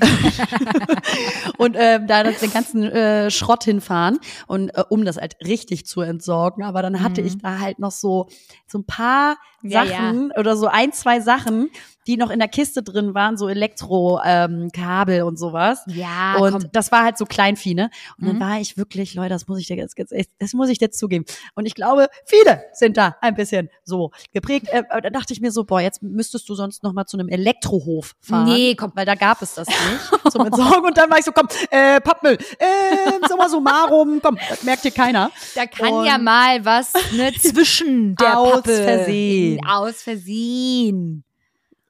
und 1.58 1.76
ähm, 1.78 2.06
da 2.06 2.22
den 2.22 2.50
ganzen 2.50 2.82
äh, 2.84 3.30
Schrott 3.30 3.64
hinfahren 3.64 4.18
und 4.46 4.70
äh, 4.70 4.82
um 4.88 5.04
das 5.04 5.16
halt 5.16 5.36
richtig 5.44 5.86
zu 5.86 6.00
entsorgen. 6.00 6.64
Aber 6.64 6.82
dann 6.82 7.02
hatte 7.02 7.20
Mhm. 7.20 7.26
ich 7.26 7.38
da 7.38 7.58
halt 7.60 7.78
noch 7.78 7.90
so 7.92 8.26
so 8.66 8.78
ein 8.78 8.86
paar 8.86 9.36
Ja, 9.62 9.84
Sachen 9.86 10.32
oder 10.38 10.56
so 10.56 10.66
ein, 10.66 10.92
zwei 10.92 11.20
Sachen, 11.20 11.70
die 12.06 12.16
noch 12.16 12.30
in 12.30 12.38
der 12.38 12.46
Kiste 12.46 12.84
drin 12.84 13.14
waren, 13.14 13.36
so 13.36 13.48
Elektro-Kabel 13.48 14.62
ähm, 14.62 14.70
Kabel 14.72 15.22
und 15.22 15.38
sowas. 15.40 15.80
ja, 15.88 16.36
Und 16.38 16.52
komm. 16.52 16.64
das 16.72 16.92
war 16.92 17.02
halt 17.02 17.18
so 17.18 17.24
Kleinvieh, 17.24 17.74
ne? 17.74 17.90
Und 18.20 18.28
dann 18.28 18.36
Mhm. 18.36 18.40
war 18.40 18.60
ich 18.60 18.76
wirklich, 18.76 19.14
Leute, 19.14 19.30
das 19.30 19.48
muss 19.48 19.58
ich 19.58 19.66
dir 19.66 19.76
jetzt, 19.76 19.96
das 20.38 20.52
muss 20.52 20.68
ich 20.68 20.80
jetzt 20.80 21.00
zugeben. 21.00 21.24
Und 21.56 21.66
ich 21.66 21.74
glaube, 21.74 22.06
viele 22.24 22.62
sind 22.74 22.96
da 22.96 23.16
ein 23.20 23.34
bisschen 23.34 23.70
so 23.82 24.12
geprägt. 24.32 24.68
Äh, 24.70 24.84
da 25.02 25.10
dachte 25.10 25.32
ich 25.32 25.40
mir 25.40 25.50
so, 25.50 25.64
boah, 25.64 25.80
jetzt 25.80 26.00
müsstest 26.00 26.48
du 26.48 26.54
sonst 26.54 26.84
noch 26.84 26.92
mal 26.92 27.06
zu 27.06 27.16
einem 27.18 27.28
Elektrohof 27.28 28.12
fahren. 28.20 28.44
Nee, 28.44 28.76
komm. 28.76 28.92
Weil 28.94 29.06
da 29.06 29.16
gab 29.16 29.42
es 29.42 29.54
das 29.54 29.66
nicht 29.66 30.30
zum 30.32 30.46
Entsorgen. 30.46 30.84
Und 30.86 30.96
dann 30.96 31.10
war 31.10 31.18
ich 31.18 31.24
so, 31.24 31.32
komm, 31.32 31.48
äh, 31.70 32.00
Pappmüll, 32.00 32.38
äh, 32.58 33.28
summa 33.28 33.48
summarum, 33.48 34.20
komm, 34.22 34.38
das 34.48 34.62
merkt 34.62 34.82
hier 34.82 34.92
keiner. 34.92 35.32
Da 35.56 35.66
kann 35.66 35.92
Und- 35.92 36.06
ja 36.06 36.18
mal 36.18 36.64
was 36.64 36.92
ne, 37.16 37.32
zwischen 37.32 38.14
der 38.14 38.38
Aus 38.38 38.52
Pappe. 38.62 38.76
Versehen. 38.84 39.55
Aus 39.66 40.02
Versehen. 40.02 41.24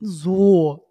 So. 0.00 0.82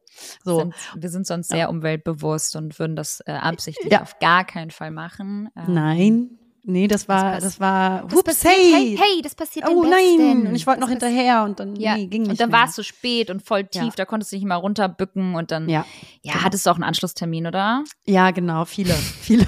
So. 0.43 0.59
Sind, 0.59 0.73
wir 0.95 1.09
sind 1.09 1.27
sonst 1.27 1.49
sehr 1.49 1.69
umweltbewusst 1.69 2.55
und 2.55 2.79
würden 2.79 2.95
das 2.95 3.21
äh, 3.25 3.31
absichtlich 3.33 3.91
Ja. 3.91 4.01
auf 4.01 4.17
gar 4.19 4.45
keinen 4.45 4.71
Fall 4.71 4.91
machen. 4.91 5.49
Ähm, 5.57 5.73
Nein. 5.73 6.29
Nee, 6.67 6.87
das 6.87 7.07
war, 7.07 7.33
pass- 7.33 7.43
das 7.43 7.59
war, 7.59 8.03
Das 8.07 8.13
hups, 8.13 8.23
passiert, 8.23 8.53
hey, 8.55 8.97
hey, 8.99 9.21
das 9.21 9.35
passiert 9.35 9.69
Oh 9.69 9.83
nein, 9.83 10.47
und 10.47 10.55
ich 10.55 10.65
wollte 10.65 10.79
noch 10.79 10.87
Das 10.87 10.93
hinterher 10.93 11.43
und 11.43 11.59
dann 11.59 11.75
Ja, 11.75 11.95
nee, 11.95 12.07
ging 12.07 12.23
nicht 12.23 12.31
und 12.31 12.39
dann 12.41 12.51
war 12.51 12.65
es 12.65 12.71
zu 12.73 12.83
spät 12.83 13.29
und 13.29 13.43
voll 13.43 13.65
tief, 13.65 13.83
Ja. 13.83 13.91
da 13.97 14.05
konntest 14.05 14.31
du 14.31 14.35
nicht 14.37 14.45
mal 14.47 14.55
runterbücken 14.55 15.35
und 15.35 15.51
dann, 15.51 15.69
ja, 15.69 15.85
Ja, 16.23 16.41
hattest 16.43 16.65
du 16.65 16.71
auch 16.71 16.75
einen 16.75 16.83
Anschlusstermin, 16.83 17.45
oder? 17.45 17.83
ja, 18.05 18.31
genau, 18.31 18.65
viele, 18.65 18.93
viele. 18.95 19.45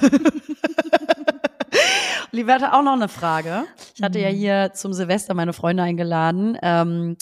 Liberta, 2.38 2.74
auch 2.78 2.84
noch 2.84 2.94
eine 2.94 3.08
Frage. 3.10 3.66
Ich 3.96 4.02
hatte 4.02 4.18
Mhm. 4.20 4.24
ja 4.24 4.30
hier 4.30 4.72
zum 4.74 4.94
Silvester 4.94 5.34
meine 5.34 5.54
Freunde 5.54 5.84
eingeladen 5.84 6.58
ähm, 6.62 7.18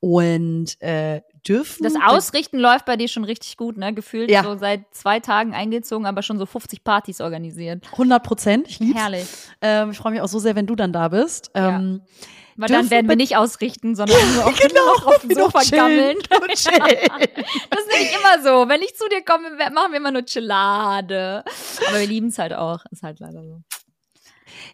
und 0.00 0.80
äh, 0.80 1.22
dürfen 1.46 1.82
Das 1.82 1.94
Ausrichten 2.06 2.58
läuft 2.58 2.84
bei 2.86 2.96
dir 2.96 3.08
schon 3.08 3.24
richtig 3.24 3.56
gut, 3.56 3.76
ne? 3.76 3.92
Gefühlt 3.94 4.30
Ja. 4.30 4.42
so 4.44 4.56
seit 4.56 4.82
zwei 4.92 5.20
Tagen 5.20 5.54
eingezogen, 5.54 6.06
aber 6.06 6.22
schon 6.22 6.38
so 6.38 6.46
50 6.46 6.84
Partys 6.84 7.20
organisiert. 7.20 7.84
100 7.92 8.22
Prozent. 8.22 8.68
Ich 8.68 8.78
lieb's. 8.78 8.98
Herrlich. 9.00 9.26
Ähm, 9.60 9.90
ich 9.90 9.98
freue 9.98 10.12
mich 10.12 10.20
auch 10.20 10.28
so 10.28 10.38
sehr, 10.38 10.54
wenn 10.54 10.66
du 10.66 10.76
dann 10.76 10.92
da 10.92 11.08
bist. 11.08 11.50
Ja. 11.56 11.76
Ähm, 11.78 12.02
Weil 12.56 12.68
Dürfen 12.68 12.82
dann 12.82 12.90
werden 12.90 13.08
wir 13.08 13.16
nicht 13.16 13.36
ausrichten, 13.36 13.94
sondern 13.96 14.16
nur 14.34 14.46
auf, 14.46 14.58
Genau, 14.58 14.74
nur 15.00 15.06
auf 15.08 15.18
dem 15.20 15.28
nur 15.30 15.44
Sofa 15.46 15.60
chillen 15.60 15.80
gammeln. 15.80 16.18
Das 17.70 17.80
ist 17.80 17.90
nämlich 17.90 18.14
immer 18.14 18.42
so. 18.42 18.68
Wenn 18.68 18.82
ich 18.82 18.94
zu 18.94 19.08
dir 19.08 19.22
komme, 19.24 19.50
machen 19.72 19.90
wir 19.92 19.96
immer 19.96 20.10
nur 20.10 20.24
Chillade. 20.24 21.44
Aber 21.88 21.98
wir 22.00 22.06
lieben 22.06 22.28
es 22.28 22.38
halt 22.38 22.52
auch. 22.54 22.84
Ist 22.90 23.02
halt 23.02 23.20
leider 23.20 23.42
so. 23.42 23.62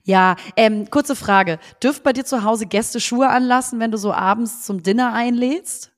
Ja, 0.04 0.36
ähm, 0.56 0.90
kurze 0.90 1.16
Frage. 1.16 1.58
Dürft 1.82 2.02
bei 2.02 2.12
dir 2.12 2.24
zu 2.24 2.44
Hause 2.44 2.66
Gäste 2.66 3.00
Schuhe 3.00 3.28
anlassen, 3.28 3.80
wenn 3.80 3.90
du 3.90 3.98
so 3.98 4.12
abends 4.12 4.64
zum 4.64 4.82
Dinner 4.82 5.12
einlädst? 5.12 5.92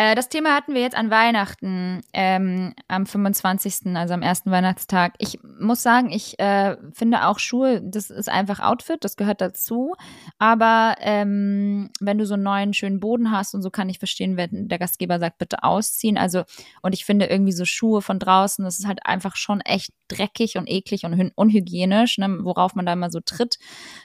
Äh, 0.00 0.14
das 0.14 0.30
Thema 0.30 0.54
hatten 0.54 0.72
wir 0.72 0.80
jetzt 0.80 0.96
an 0.96 1.10
Weihnachten, 1.10 2.00
ähm, 2.14 2.72
am 2.88 3.04
25., 3.04 3.94
also 3.94 4.14
am 4.14 4.22
ersten 4.22 4.50
Weihnachtstag. 4.50 5.12
Ich 5.18 5.38
muss 5.42 5.82
sagen, 5.82 6.10
ich 6.10 6.38
äh, 6.38 6.78
finde 6.94 7.26
auch 7.26 7.38
Schuhe, 7.38 7.82
das 7.84 8.08
ist 8.08 8.30
einfach 8.30 8.60
Outfit, 8.60 9.04
das 9.04 9.16
gehört 9.16 9.42
dazu. 9.42 9.94
Aber 10.38 10.94
ähm, 11.00 11.90
wenn 12.00 12.16
du 12.16 12.24
so 12.24 12.32
einen 12.32 12.44
neuen, 12.44 12.72
schönen 12.72 12.98
Boden 12.98 13.30
hast 13.30 13.54
und 13.54 13.60
so 13.60 13.68
kann 13.68 13.90
ich 13.90 13.98
verstehen, 13.98 14.38
wenn 14.38 14.68
der 14.68 14.78
Gastgeber 14.78 15.18
sagt, 15.18 15.36
bitte 15.36 15.64
ausziehen. 15.64 16.16
Also, 16.16 16.44
und 16.80 16.94
ich 16.94 17.04
finde 17.04 17.26
irgendwie 17.26 17.52
so 17.52 17.66
Schuhe 17.66 18.00
von 18.00 18.18
draußen, 18.18 18.64
das 18.64 18.78
ist 18.78 18.86
halt 18.86 19.04
einfach 19.04 19.36
schon 19.36 19.60
echt 19.60 19.92
dreckig 20.08 20.56
und 20.56 20.66
eklig 20.66 21.04
und 21.04 21.32
unhygienisch, 21.34 22.16
ne, 22.16 22.38
worauf 22.40 22.74
man 22.74 22.86
da 22.86 22.94
immer 22.94 23.10
so 23.10 23.20
tritt. 23.20 23.58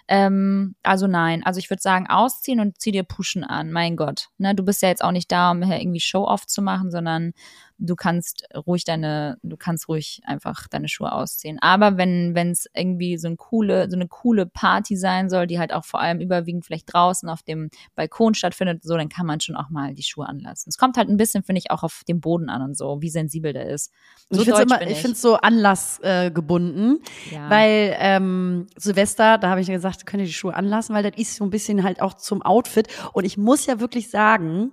Ähm, 0.10 0.76
also 0.84 1.08
nein, 1.08 1.44
also 1.46 1.60
ich 1.60 1.70
würde 1.70 1.82
sagen, 1.82 2.08
ausziehen 2.08 2.60
und 2.60 2.82
zieh 2.82 2.92
dir 2.92 3.04
Puschen 3.04 3.46
an, 3.46 3.72
mein 3.72 3.96
Gott. 3.96 4.28
Ne, 4.38 4.54
du 4.54 4.64
bist 4.64 4.82
ja 4.82 4.90
jetzt 4.90 5.04
auch 5.04 5.12
nicht 5.12 5.32
da, 5.32 5.52
um 5.52 5.62
irgendwie 5.86 6.02
Show-off 6.02 6.48
zu 6.48 6.62
machen, 6.62 6.92
sondern 6.92 7.34
du 7.78 7.96
kannst 7.96 8.48
ruhig 8.66 8.84
deine, 8.86 9.38
du 9.44 9.58
kannst 9.58 9.90
ruhig 9.90 10.22
einfach 10.26 10.68
deine 10.68 10.88
Schuhe 10.88 11.12
ausziehen. 11.12 11.58
Aber 11.62 11.98
wenn 11.98 12.36
wenn 12.36 12.52
es 12.52 12.68
irgendwie 12.74 13.18
so 13.18 13.28
eine 13.28 13.36
coole, 13.36 13.90
so 13.90 13.96
eine 13.96 14.08
coole 14.08 14.46
Party 14.46 14.96
sein 14.96 15.30
soll, 15.30 15.48
die 15.48 15.60
halt 15.60 15.74
auch 15.74 15.86
vor 15.86 16.00
allem 16.00 16.20
überwiegend 16.20 16.66
vielleicht 16.66 16.92
draußen 16.94 17.28
auf 17.30 17.44
dem 17.44 17.70
Balkon 17.96 18.34
stattfindet, 18.34 18.84
so, 18.84 18.96
dann 18.96 19.10
kann 19.10 19.26
man 19.26 19.40
schon 19.40 19.56
auch 19.56 19.70
mal 19.70 19.94
die 19.94 20.04
Schuhe 20.04 20.28
anlassen. 20.28 20.70
Es 20.70 20.78
kommt 20.78 20.98
halt 20.98 21.10
ein 21.10 21.18
bisschen, 21.18 21.44
finde 21.44 21.60
ich, 21.60 21.72
auch 21.72 21.84
auf 21.84 22.04
den 22.08 22.22
Boden 22.22 22.50
an 22.50 22.62
und 22.62 22.78
so, 22.78 23.02
wie 23.02 23.10
sensibel 23.10 23.54
der 23.54 23.68
ist. 23.68 23.92
So 24.30 24.42
ich 24.42 24.50
finde 24.50 24.86
es 24.86 25.04
ich. 25.04 25.18
so 25.18 25.36
anlassgebunden, 25.36 27.00
äh, 27.32 27.36
ja. 27.36 27.50
weil 27.50 27.96
ähm, 28.00 28.68
Silvester, 28.78 29.38
da 29.38 29.50
habe 29.50 29.62
ich 29.62 29.68
gesagt, 29.68 30.06
könnt 30.06 30.22
ihr 30.22 30.28
die 30.28 30.34
Schuhe 30.34 30.54
anlassen, 30.54 30.96
weil 30.96 31.04
das 31.04 31.18
ist 31.18 31.36
so 31.36 31.44
ein 31.44 31.50
bisschen 31.50 31.84
halt 31.84 32.02
auch 32.02 32.14
zum 32.14 32.42
Outfit. 32.42 32.88
Und 33.14 33.26
ich 33.26 33.38
muss 33.38 33.66
ja 33.66 33.80
wirklich 33.80 34.10
sagen, 34.10 34.72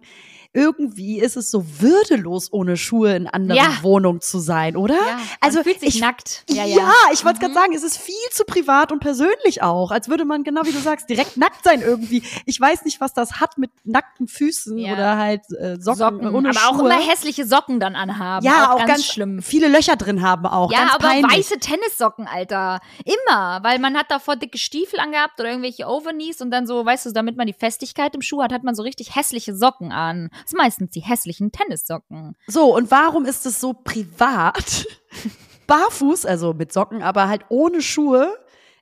irgendwie 0.54 1.18
ist 1.18 1.36
es 1.36 1.50
so 1.50 1.64
würdelos, 1.80 2.52
ohne 2.52 2.76
Schuhe 2.76 3.16
in 3.16 3.26
anderen 3.26 3.62
ja. 3.62 3.82
Wohnungen 3.82 4.20
zu 4.20 4.38
sein, 4.38 4.76
oder? 4.76 4.94
Ja, 4.94 5.18
also 5.40 5.62
fühlt 5.62 5.80
sich 5.80 5.96
ich, 5.96 6.00
nackt. 6.00 6.44
Ja, 6.50 6.64
ja. 6.64 6.76
ja 6.76 6.92
ich 7.12 7.24
wollte 7.24 7.38
mhm. 7.38 7.40
gerade 7.40 7.54
sagen, 7.54 7.74
es 7.74 7.82
ist 7.82 7.96
viel 7.96 8.14
zu 8.32 8.44
privat 8.44 8.92
und 8.92 9.00
persönlich 9.00 9.62
auch, 9.62 9.90
als 9.90 10.08
würde 10.08 10.24
man 10.26 10.44
genau 10.44 10.62
wie 10.64 10.72
du 10.72 10.78
sagst 10.78 11.08
direkt 11.08 11.38
nackt 11.38 11.64
sein 11.64 11.80
irgendwie. 11.80 12.22
Ich 12.44 12.60
weiß 12.60 12.84
nicht, 12.84 13.00
was 13.00 13.14
das 13.14 13.40
hat 13.40 13.56
mit 13.56 13.70
nackten 13.84 14.28
Füßen 14.28 14.78
oder 14.78 15.16
halt 15.16 15.42
äh, 15.58 15.76
Socken, 15.80 15.98
Socken 15.98 16.34
ohne 16.34 16.50
aber 16.50 16.58
Schuhe. 16.58 16.68
auch 16.68 16.78
immer 16.80 17.00
hässliche 17.00 17.46
Socken 17.46 17.80
dann 17.80 17.96
anhaben. 17.96 18.44
Ja, 18.44 18.68
auch, 18.68 18.74
auch 18.74 18.78
ganz, 18.78 18.90
ganz, 18.90 19.06
schlimm. 19.06 19.40
Viele 19.40 19.68
Löcher 19.68 19.96
drin 19.96 20.22
haben 20.22 20.46
auch. 20.46 20.70
Ja, 20.70 20.90
aber 20.94 21.08
peinlich. 21.08 21.38
weiße 21.38 21.58
Tennissocken, 21.60 22.26
Alter, 22.26 22.80
immer, 23.04 23.60
weil 23.62 23.78
man 23.78 23.96
hat 23.96 24.10
davor 24.10 24.36
dicke 24.36 24.58
Stiefel 24.58 25.00
angehabt 25.00 25.40
oder 25.40 25.48
irgendwelche 25.48 25.86
Overknees 25.86 26.42
und 26.42 26.50
dann 26.50 26.66
so, 26.66 26.84
weißt 26.84 27.06
du, 27.06 27.12
damit 27.12 27.38
man 27.38 27.46
die 27.46 27.54
Festigkeit 27.54 28.14
im 28.14 28.20
Schuh 28.20 28.42
hat, 28.42 28.52
hat 28.52 28.64
man 28.64 28.74
so 28.74 28.82
richtig 28.82 29.16
hässliche 29.16 29.54
Socken 29.54 29.92
an. 29.92 30.30
Sind 30.46 30.58
meistens 30.58 30.90
die 30.90 31.00
hässlichen 31.00 31.52
Tennissocken. 31.52 32.36
So, 32.46 32.74
und 32.74 32.90
warum 32.90 33.24
ist 33.24 33.46
es 33.46 33.60
so 33.60 33.72
privat, 33.72 34.86
barfuß, 35.66 36.26
also 36.26 36.52
mit 36.52 36.72
Socken, 36.72 37.02
aber 37.02 37.28
halt 37.28 37.44
ohne 37.48 37.82
Schuhe, 37.82 38.32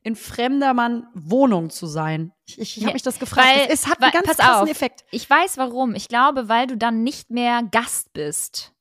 in 0.02 0.16
fremder 0.16 0.72
Mann 0.72 1.06
Wohnung 1.14 1.70
zu 1.70 1.86
sein. 1.86 2.32
Ich, 2.46 2.58
ich, 2.58 2.84
habe 2.84 2.94
mich 2.94 3.02
das 3.02 3.18
gefragt. 3.18 3.46
Weil, 3.46 3.68
es 3.70 3.86
hat 3.86 4.02
einen 4.02 4.12
ganz 4.12 4.38
krassen 4.38 4.62
auf, 4.62 4.70
Effekt. 4.70 5.04
Ich 5.10 5.28
weiß 5.28 5.58
warum. 5.58 5.94
Ich 5.94 6.08
glaube, 6.08 6.48
weil 6.48 6.66
du 6.66 6.76
dann 6.76 7.02
nicht 7.02 7.30
mehr 7.30 7.62
Gast 7.70 8.12
bist. 8.12 8.72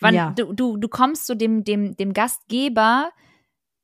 Wann, 0.00 0.14
ja. 0.14 0.30
du, 0.30 0.52
du, 0.52 0.76
du 0.76 0.88
kommst 0.88 1.26
zu 1.26 1.34
dem, 1.34 1.64
dem, 1.64 1.96
dem 1.96 2.12
Gastgeber 2.12 3.10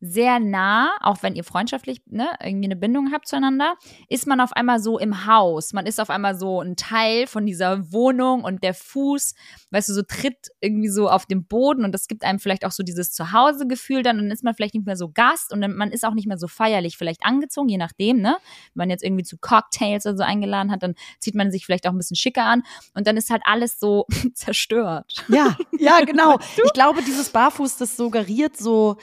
sehr 0.07 0.39
nah, 0.39 0.91
auch 1.01 1.23
wenn 1.23 1.35
ihr 1.35 1.45
freundschaftlich 1.45 2.03
ne, 2.07 2.29
irgendwie 2.43 2.67
eine 2.67 2.77
Bindung 2.77 3.11
habt 3.11 3.27
zueinander, 3.27 3.75
ist 4.11 4.27
man 4.27 4.39
auf 4.39 4.53
einmal 4.53 4.79
so 4.79 4.99
im 4.99 5.27
Haus. 5.27 5.73
Man 5.73 5.87
ist 5.87 5.99
auf 5.99 6.11
einmal 6.11 6.35
so 6.35 6.61
ein 6.61 6.77
Teil 6.77 7.27
von 7.27 7.47
dieser 7.47 7.91
Wohnung 7.91 8.45
und 8.45 8.63
der 8.63 8.75
Fuß, 8.75 9.35
weißt 9.71 9.89
du, 9.89 9.95
so 9.95 10.03
tritt 10.03 10.49
irgendwie 10.61 10.91
so 10.91 11.09
auf 11.09 11.25
den 11.25 11.47
Boden 11.47 11.87
und 11.87 11.93
das 11.93 12.07
gibt 12.07 12.23
einem 12.23 12.39
vielleicht 12.39 12.67
auch 12.67 12.71
so 12.71 12.83
dieses 12.83 13.13
Zuhause-Gefühl 13.13 14.03
dann 14.03 14.19
und 14.19 14.25
dann 14.25 14.33
ist 14.33 14.45
man 14.45 14.55
vielleicht 14.55 14.75
nicht 14.75 14.85
mehr 14.85 14.97
so 14.97 15.09
Gast 15.09 15.55
und 15.55 15.63
dann, 15.63 15.75
man 15.75 15.91
ist 15.91 16.05
auch 16.05 16.15
nicht 16.15 16.27
mehr 16.27 16.39
so 16.39 16.49
feierlich 16.49 16.99
vielleicht 16.99 17.25
angezogen, 17.25 17.71
je 17.71 17.79
nachdem, 17.79 18.21
ne? 18.21 18.37
Wenn 18.75 18.83
man 18.83 18.91
jetzt 18.91 19.03
irgendwie 19.03 19.25
zu 19.25 19.39
Cocktails 19.39 20.05
oder 20.05 20.19
so 20.19 20.23
eingeladen 20.23 20.71
hat, 20.71 20.83
dann 20.83 20.97
zieht 21.19 21.35
man 21.35 21.51
sich 21.51 21.65
vielleicht 21.65 21.87
auch 21.87 21.93
ein 21.93 21.99
bisschen 21.99 22.17
schicker 22.17 22.45
an 22.45 22.63
und 22.93 23.07
dann 23.07 23.17
ist 23.17 23.31
halt 23.31 23.43
alles 23.47 23.81
so 23.81 24.07
zerstört. 24.35 25.25
Ja, 25.29 25.57
ja, 25.79 26.01
genau. 26.05 26.39
Ich 26.65 26.73
glaube, 26.73 27.03
dieses 27.03 27.31
Barfuß, 27.31 27.77
das 27.79 27.97
suggeriert 27.97 28.57
so, 28.57 28.97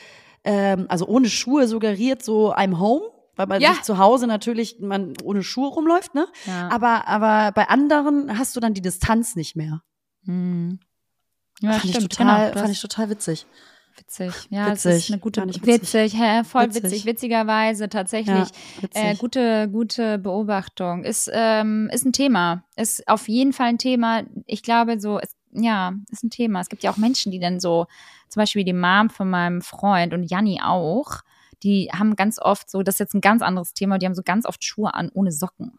ähm, 0.43 0.85
also 0.89 1.07
ohne 1.07 1.29
Schuhe 1.29 1.67
suggeriert 1.67 2.23
so 2.23 2.53
I'm 2.53 2.79
home 2.79 3.11
weil 3.35 3.47
man 3.47 3.61
ja. 3.61 3.73
sich 3.73 3.83
zu 3.83 3.97
Hause 3.97 4.27
natürlich 4.27 4.79
man 4.79 5.13
ohne 5.23 5.41
Schuhe 5.43 5.69
rumläuft, 5.69 6.13
ne? 6.13 6.27
Ja. 6.45 6.69
Aber 6.69 7.07
aber 7.07 7.51
bei 7.53 7.69
anderen 7.69 8.37
hast 8.37 8.55
du 8.55 8.59
dann 8.59 8.73
die 8.73 8.81
Distanz 8.81 9.35
nicht 9.35 9.55
mehr. 9.55 9.81
Hm. 10.25 10.79
Ja, 11.61 11.71
fand 11.71 11.89
stimmt, 11.89 11.97
ich 11.97 12.17
total, 12.17 12.49
genau, 12.49 12.59
fand 12.61 12.71
ich 12.73 12.81
total 12.81 13.09
witzig. 13.09 13.45
Witzig, 13.97 14.33
ja, 14.49 14.67
witzig. 14.67 14.83
das 14.83 14.85
ist 14.85 15.11
eine 15.11 15.19
gute, 15.19 15.45
witzig, 15.45 15.67
witzig 15.67 16.13
hä, 16.17 16.43
voll 16.43 16.67
witzig. 16.67 16.83
witzig, 16.83 17.05
witzigerweise 17.05 17.89
tatsächlich, 17.89 18.47
ja, 18.93 19.01
äh, 19.11 19.15
gute, 19.15 19.69
gute 19.69 20.17
Beobachtung. 20.17 21.03
Ist, 21.03 21.29
ähm, 21.33 21.89
ist 21.91 22.05
ein 22.05 22.13
Thema, 22.13 22.63
ist 22.77 23.07
auf 23.07 23.27
jeden 23.27 23.53
Fall 23.53 23.67
ein 23.67 23.77
Thema. 23.77 24.23
Ich 24.45 24.63
glaube, 24.63 24.99
so, 24.99 25.19
ist, 25.19 25.35
ja, 25.53 25.93
ist 26.09 26.23
ein 26.23 26.29
Thema. 26.29 26.61
Es 26.61 26.69
gibt 26.69 26.83
ja 26.83 26.91
auch 26.91 26.97
Menschen, 26.97 27.31
die 27.31 27.39
dann 27.39 27.59
so 27.59 27.87
zum 28.29 28.41
Beispiel 28.41 28.63
die 28.63 28.73
Mom 28.73 29.09
von 29.09 29.29
meinem 29.29 29.61
Freund 29.61 30.13
und 30.13 30.23
Janni 30.23 30.61
auch, 30.63 31.21
die 31.63 31.89
haben 31.93 32.15
ganz 32.15 32.39
oft 32.39 32.69
so, 32.69 32.83
das 32.83 32.95
ist 32.95 32.99
jetzt 32.99 33.13
ein 33.13 33.21
ganz 33.21 33.41
anderes 33.41 33.73
Thema, 33.73 33.97
die 33.97 34.05
haben 34.05 34.15
so 34.15 34.23
ganz 34.23 34.45
oft 34.45 34.63
Schuhe 34.63 34.93
an 34.93 35.09
ohne 35.13 35.31
Socken. 35.31 35.77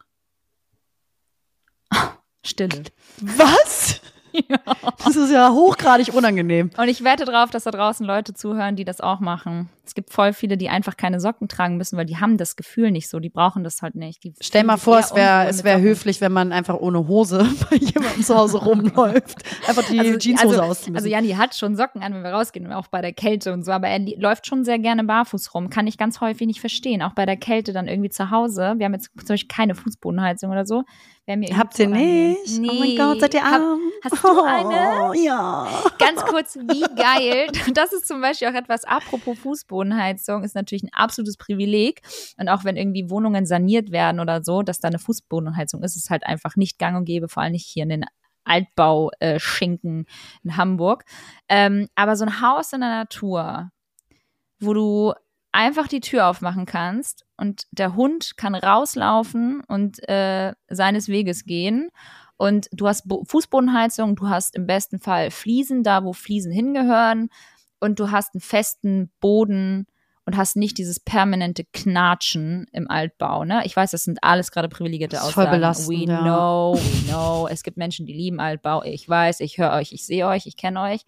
Stille. 2.45 2.83
Was? 3.19 4.01
Ja. 4.49 4.57
Das 5.05 5.15
ist 5.15 5.29
ja 5.29 5.51
hochgradig 5.51 6.11
unangenehm. 6.11 6.71
Und 6.75 6.87
ich 6.87 7.03
wette 7.03 7.23
darauf, 7.23 7.51
dass 7.51 7.65
da 7.65 7.69
draußen 7.69 8.03
Leute 8.03 8.33
zuhören, 8.33 8.75
die 8.75 8.83
das 8.83 8.99
auch 8.99 9.19
machen. 9.19 9.69
Es 9.85 9.95
gibt 9.95 10.11
voll 10.13 10.31
viele, 10.31 10.57
die 10.57 10.69
einfach 10.69 10.95
keine 10.95 11.19
Socken 11.19 11.49
tragen 11.49 11.75
müssen, 11.75 11.97
weil 11.97 12.05
die 12.05 12.17
haben 12.17 12.37
das 12.37 12.55
Gefühl 12.55 12.89
nicht 12.89 13.09
so. 13.09 13.19
Die 13.19 13.29
brauchen 13.29 13.65
das 13.65 13.81
halt 13.81 13.95
nicht. 13.95 14.23
Die 14.23 14.33
Stell 14.39 14.63
mal 14.63 14.77
vor, 14.77 14.99
es 14.99 15.13
wäre 15.13 15.47
es 15.47 15.63
wäre 15.65 15.81
höflich, 15.81 16.21
wenn 16.21 16.31
man 16.31 16.53
einfach 16.53 16.75
ohne 16.75 17.07
Hose 17.07 17.45
bei 17.69 17.75
jemandem 17.75 18.23
zu 18.23 18.35
Hause 18.35 18.57
rumläuft. 18.65 19.43
Einfach 19.67 19.83
die 19.83 19.99
also, 19.99 20.17
Jeanshose 20.17 20.49
also, 20.49 20.61
ausziehen. 20.61 20.95
Also 20.95 21.09
Janni 21.09 21.31
hat 21.31 21.55
schon 21.55 21.75
Socken 21.75 22.01
an, 22.01 22.13
wenn 22.13 22.23
wir 22.23 22.31
rausgehen, 22.31 22.71
auch 22.71 22.87
bei 22.87 23.01
der 23.01 23.13
Kälte 23.13 23.51
und 23.51 23.63
so. 23.63 23.71
Aber 23.71 23.89
er 23.89 23.99
läuft 23.99 24.47
schon 24.47 24.63
sehr 24.63 24.79
gerne 24.79 25.03
barfuß 25.03 25.53
rum. 25.53 25.69
Kann 25.69 25.85
ich 25.85 25.97
ganz 25.97 26.21
häufig 26.21 26.47
nicht 26.47 26.61
verstehen. 26.61 27.01
Auch 27.01 27.13
bei 27.13 27.25
der 27.25 27.37
Kälte 27.37 27.73
dann 27.73 27.87
irgendwie 27.87 28.09
zu 28.09 28.31
Hause. 28.31 28.75
Wir 28.77 28.85
haben 28.85 28.93
jetzt 28.93 29.11
zum 29.17 29.27
Beispiel 29.27 29.49
keine 29.49 29.75
Fußbodenheizung 29.75 30.49
oder 30.49 30.65
so. 30.65 30.83
Habt 31.25 31.79
ihr 31.79 31.87
nicht? 31.87 32.59
Nee. 32.59 32.69
Oh 32.69 32.73
mein 32.73 32.97
Gott, 32.97 33.21
seid 33.21 33.33
ihr 33.33 33.45
arm? 33.45 33.79
Hab, 34.03 34.11
hast 34.11 34.23
du 34.25 34.41
eine? 34.43 35.09
Oh, 35.09 35.13
ja. 35.13 35.67
Ganz 35.97 36.21
kurz, 36.25 36.57
wie 36.57 36.81
geil. 36.81 37.47
Das 37.73 37.93
ist 37.93 38.07
zum 38.07 38.19
Beispiel 38.19 38.49
auch 38.49 38.53
etwas, 38.53 38.83
apropos 38.83 39.63
Fußbodenheizung, 39.73 40.43
ist 40.43 40.55
natürlich 40.55 40.83
ein 40.83 40.93
absolutes 40.93 41.37
Privileg. 41.37 42.01
Und 42.37 42.49
auch 42.49 42.63
wenn 42.63 42.77
irgendwie 42.77 43.09
Wohnungen 43.09 43.45
saniert 43.45 43.91
werden 43.91 44.19
oder 44.19 44.43
so, 44.43 44.61
dass 44.61 44.79
da 44.79 44.87
eine 44.87 44.99
Fußbodenheizung 44.99 45.83
ist, 45.83 45.95
ist 45.95 46.09
halt 46.09 46.25
einfach 46.25 46.55
nicht 46.55 46.77
gang 46.77 46.97
und 46.97 47.05
gäbe, 47.05 47.27
vor 47.27 47.43
allem 47.43 47.53
nicht 47.53 47.65
hier 47.65 47.83
in 47.83 47.89
den 47.89 48.05
Altbau-Schinken 48.45 50.05
in 50.43 50.57
Hamburg. 50.57 51.05
Ähm, 51.49 51.87
aber 51.95 52.15
so 52.15 52.25
ein 52.25 52.41
Haus 52.41 52.73
in 52.73 52.81
der 52.81 52.89
Natur, 52.89 53.71
wo 54.59 54.73
du 54.73 55.13
einfach 55.51 55.87
die 55.87 56.01
Tür 56.01 56.27
aufmachen 56.27 56.65
kannst 56.65 57.25
und 57.37 57.63
der 57.71 57.95
Hund 57.95 58.37
kann 58.37 58.55
rauslaufen 58.55 59.61
und 59.67 60.07
äh, 60.09 60.53
seines 60.69 61.07
Weges 61.07 61.45
gehen. 61.45 61.89
Und 62.37 62.67
du 62.71 62.87
hast 62.87 63.07
Bo 63.07 63.23
Fußbodenheizung, 63.25 64.15
du 64.15 64.27
hast 64.27 64.55
im 64.55 64.65
besten 64.65 64.99
Fall 64.99 65.31
Fliesen 65.31 65.83
da, 65.83 66.03
wo 66.03 66.11
Fliesen 66.13 66.51
hingehören. 66.51 67.29
Und 67.83 67.99
du 67.99 68.11
hast 68.11 68.33
einen 68.33 68.41
festen 68.41 69.11
Boden 69.19 69.87
und 70.25 70.37
hast 70.37 70.55
nicht 70.55 70.77
dieses 70.77 71.01
permanente 71.01 71.65
Knatschen 71.73 72.65
im 72.71 72.89
Altbau. 72.89 73.43
Ne? 73.43 73.61
Ich 73.65 73.75
weiß, 73.75 73.91
das 73.91 74.03
sind 74.03 74.23
alles 74.23 74.51
gerade 74.51 74.69
privilegierte 74.69 75.21
Aussagen. 75.21 75.33
Voll 75.33 75.47
belastend, 75.47 75.89
we 75.89 76.05
ja. 76.05 76.21
know, 76.21 76.75
we 76.75 77.11
know. 77.11 77.47
Es 77.49 77.61
gibt 77.61 77.75
Menschen, 77.75 78.05
die 78.05 78.13
lieben 78.13 78.39
Altbau. 78.39 78.83
Ich 78.83 79.07
weiß, 79.07 79.41
ich 79.41 79.57
höre 79.57 79.73
euch, 79.73 79.91
ich 79.91 80.05
sehe 80.05 80.25
euch, 80.27 80.45
ich 80.45 80.55
kenne 80.55 80.79
euch. 80.79 81.01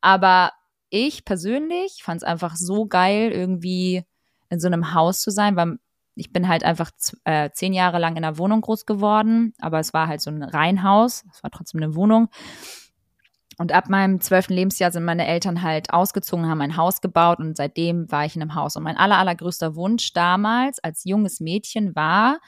Aber 0.00 0.50
ich 0.90 1.24
persönlich 1.24 2.02
fand 2.02 2.22
es 2.22 2.24
einfach 2.24 2.56
so 2.56 2.86
geil, 2.86 3.30
irgendwie 3.30 4.02
in 4.50 4.58
so 4.58 4.66
einem 4.66 4.94
Haus 4.94 5.20
zu 5.20 5.30
sein, 5.30 5.54
weil 5.54 5.78
ich 6.16 6.32
bin 6.32 6.48
halt 6.48 6.64
einfach 6.64 6.90
äh, 7.22 7.50
zehn 7.52 7.72
Jahre 7.72 8.00
lang 8.00 8.16
in 8.16 8.24
einer 8.24 8.38
Wohnung 8.38 8.62
groß 8.62 8.84
geworden, 8.84 9.54
aber 9.60 9.78
es 9.78 9.94
war 9.94 10.08
halt 10.08 10.20
so 10.20 10.30
ein 10.30 10.42
Reihenhaus, 10.42 11.24
es 11.32 11.42
war 11.42 11.50
trotzdem 11.50 11.82
eine 11.82 11.94
Wohnung. 11.94 12.30
Und 13.58 13.72
ab 13.72 13.88
meinem 13.88 14.20
zwölften 14.20 14.52
Lebensjahr 14.52 14.92
sind 14.92 15.04
meine 15.04 15.26
Eltern 15.26 15.62
halt 15.62 15.90
ausgezogen, 15.90 16.46
haben 16.46 16.60
ein 16.60 16.76
Haus 16.76 17.00
gebaut 17.00 17.38
und 17.38 17.56
seitdem 17.56 18.10
war 18.10 18.26
ich 18.26 18.36
in 18.36 18.42
einem 18.42 18.54
Haus. 18.54 18.76
Und 18.76 18.82
mein 18.82 18.98
aller, 18.98 19.16
allergrößter 19.18 19.76
Wunsch 19.76 20.12
damals 20.12 20.78
als 20.78 21.04
junges 21.04 21.40
Mädchen 21.40 21.94
war, 21.96 22.38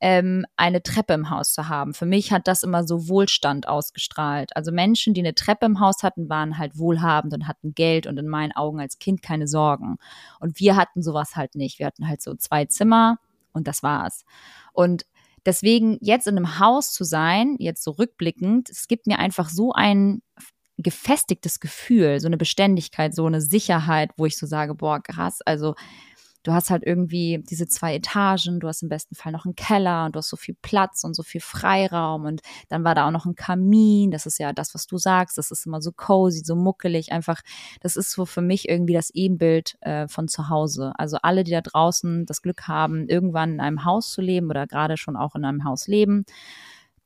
ähm, 0.00 0.44
eine 0.56 0.82
Treppe 0.82 1.14
im 1.14 1.30
Haus 1.30 1.52
zu 1.52 1.68
haben. 1.68 1.94
Für 1.94 2.06
mich 2.06 2.32
hat 2.32 2.46
das 2.46 2.62
immer 2.62 2.84
so 2.84 3.08
Wohlstand 3.08 3.66
ausgestrahlt. 3.66 4.54
Also 4.56 4.70
Menschen, 4.70 5.14
die 5.14 5.20
eine 5.20 5.34
Treppe 5.34 5.66
im 5.66 5.80
Haus 5.80 6.02
hatten, 6.02 6.28
waren 6.28 6.58
halt 6.58 6.78
wohlhabend 6.78 7.34
und 7.34 7.48
hatten 7.48 7.74
Geld 7.74 8.06
und 8.06 8.16
in 8.18 8.28
meinen 8.28 8.52
Augen 8.52 8.80
als 8.80 8.98
Kind 8.98 9.22
keine 9.22 9.48
Sorgen. 9.48 9.96
Und 10.38 10.60
wir 10.60 10.76
hatten 10.76 11.02
sowas 11.02 11.34
halt 11.34 11.54
nicht. 11.54 11.78
Wir 11.78 11.86
hatten 11.86 12.06
halt 12.08 12.22
so 12.22 12.34
zwei 12.34 12.66
Zimmer 12.66 13.18
und 13.52 13.66
das 13.66 13.82
war's. 13.82 14.24
Und 14.72 15.04
deswegen 15.46 15.98
jetzt 16.00 16.28
in 16.28 16.36
einem 16.36 16.60
Haus 16.60 16.92
zu 16.92 17.04
sein, 17.04 17.56
jetzt 17.58 17.82
so 17.82 17.92
rückblickend, 17.92 18.70
es 18.70 18.86
gibt 18.86 19.06
mir 19.06 19.18
einfach 19.18 19.48
so 19.48 19.72
ein 19.72 20.22
gefestigtes 20.82 21.60
Gefühl, 21.60 22.20
so 22.20 22.26
eine 22.26 22.36
Beständigkeit, 22.36 23.14
so 23.14 23.26
eine 23.26 23.40
Sicherheit, 23.40 24.10
wo 24.16 24.26
ich 24.26 24.36
so 24.36 24.46
sage, 24.46 24.74
boah, 24.74 25.00
krass, 25.02 25.40
also 25.44 25.74
du 26.44 26.52
hast 26.52 26.70
halt 26.70 26.82
irgendwie 26.86 27.42
diese 27.50 27.66
zwei 27.66 27.96
Etagen, 27.96 28.60
du 28.60 28.68
hast 28.68 28.82
im 28.82 28.88
besten 28.88 29.14
Fall 29.14 29.32
noch 29.32 29.44
einen 29.44 29.56
Keller 29.56 30.06
und 30.06 30.14
du 30.14 30.18
hast 30.18 30.28
so 30.28 30.36
viel 30.36 30.56
Platz 30.62 31.04
und 31.04 31.14
so 31.14 31.22
viel 31.22 31.40
Freiraum 31.40 32.24
und 32.24 32.40
dann 32.68 32.84
war 32.84 32.94
da 32.94 33.06
auch 33.06 33.10
noch 33.10 33.26
ein 33.26 33.34
Kamin, 33.34 34.10
das 34.10 34.24
ist 34.24 34.38
ja 34.38 34.52
das, 34.52 34.74
was 34.74 34.86
du 34.86 34.98
sagst, 34.98 35.36
das 35.36 35.50
ist 35.50 35.66
immer 35.66 35.82
so 35.82 35.92
cozy, 35.92 36.42
so 36.44 36.54
muckelig, 36.54 37.12
einfach, 37.12 37.42
das 37.80 37.96
ist 37.96 38.12
so 38.12 38.24
für 38.24 38.40
mich 38.40 38.68
irgendwie 38.68 38.94
das 38.94 39.10
Ebenbild 39.10 39.76
äh, 39.80 40.08
von 40.08 40.28
zu 40.28 40.48
Hause. 40.48 40.92
Also 40.96 41.18
alle, 41.22 41.44
die 41.44 41.50
da 41.50 41.60
draußen 41.60 42.24
das 42.24 42.40
Glück 42.40 42.68
haben, 42.68 43.08
irgendwann 43.08 43.54
in 43.54 43.60
einem 43.60 43.84
Haus 43.84 44.12
zu 44.12 44.22
leben 44.22 44.48
oder 44.48 44.66
gerade 44.66 44.96
schon 44.96 45.16
auch 45.16 45.34
in 45.34 45.44
einem 45.44 45.64
Haus 45.64 45.86
leben, 45.86 46.24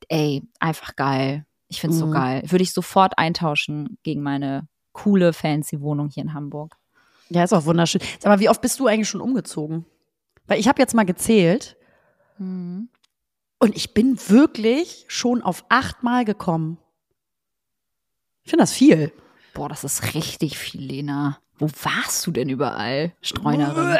ey, 0.08 0.42
einfach 0.60 0.94
geil. 0.96 1.46
Ich 1.72 1.80
finde 1.80 1.96
es 1.96 2.02
Mhm. 2.02 2.06
so 2.08 2.12
geil. 2.12 2.42
Würde 2.46 2.62
ich 2.62 2.72
sofort 2.74 3.16
eintauschen 3.18 3.96
gegen 4.02 4.20
meine 4.22 4.68
coole, 4.92 5.32
fancy 5.32 5.80
Wohnung 5.80 6.10
hier 6.10 6.22
in 6.22 6.34
Hamburg. 6.34 6.76
Ja, 7.30 7.42
ist 7.42 7.54
auch 7.54 7.64
wunderschön. 7.64 8.02
Sag 8.20 8.30
mal, 8.30 8.40
wie 8.40 8.50
oft 8.50 8.60
bist 8.60 8.78
du 8.78 8.86
eigentlich 8.86 9.08
schon 9.08 9.22
umgezogen? 9.22 9.86
Weil 10.46 10.60
ich 10.60 10.68
habe 10.68 10.80
jetzt 10.82 10.94
mal 10.94 11.04
gezählt 11.06 11.76
Mhm. 12.36 12.90
und 13.58 13.74
ich 13.74 13.94
bin 13.94 14.18
wirklich 14.28 15.06
schon 15.08 15.40
auf 15.42 15.64
achtmal 15.70 16.26
gekommen. 16.26 16.76
Ich 18.44 18.50
finde 18.50 18.64
das 18.64 18.72
viel. 18.72 19.12
Boah, 19.54 19.68
das 19.70 19.82
ist 19.84 20.14
richtig 20.14 20.58
viel, 20.58 20.82
Lena. 20.82 21.38
Wo 21.62 21.68
warst 21.84 22.26
du 22.26 22.32
denn 22.32 22.48
überall, 22.48 23.12
Streunerin? 23.20 23.96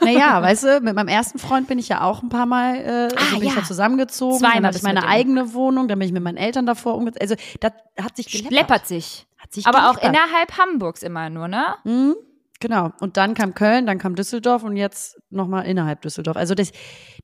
Naja, 0.00 0.40
weißt 0.42 0.62
du, 0.64 0.80
mit 0.80 0.94
meinem 0.94 1.08
ersten 1.08 1.38
Freund 1.40 1.66
bin 1.66 1.80
ich 1.80 1.88
ja 1.88 2.02
auch 2.02 2.22
ein 2.22 2.28
paar 2.28 2.46
Mal, 2.46 2.76
äh, 2.76 2.88
also 3.12 3.16
Ah, 3.16 3.38
bin 3.38 3.42
ich 3.48 3.54
ja. 3.54 3.60
ja 3.60 3.64
zusammengezogen. 3.64 4.38
Zweimal 4.38 4.62
dann 4.62 4.70
bist 4.70 4.78
ich 4.78 4.82
meine 4.84 5.06
eigene 5.08 5.52
Wohnung, 5.52 5.88
dann 5.88 5.98
bin 5.98 6.06
ich 6.06 6.12
mit 6.12 6.22
meinen 6.22 6.36
Eltern 6.36 6.64
davor 6.64 6.94
umgezogen. 6.94 7.22
Also 7.28 7.34
das 7.60 7.72
hat 8.00 8.16
sich 8.16 8.26
geleppert. 8.28 8.52
Schleppert 8.52 8.86
sich. 8.86 9.26
Hat 9.38 9.52
sich 9.52 9.66
Aber 9.66 9.90
auch 9.90 9.98
geleppert. 10.00 10.16
innerhalb 10.26 10.58
Hamburgs 10.58 11.02
immer 11.02 11.28
nur, 11.28 11.48
ne? 11.48 11.74
Mhm, 11.82 12.14
genau. 12.60 12.92
Und 13.00 13.16
dann 13.16 13.34
kam 13.34 13.54
Köln, 13.54 13.86
dann 13.86 13.98
kam 13.98 14.14
Düsseldorf 14.14 14.62
und 14.62 14.76
jetzt 14.76 15.18
nochmal 15.30 15.66
innerhalb 15.66 16.02
Düsseldorf. 16.02 16.36
Also 16.36 16.54
das, 16.54 16.70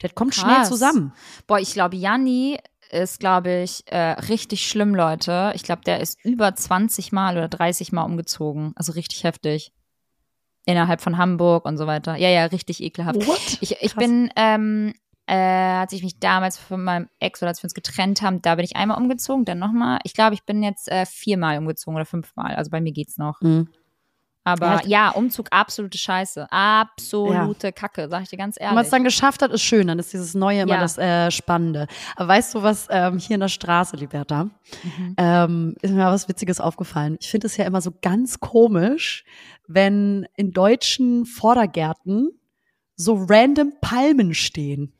das 0.00 0.14
kommt 0.16 0.34
schnell 0.34 0.56
Krass. 0.56 0.68
zusammen. 0.68 1.12
Boah, 1.46 1.60
ich 1.60 1.72
glaube, 1.72 1.94
Janni 1.96 2.58
ist, 2.92 3.20
glaube 3.20 3.62
ich, 3.62 3.84
äh, 3.86 4.12
richtig 4.12 4.68
schlimm, 4.68 4.94
Leute. 4.94 5.52
Ich 5.54 5.62
glaube, 5.62 5.82
der 5.84 6.00
ist 6.00 6.22
über 6.24 6.54
20 6.54 7.12
Mal 7.12 7.36
oder 7.36 7.48
30 7.48 7.92
Mal 7.92 8.04
umgezogen. 8.04 8.72
Also 8.76 8.92
richtig 8.92 9.24
heftig. 9.24 9.72
Innerhalb 10.64 11.00
von 11.00 11.18
Hamburg 11.18 11.64
und 11.64 11.76
so 11.76 11.86
weiter. 11.86 12.16
Ja, 12.16 12.28
ja, 12.28 12.44
richtig 12.44 12.82
ekelhaft. 12.82 13.26
What? 13.26 13.58
Ich, 13.60 13.72
ich 13.80 13.94
Krass. 13.94 14.04
bin, 14.04 14.30
ähm, 14.36 14.94
äh, 15.26 15.34
als 15.34 15.92
ich 15.92 16.02
mich 16.02 16.20
damals 16.20 16.58
von 16.58 16.84
meinem 16.84 17.08
Ex 17.18 17.42
oder 17.42 17.48
als 17.48 17.62
wir 17.62 17.64
uns 17.64 17.74
getrennt 17.74 18.22
haben, 18.22 18.42
da 18.42 18.54
bin 18.54 18.64
ich 18.64 18.76
einmal 18.76 18.98
umgezogen, 18.98 19.44
dann 19.44 19.58
nochmal. 19.58 19.98
Ich 20.04 20.14
glaube, 20.14 20.34
ich 20.34 20.44
bin 20.44 20.62
jetzt 20.62 20.88
äh, 20.88 21.06
viermal 21.06 21.58
umgezogen 21.58 21.96
oder 21.96 22.06
fünfmal. 22.06 22.54
Also 22.54 22.70
bei 22.70 22.80
mir 22.80 22.92
geht's 22.92 23.16
noch. 23.16 23.40
Mhm. 23.40 23.68
Aber 24.44 24.80
Ja, 24.82 24.86
ja, 24.86 25.08
Umzug 25.10 25.46
absolute 25.52 25.96
Scheiße. 25.98 26.48
Absolute 26.50 27.72
Kacke, 27.72 28.08
sag 28.10 28.22
ich 28.24 28.28
dir 28.30 28.36
ganz 28.36 28.56
Wenn 28.58 28.66
man 28.66 28.74
ehrlich. 28.76 28.86
es 28.86 28.90
dann 28.90 29.04
geschafft 29.04 29.40
hat, 29.42 29.52
ist 29.52 29.62
schön. 29.62 29.86
Dann 29.86 29.98
ist 29.98 30.12
dieses 30.12 30.34
Neue 30.34 30.62
immer 30.62 30.74
Ja. 30.74 30.80
das 30.80 30.98
äh, 30.98 31.30
Spannende. 31.30 31.86
Aber 32.16 32.28
weißt 32.28 32.54
du, 32.54 32.62
was 32.62 32.88
ähm, 32.90 33.18
hier 33.18 33.34
in 33.34 33.40
der 33.40 33.48
Straße, 33.48 33.96
Liberta, 33.96 34.44
Mhm. 34.82 35.14
ähm, 35.16 35.74
ist 35.82 35.92
mir 35.92 36.06
was 36.06 36.28
Witziges 36.28 36.60
aufgefallen. 36.60 37.16
Ich 37.20 37.30
finde 37.30 37.46
es 37.46 37.56
ja 37.56 37.64
immer 37.66 37.80
so 37.80 37.92
ganz 38.02 38.40
komisch, 38.40 39.24
wenn 39.68 40.26
in 40.36 40.52
deutschen 40.52 41.24
Vordergärten 41.24 42.30
so 42.96 43.24
random 43.28 43.72
Palmen 43.80 44.34
stehen. 44.34 44.92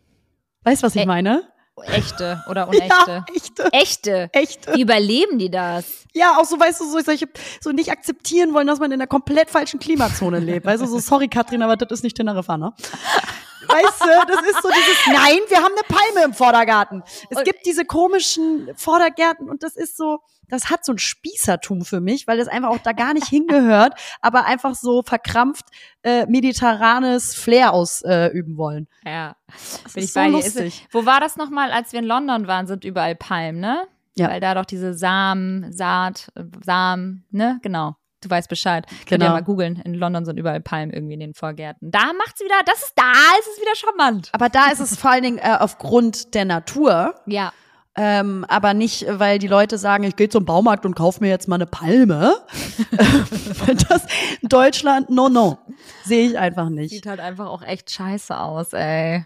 Weißt 0.64 0.82
du, 0.82 0.86
was 0.86 0.94
ich 0.96 1.02
Ä- 1.02 1.06
meine? 1.06 1.42
Echte 1.86 2.42
oder 2.48 2.68
unechte? 2.68 2.88
Ja, 3.06 3.24
echte. 3.34 3.72
Echte. 3.72 4.28
Echte. 4.32 4.74
Wie 4.74 4.82
überleben 4.82 5.38
die 5.38 5.50
das? 5.50 5.84
Ja, 6.12 6.36
auch 6.38 6.44
so, 6.44 6.58
weißt 6.60 6.80
du, 6.80 6.84
so 6.90 7.00
solche, 7.00 7.28
so 7.60 7.70
nicht 7.70 7.90
akzeptieren 7.90 8.52
wollen, 8.54 8.66
dass 8.66 8.78
man 8.78 8.90
in 8.92 9.00
einer 9.00 9.06
komplett 9.06 9.50
falschen 9.50 9.80
Klimazone 9.80 10.38
lebt. 10.40 10.66
Weißt 10.66 10.82
du, 10.82 10.86
so, 10.86 10.98
sorry, 10.98 11.28
Katrin, 11.28 11.62
aber 11.62 11.76
das 11.76 11.90
ist 11.90 12.04
nicht 12.04 12.16
Teneriffa, 12.16 12.56
ne? 12.58 12.72
Weißt 13.68 14.00
du, 14.00 14.06
das 14.32 14.42
ist 14.42 14.62
so 14.62 14.68
dieses, 14.68 15.06
nein, 15.06 15.38
wir 15.48 15.58
haben 15.58 15.72
eine 15.72 15.86
Palme 15.88 16.24
im 16.26 16.34
Vordergarten. 16.34 17.02
Es 17.30 17.38
Und- 17.38 17.44
gibt 17.44 17.64
diese 17.64 17.84
komischen 17.84 18.70
Vordergärten 18.76 19.48
und 19.48 19.62
das 19.62 19.76
ist 19.76 19.96
so, 19.96 20.18
das 20.52 20.70
hat 20.70 20.84
so 20.84 20.92
ein 20.92 20.98
Spießertum 20.98 21.84
für 21.84 22.00
mich, 22.00 22.26
weil 22.26 22.36
das 22.38 22.46
einfach 22.46 22.68
auch 22.68 22.78
da 22.78 22.92
gar 22.92 23.14
nicht 23.14 23.26
hingehört, 23.26 23.94
aber 24.20 24.44
einfach 24.44 24.74
so 24.74 25.02
verkrampft 25.02 25.64
äh, 26.02 26.26
mediterranes 26.26 27.34
Flair 27.34 27.72
ausüben 27.72 28.54
äh, 28.54 28.56
wollen. 28.56 28.86
Ja. 29.04 29.36
Das 29.84 29.94
Bin 29.94 30.02
ist 30.02 30.10
ich 30.10 30.12
so 30.12 30.20
bei 30.20 30.26
dir. 30.26 30.32
lustig. 30.32 30.86
Wo 30.90 31.06
war 31.06 31.20
das 31.20 31.36
nochmal, 31.36 31.72
als 31.72 31.92
wir 31.92 32.00
in 32.00 32.04
London 32.06 32.46
waren, 32.46 32.66
sind 32.66 32.84
überall 32.84 33.14
Palmen, 33.14 33.60
ne? 33.60 33.86
Ja. 34.14 34.28
Weil 34.28 34.40
da 34.40 34.54
doch 34.54 34.66
diese 34.66 34.92
Samen, 34.94 35.72
Saat, 35.72 36.28
Samen, 36.62 37.24
ne? 37.30 37.58
Genau. 37.62 37.96
Du 38.20 38.30
weißt 38.30 38.48
Bescheid. 38.48 38.86
Könnt 39.08 39.10
ihr 39.10 39.18
Genau. 39.26 39.30
mal 39.32 39.42
googeln. 39.42 39.76
In 39.84 39.94
London 39.94 40.24
sind 40.24 40.38
überall 40.38 40.60
Palmen 40.60 40.92
irgendwie 40.92 41.14
in 41.14 41.20
den 41.20 41.34
Vorgärten. 41.34 41.90
Da 41.90 42.12
macht's 42.16 42.40
wieder, 42.40 42.54
das 42.66 42.82
ist 42.82 42.92
da, 42.94 43.10
ist 43.40 43.48
es 43.54 43.60
wieder 43.60 43.74
charmant. 43.74 44.28
Aber 44.32 44.48
da 44.48 44.70
ist 44.70 44.78
es 44.80 44.96
vor 44.96 45.10
allen 45.10 45.22
Dingen 45.24 45.38
äh, 45.38 45.56
aufgrund 45.58 46.34
der 46.34 46.44
Natur, 46.44 47.14
Ja. 47.26 47.52
Ähm, 47.94 48.46
aber 48.48 48.72
nicht, 48.72 49.04
weil 49.08 49.38
die 49.38 49.48
Leute 49.48 49.76
sagen, 49.76 50.04
ich 50.04 50.16
gehe 50.16 50.30
zum 50.30 50.46
Baumarkt 50.46 50.86
und 50.86 50.94
kaufe 50.94 51.20
mir 51.20 51.28
jetzt 51.28 51.46
mal 51.48 51.56
eine 51.56 51.66
Palme. 51.66 52.34
Das 53.88 54.02
in 54.40 54.48
Deutschland, 54.48 55.10
no, 55.10 55.28
no. 55.28 55.58
Sehe 56.04 56.28
ich 56.28 56.38
einfach 56.38 56.68
nicht. 56.68 56.90
Sieht 56.90 57.06
halt 57.06 57.20
einfach 57.20 57.46
auch 57.46 57.62
echt 57.62 57.90
scheiße 57.90 58.38
aus, 58.38 58.72
ey. 58.72 59.24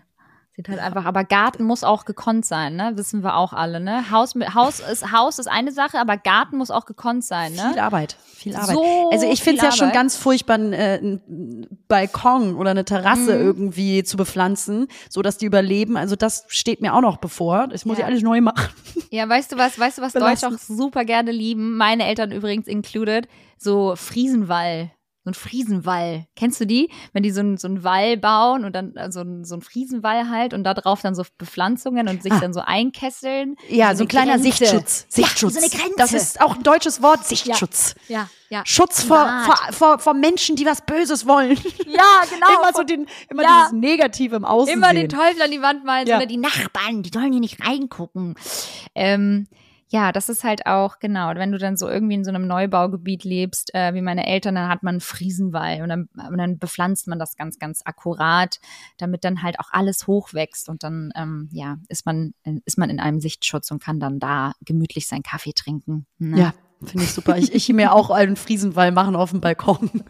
Sieht 0.57 0.71
halt 0.71 0.79
einfach, 0.81 1.05
aber 1.05 1.23
Garten 1.25 1.65
muss 1.65 1.85
auch 1.85 2.07
gekonnt 2.07 2.47
sein, 2.47 2.77
ne? 2.77 2.93
Wissen 2.95 3.23
wir 3.23 3.37
auch 3.37 3.53
alle, 3.53 3.79
ne? 3.79 4.11
Haus, 4.11 4.35
mit, 4.35 4.55
Haus, 4.55 4.81
ist, 4.81 5.13
Haus 5.13 5.39
ist 5.39 5.49
eine 5.49 5.71
Sache, 5.71 5.99
aber 6.01 6.17
Garten 6.17 6.57
muss 6.57 6.71
auch 6.71 6.87
gekonnt 6.87 7.25
sein, 7.27 7.53
ne? 7.53 7.69
Viel 7.73 7.79
Arbeit, 7.79 8.17
viel 8.35 8.57
Arbeit. 8.57 8.75
So 8.75 9.11
also 9.13 9.27
ich 9.31 9.43
finde 9.43 9.59
es 9.59 9.65
ja 9.65 9.73
schon 9.73 9.93
ganz 9.93 10.17
furchtbar, 10.17 10.55
einen, 10.55 10.73
äh, 10.73 10.99
einen 10.99 11.67
Balkon 11.89 12.57
oder 12.57 12.71
eine 12.71 12.87
Terrasse 12.87 13.35
Mhm. 13.35 13.45
irgendwie 13.45 14.03
zu 14.03 14.17
bepflanzen, 14.17 14.89
so 15.11 15.21
dass 15.21 15.37
die 15.37 15.45
überleben. 15.45 15.99
Also 15.99 16.17
das 16.17 16.47
steht 16.49 16.81
mir 16.81 16.95
auch 16.95 17.03
noch 17.03 17.19
bevor. 17.19 17.67
Das 17.69 17.85
muss 17.85 17.99
Ja. 17.99 18.05
ich 18.05 18.07
alles 18.07 18.23
neu 18.23 18.41
machen. 18.41 18.67
Ja, 19.11 19.29
weißt 19.29 19.53
du 19.53 19.59
was, 19.59 19.79
weißt 19.79 19.99
du 19.99 20.03
was. 20.03 20.15
Deutsche 20.15 20.47
auch 20.49 20.59
super 20.59 21.05
gerne 21.05 21.33
lieben? 21.33 21.77
Meine 21.77 22.07
Eltern 22.07 22.33
übrigens 22.33 22.67
included. 22.67 23.29
So 23.59 23.95
Friesenwall. 23.95 24.91
So 25.27 25.31
ein 25.33 25.35
Friesenwall. 25.35 26.27
Kennst 26.37 26.61
du 26.61 26.67
die? 26.69 26.89
Wenn 27.13 27.25
die 27.25 27.33
so 27.33 27.41
einen 27.41 27.57
so 27.57 27.67
einen 27.67 27.83
Wall 27.83 28.17
bauen 28.17 28.65
und 28.65 28.77
dann 28.77 28.95
äh, 28.95 29.11
so 29.11 29.19
einen, 29.21 29.45
so 29.45 29.57
einen 29.57 29.63
Friesenwall 29.63 30.31
halt 30.31 30.55
und 30.55 30.63
da 30.63 30.73
drauf 30.73 31.03
dann 31.03 31.17
so 31.17 31.25
Bepflanzungen 31.37 32.07
und 32.07 32.23
sich 32.23 32.31
Ah. 32.33 32.39
dann 32.39 32.53
so 32.53 32.61
einkesseln. 32.61 33.57
Ja, 33.69 33.89
So 33.91 33.99
so 33.99 33.99
ein 33.99 34.01
eine 34.03 34.07
kleiner 34.07 34.33
Grenze. 34.39 34.45
Sichtschutz. 34.57 35.07
Sichtschutz. 35.09 35.55
Ja, 35.57 35.61
so 35.63 35.67
eine 35.67 35.83
Grenze. 35.83 35.95
Das 35.99 36.13
ist 36.13 36.41
auch 36.41 36.55
ein 36.55 36.63
deutsches 36.63 37.03
Wort, 37.03 37.25
Sichtschutz. 37.27 37.97
Ja, 38.07 38.29
ja. 38.51 38.63
Schutz 38.65 39.03
vor, 39.03 39.29
vor, 39.47 39.73
vor, 39.73 39.99
vor 39.99 40.15
Menschen, 40.15 40.55
die 40.55 40.65
was 40.65 40.83
Böses 40.87 41.27
wollen. 41.27 41.59
Ja, 41.87 42.05
genau. 42.31 42.47
immer 42.63 42.73
so 42.73 42.85
den, 42.85 43.07
immer 43.29 43.43
Ja. 43.43 43.67
dieses 43.71 43.73
Negative 43.73 44.37
im 44.37 44.45
Außen 44.45 44.73
Immer 44.73 44.91
sehen. 44.91 44.97
den 44.97 45.09
Teufel 45.09 45.43
an 45.43 45.51
die 45.51 45.61
Wand 45.61 45.85
malen, 45.85 46.07
Ja. 46.07 46.19
oder 46.19 46.27
die 46.27 46.37
Nachbarn, 46.37 47.03
die 47.03 47.11
sollen 47.13 47.33
hier 47.33 47.41
nicht 47.41 47.67
reingucken. 47.67 48.37
Ähm, 48.95 49.49
ja, 49.89 50.11
das 50.11 50.29
ist 50.29 50.43
halt 50.43 50.67
auch, 50.67 50.99
genau, 50.99 51.33
wenn 51.37 51.53
du 51.53 51.59
dann 51.59 51.77
so 51.77 51.89
irgendwie 51.89 52.15
in 52.15 52.25
so 52.25 52.31
einem 52.31 52.47
Neubaugebiet 52.47 53.23
lebst, 53.23 53.73
äh, 53.73 53.95
wie 53.95 54.03
meine 54.03 54.27
Eltern, 54.27 54.57
dann 54.57 54.69
hat 54.69 54.83
man 54.83 54.95
einen 54.95 55.01
Friesenwall 55.01 55.83
und 55.83 55.89
dann, 55.89 56.09
und 56.29 56.39
dann 56.39 56.59
bepflanzt 56.59 57.07
man 57.07 57.21
das 57.21 57.37
ganz, 57.37 57.59
ganz 57.59 57.83
akkurat, 57.85 58.59
damit 58.97 59.23
dann 59.23 59.43
halt 59.43 59.61
auch 59.61 59.69
alles 59.71 60.07
hochwächst 60.09 60.69
und 60.69 60.83
dann, 60.83 61.13
ähm, 61.15 61.49
ja, 61.53 61.79
ist 61.89 62.05
man, 62.05 62.35
ist 62.65 62.79
man 62.79 62.91
in 62.91 62.99
einem 62.99 63.21
Sichtschutz 63.21 63.71
und 63.71 63.81
kann 63.81 64.01
dann 64.01 64.19
da 64.19 64.53
gemütlich 64.61 65.07
seinen 65.07 65.23
Kaffee 65.23 65.53
trinken. 65.53 66.07
Ne? 66.19 66.41
Ja, 66.41 66.55
finde 66.85 67.05
ich 67.05 67.13
super. 67.13 67.37
Ich, 67.39 67.55
ich 67.55 67.69
mir 67.71 67.93
auch 67.93 68.11
einen 68.11 68.37
Friesenwall 68.37 68.93
machen 68.93 69.17
auf 69.17 69.31
dem 69.31 69.41
Balkon. 69.41 69.91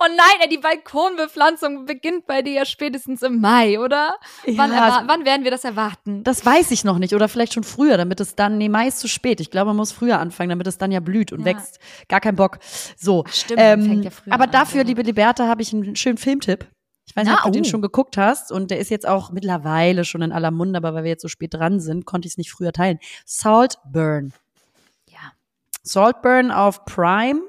Oh 0.00 0.06
nein, 0.06 0.36
ey, 0.42 0.48
die 0.48 0.58
Balkonbepflanzung 0.58 1.84
beginnt 1.84 2.26
bei 2.28 2.40
dir 2.42 2.52
ja 2.52 2.64
spätestens 2.64 3.22
im 3.22 3.40
Mai, 3.40 3.80
oder? 3.80 4.14
wann, 4.46 4.70
Ja, 4.70 5.00
erwa- 5.00 5.02
wann 5.08 5.24
werden 5.24 5.42
wir 5.42 5.50
das 5.50 5.64
erwarten? 5.64 6.22
Das 6.22 6.46
weiß 6.46 6.70
ich 6.70 6.84
noch 6.84 6.98
nicht 7.00 7.14
oder 7.14 7.28
vielleicht 7.28 7.54
schon 7.54 7.64
früher, 7.64 7.96
damit 7.96 8.20
es 8.20 8.36
dann, 8.36 8.58
nee, 8.58 8.68
meist 8.68 9.00
zu 9.00 9.08
spät. 9.08 9.40
Ich 9.40 9.50
glaube, 9.50 9.68
man 9.68 9.76
muss 9.76 9.90
früher 9.90 10.20
anfangen, 10.20 10.50
damit 10.50 10.68
es 10.68 10.78
dann 10.78 10.92
ja 10.92 11.00
blüht 11.00 11.32
und 11.32 11.40
Ja. 11.40 11.46
wächst. 11.46 11.80
Gar 12.08 12.20
kein 12.20 12.36
Bock. 12.36 12.60
So. 12.96 13.24
Stimmt, 13.28 13.60
ähm, 13.60 13.82
fängt 13.86 14.04
ja 14.04 14.10
früher 14.10 14.32
aber 14.32 14.44
an, 14.44 14.50
dafür, 14.52 14.82
ja. 14.82 14.86
liebe 14.86 15.02
Liberta, 15.02 15.48
habe 15.48 15.62
ich 15.62 15.72
einen 15.72 15.96
schönen 15.96 16.18
Filmtipp. 16.18 16.68
Ich 17.08 17.16
weiß 17.16 17.24
nicht, 17.26 17.34
Na, 17.36 17.44
ob 17.46 17.52
du 17.52 17.58
den 17.58 17.66
oh. 17.66 17.68
schon 17.68 17.82
geguckt 17.82 18.16
hast 18.16 18.52
und 18.52 18.70
der 18.70 18.78
ist 18.78 18.90
jetzt 18.90 19.08
auch 19.08 19.32
mittlerweile 19.32 20.04
schon 20.04 20.22
in 20.22 20.30
aller 20.30 20.52
Munde, 20.52 20.76
aber 20.76 20.94
weil 20.94 21.02
wir 21.02 21.10
jetzt 21.10 21.22
so 21.22 21.28
spät 21.28 21.54
dran 21.54 21.80
sind, 21.80 22.04
konnte 22.06 22.28
ich 22.28 22.34
es 22.34 22.38
nicht 22.38 22.52
früher 22.52 22.72
teilen. 22.72 22.98
Saltburn. 23.24 24.32
Saltburn 25.88 26.50
auf 26.50 26.84
Prime. 26.84 27.40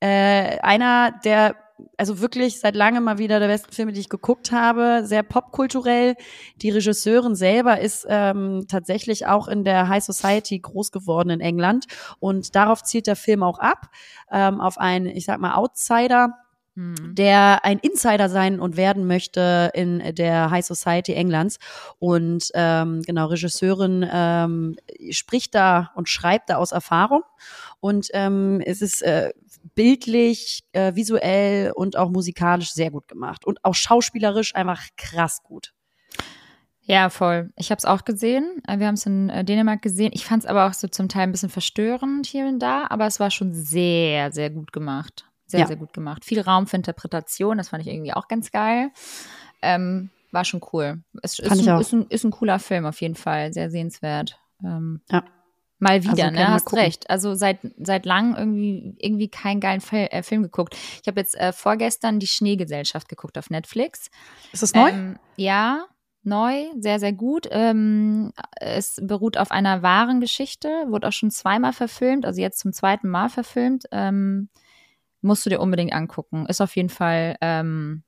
Äh, 0.00 0.58
einer 0.60 1.12
der, 1.24 1.56
also 1.96 2.20
wirklich 2.20 2.60
seit 2.60 2.74
langem 2.74 3.04
mal 3.04 3.18
wieder 3.18 3.40
der 3.40 3.48
besten 3.48 3.72
Filme, 3.72 3.92
die 3.92 4.00
ich 4.00 4.08
geguckt 4.08 4.52
habe. 4.52 5.02
Sehr 5.04 5.22
popkulturell. 5.22 6.16
Die 6.56 6.70
Regisseurin 6.70 7.34
selber 7.34 7.80
ist 7.80 8.06
ähm, 8.08 8.66
tatsächlich 8.68 9.26
auch 9.26 9.48
in 9.48 9.64
der 9.64 9.88
High 9.88 10.04
Society 10.04 10.58
groß 10.58 10.92
geworden 10.92 11.30
in 11.30 11.40
England. 11.40 11.86
Und 12.18 12.54
darauf 12.54 12.82
zielt 12.82 13.06
der 13.06 13.16
Film 13.16 13.42
auch 13.42 13.58
ab. 13.58 13.88
Ähm, 14.30 14.60
auf 14.60 14.78
einen, 14.78 15.06
ich 15.06 15.24
sag 15.24 15.40
mal, 15.40 15.54
Outsider 15.54 16.34
mhm. 16.74 17.14
der 17.14 17.64
ein 17.64 17.78
Insider 17.78 18.28
sein 18.28 18.60
und 18.60 18.76
werden 18.76 19.06
möchte 19.06 19.70
in 19.74 20.14
der 20.14 20.50
High 20.50 20.64
Society 20.64 21.12
Englands. 21.12 21.58
Und 21.98 22.50
ähm, 22.54 23.02
genau, 23.02 23.26
Regisseurin 23.26 24.06
ähm, 24.10 24.76
spricht 25.10 25.54
da 25.54 25.90
und 25.94 26.08
schreibt 26.08 26.50
da 26.50 26.56
aus 26.56 26.72
Erfahrung. 26.72 27.22
Und 27.80 28.08
ähm, 28.12 28.62
es 28.64 28.82
ist 28.82 29.02
äh, 29.02 29.32
bildlich, 29.74 30.64
äh, 30.72 30.94
visuell 30.94 31.72
und 31.74 31.96
auch 31.96 32.10
musikalisch 32.10 32.72
sehr 32.72 32.90
gut 32.90 33.08
gemacht. 33.08 33.44
Und 33.44 33.64
auch 33.64 33.74
schauspielerisch 33.74 34.54
einfach 34.54 34.82
krass 34.96 35.42
gut. 35.42 35.72
Ja, 36.82 37.08
voll. 37.08 37.52
Ich 37.56 37.70
habe 37.70 37.78
es 37.78 37.84
auch 37.84 38.04
gesehen. 38.04 38.62
Äh, 38.66 38.78
wir 38.78 38.88
haben 38.88 38.94
es 38.94 39.06
in 39.06 39.30
äh, 39.30 39.44
Dänemark 39.44 39.80
gesehen. 39.80 40.10
Ich 40.12 40.24
fand 40.24 40.42
es 40.42 40.48
aber 40.48 40.66
auch 40.66 40.74
so 40.74 40.88
zum 40.88 41.08
Teil 41.08 41.22
ein 41.22 41.32
bisschen 41.32 41.48
verstörend 41.48 42.26
hier 42.26 42.46
und 42.46 42.58
da, 42.58 42.86
aber 42.88 43.06
es 43.06 43.20
war 43.20 43.30
schon 43.30 43.54
sehr, 43.54 44.32
sehr 44.32 44.50
gut 44.50 44.72
gemacht. 44.72 45.29
Sehr, 45.50 45.60
ja. 45.60 45.66
sehr 45.66 45.76
gut 45.76 45.92
gemacht. 45.92 46.24
Viel 46.24 46.40
Raum 46.40 46.66
für 46.66 46.76
Interpretation, 46.76 47.58
das 47.58 47.70
fand 47.70 47.82
ich 47.84 47.92
irgendwie 47.92 48.12
auch 48.12 48.28
ganz 48.28 48.52
geil. 48.52 48.90
Ähm, 49.62 50.10
war 50.30 50.44
schon 50.44 50.60
cool. 50.72 51.02
Es 51.22 51.38
ist, 51.38 51.50
ein, 51.50 51.58
ist, 51.80 51.92
ein, 51.92 52.06
ist, 52.08 52.24
ein, 52.24 52.30
cooler 52.30 52.58
Film 52.58 52.86
auf 52.86 53.00
jeden 53.00 53.16
Fall, 53.16 53.52
sehr 53.52 53.70
sehenswert. 53.70 54.38
Ähm, 54.62 55.00
ja. 55.10 55.24
Mal 55.80 56.04
wieder, 56.04 56.26
also, 56.26 56.30
ne? 56.30 56.48
Hast 56.48 56.66
gucken. 56.66 56.84
recht. 56.84 57.08
Also 57.08 57.34
seit 57.34 57.58
seit 57.78 58.04
langem 58.04 58.36
irgendwie 58.36 58.94
irgendwie 58.98 59.28
keinen 59.28 59.60
geilen 59.60 59.80
Fil 59.80 60.08
äh, 60.10 60.22
Film 60.22 60.42
geguckt. 60.42 60.76
Ich 61.00 61.08
habe 61.08 61.18
jetzt 61.18 61.34
äh, 61.36 61.52
vorgestern 61.52 62.20
die 62.20 62.26
Schneegesellschaft 62.26 63.08
geguckt 63.08 63.38
auf 63.38 63.48
Netflix. 63.48 64.10
Ist 64.52 64.62
das 64.62 64.74
neu? 64.74 64.90
Ähm, 64.90 65.18
ja, 65.36 65.86
neu, 66.22 66.66
sehr, 66.78 67.00
sehr 67.00 67.14
gut. 67.14 67.48
Ähm, 67.50 68.32
es 68.56 69.00
beruht 69.02 69.38
auf 69.38 69.50
einer 69.50 69.82
wahren 69.82 70.20
Geschichte, 70.20 70.68
wurde 70.88 71.08
auch 71.08 71.12
schon 71.12 71.30
zweimal 71.30 71.72
verfilmt, 71.72 72.26
also 72.26 72.40
jetzt 72.40 72.58
zum 72.58 72.74
zweiten 72.74 73.08
Mal 73.08 73.30
verfilmt. 73.30 73.84
Ähm, 73.90 74.50
musst 75.22 75.44
du 75.44 75.50
dir 75.50 75.60
unbedingt 75.60 75.92
angucken. 75.92 76.46
Ist 76.46 76.60
auf 76.60 76.76
jeden 76.76 76.88
Fall 76.88 77.36
ähm, 77.40 78.02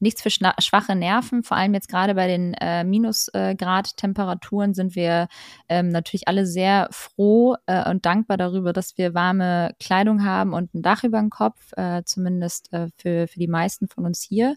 nichts 0.00 0.22
für 0.22 0.30
schwache 0.30 0.94
Nerven. 0.94 1.42
Vor 1.42 1.56
allem 1.56 1.74
jetzt 1.74 1.88
gerade 1.88 2.14
bei 2.14 2.26
den 2.26 2.54
äh, 2.54 2.84
Minusgrad-Temperaturen 2.84 4.74
sind 4.74 4.94
wir 4.94 5.28
ähm, 5.68 5.88
natürlich 5.88 6.28
alle 6.28 6.46
sehr 6.46 6.88
froh 6.90 7.56
äh, 7.66 7.88
und 7.88 8.06
dankbar 8.06 8.36
darüber, 8.36 8.72
dass 8.72 8.96
wir 8.98 9.14
warme 9.14 9.74
Kleidung 9.80 10.24
haben 10.24 10.52
und 10.52 10.74
ein 10.74 10.82
Dach 10.82 11.04
über 11.04 11.18
dem 11.18 11.30
Kopf, 11.30 11.72
äh, 11.76 12.02
zumindest 12.04 12.72
äh, 12.72 12.88
für, 12.96 13.28
für 13.28 13.38
die 13.38 13.48
meisten 13.48 13.88
von 13.88 14.04
uns 14.04 14.22
hier 14.22 14.56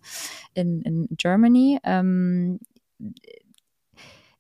in, 0.53 0.82
in 0.82 1.07
Germany. 1.12 1.80
Ähm, 1.84 2.59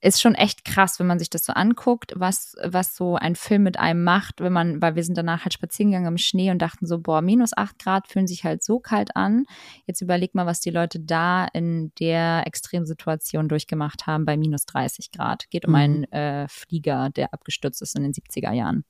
ist 0.01 0.19
schon 0.19 0.33
echt 0.33 0.65
krass, 0.65 0.99
wenn 0.99 1.07
man 1.07 1.19
sich 1.19 1.29
das 1.29 1.45
so 1.45 1.53
anguckt, 1.53 2.13
was, 2.15 2.55
was 2.63 2.95
so 2.95 3.15
ein 3.15 3.35
Film 3.35 3.63
mit 3.63 3.77
einem 3.77 4.03
macht, 4.03 4.41
wenn 4.41 4.51
man, 4.51 4.81
weil 4.81 4.95
wir 4.95 5.03
sind 5.03 5.17
danach 5.17 5.45
halt 5.45 5.53
spazieren 5.53 5.91
gegangen 5.91 6.07
im 6.07 6.17
Schnee 6.17 6.49
und 6.49 6.59
dachten 6.61 6.87
so, 6.87 6.99
boah, 6.99 7.21
minus 7.21 7.55
acht 7.55 7.77
Grad 7.77 8.07
fühlen 8.07 8.27
sich 8.27 8.43
halt 8.43 8.63
so 8.63 8.79
kalt 8.79 9.15
an. 9.15 9.45
Jetzt 9.85 10.01
überleg 10.01 10.33
mal, 10.33 10.47
was 10.47 10.59
die 10.59 10.71
Leute 10.71 10.99
da 10.99 11.45
in 11.45 11.91
der 11.99 12.47
Extremsituation 12.47 13.47
durchgemacht 13.47 14.07
haben 14.07 14.25
bei 14.25 14.37
minus 14.37 14.65
30 14.65 15.11
Grad. 15.11 15.49
Geht 15.51 15.65
um 15.65 15.71
mhm. 15.71 15.75
einen 15.75 16.03
äh, 16.11 16.47
Flieger, 16.47 17.09
der 17.11 17.33
abgestürzt 17.33 17.81
ist 17.81 17.95
in 17.95 18.03
den 18.03 18.13
70er 18.13 18.51
Jahren. 18.51 18.83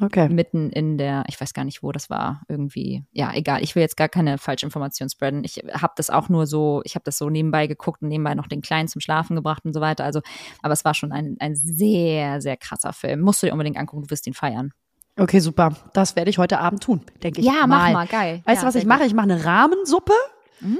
Okay. 0.00 0.28
Mitten 0.28 0.70
in 0.70 0.98
der, 0.98 1.24
ich 1.28 1.40
weiß 1.40 1.52
gar 1.52 1.64
nicht, 1.64 1.82
wo 1.82 1.92
das 1.92 2.10
war, 2.10 2.42
irgendwie. 2.48 3.04
Ja, 3.12 3.32
egal. 3.34 3.62
Ich 3.62 3.74
will 3.74 3.82
jetzt 3.82 3.96
gar 3.96 4.08
keine 4.08 4.38
Falschinformation 4.38 5.08
spreaden. 5.10 5.44
Ich 5.44 5.62
habe 5.72 5.92
das 5.96 6.10
auch 6.10 6.28
nur 6.28 6.46
so, 6.46 6.80
ich 6.84 6.94
habe 6.94 7.04
das 7.04 7.18
so 7.18 7.28
nebenbei 7.28 7.66
geguckt 7.66 8.02
und 8.02 8.08
nebenbei 8.08 8.34
noch 8.34 8.46
den 8.46 8.62
Kleinen 8.62 8.88
zum 8.88 9.00
Schlafen 9.00 9.36
gebracht 9.36 9.64
und 9.64 9.72
so 9.72 9.80
weiter. 9.80 10.04
Also, 10.04 10.20
aber 10.62 10.72
es 10.72 10.84
war 10.84 10.94
schon 10.94 11.12
ein, 11.12 11.36
ein 11.40 11.54
sehr, 11.54 12.40
sehr 12.40 12.56
krasser 12.56 12.92
Film. 12.92 13.20
Musst 13.20 13.42
du 13.42 13.46
dir 13.46 13.52
unbedingt 13.52 13.76
angucken, 13.76 14.02
du 14.02 14.10
wirst 14.10 14.26
ihn 14.26 14.34
feiern. 14.34 14.72
Okay, 15.18 15.40
super. 15.40 15.74
Das 15.92 16.16
werde 16.16 16.30
ich 16.30 16.38
heute 16.38 16.60
Abend 16.60 16.82
tun, 16.82 17.02
denke 17.22 17.40
ich. 17.40 17.46
Ja, 17.46 17.66
mach 17.66 17.92
mal, 17.92 18.06
geil. 18.06 18.42
Weißt 18.46 18.62
du, 18.62 18.64
ja, 18.64 18.68
was 18.68 18.74
ich 18.74 18.86
mache? 18.86 19.04
Ich 19.04 19.12
mache 19.12 19.24
eine 19.24 19.44
Rahmensuppe 19.44 20.14
Mm. 20.60 20.76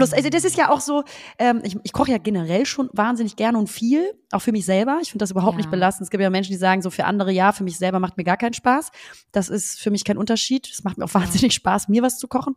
Also 0.00 0.30
das 0.30 0.44
ist 0.44 0.56
ja 0.56 0.70
auch 0.70 0.80
so, 0.80 1.04
ähm, 1.38 1.60
ich, 1.62 1.76
ich 1.82 1.92
koche 1.92 2.10
ja 2.10 2.18
generell 2.18 2.66
schon 2.66 2.88
wahnsinnig 2.92 3.36
gerne 3.36 3.58
und 3.58 3.68
viel, 3.68 4.14
auch 4.32 4.40
für 4.40 4.52
mich 4.52 4.64
selber. 4.64 4.98
Ich 5.02 5.10
finde 5.10 5.22
das 5.22 5.30
überhaupt 5.30 5.54
ja. 5.54 5.58
nicht 5.58 5.70
belastend. 5.70 6.06
Es 6.06 6.10
gibt 6.10 6.22
ja 6.22 6.30
Menschen, 6.30 6.52
die 6.52 6.58
sagen, 6.58 6.82
so 6.82 6.90
für 6.90 7.04
andere 7.04 7.32
ja, 7.32 7.52
für 7.52 7.64
mich 7.64 7.78
selber 7.78 8.00
macht 8.00 8.16
mir 8.16 8.24
gar 8.24 8.36
keinen 8.36 8.54
Spaß. 8.54 8.90
Das 9.32 9.48
ist 9.48 9.80
für 9.80 9.90
mich 9.90 10.04
kein 10.04 10.18
Unterschied. 10.18 10.68
Es 10.68 10.84
macht 10.84 10.98
mir 10.98 11.04
auch 11.04 11.14
wahnsinnig 11.14 11.54
Spaß, 11.54 11.88
mir 11.88 12.02
was 12.02 12.18
zu 12.18 12.28
kochen. 12.28 12.54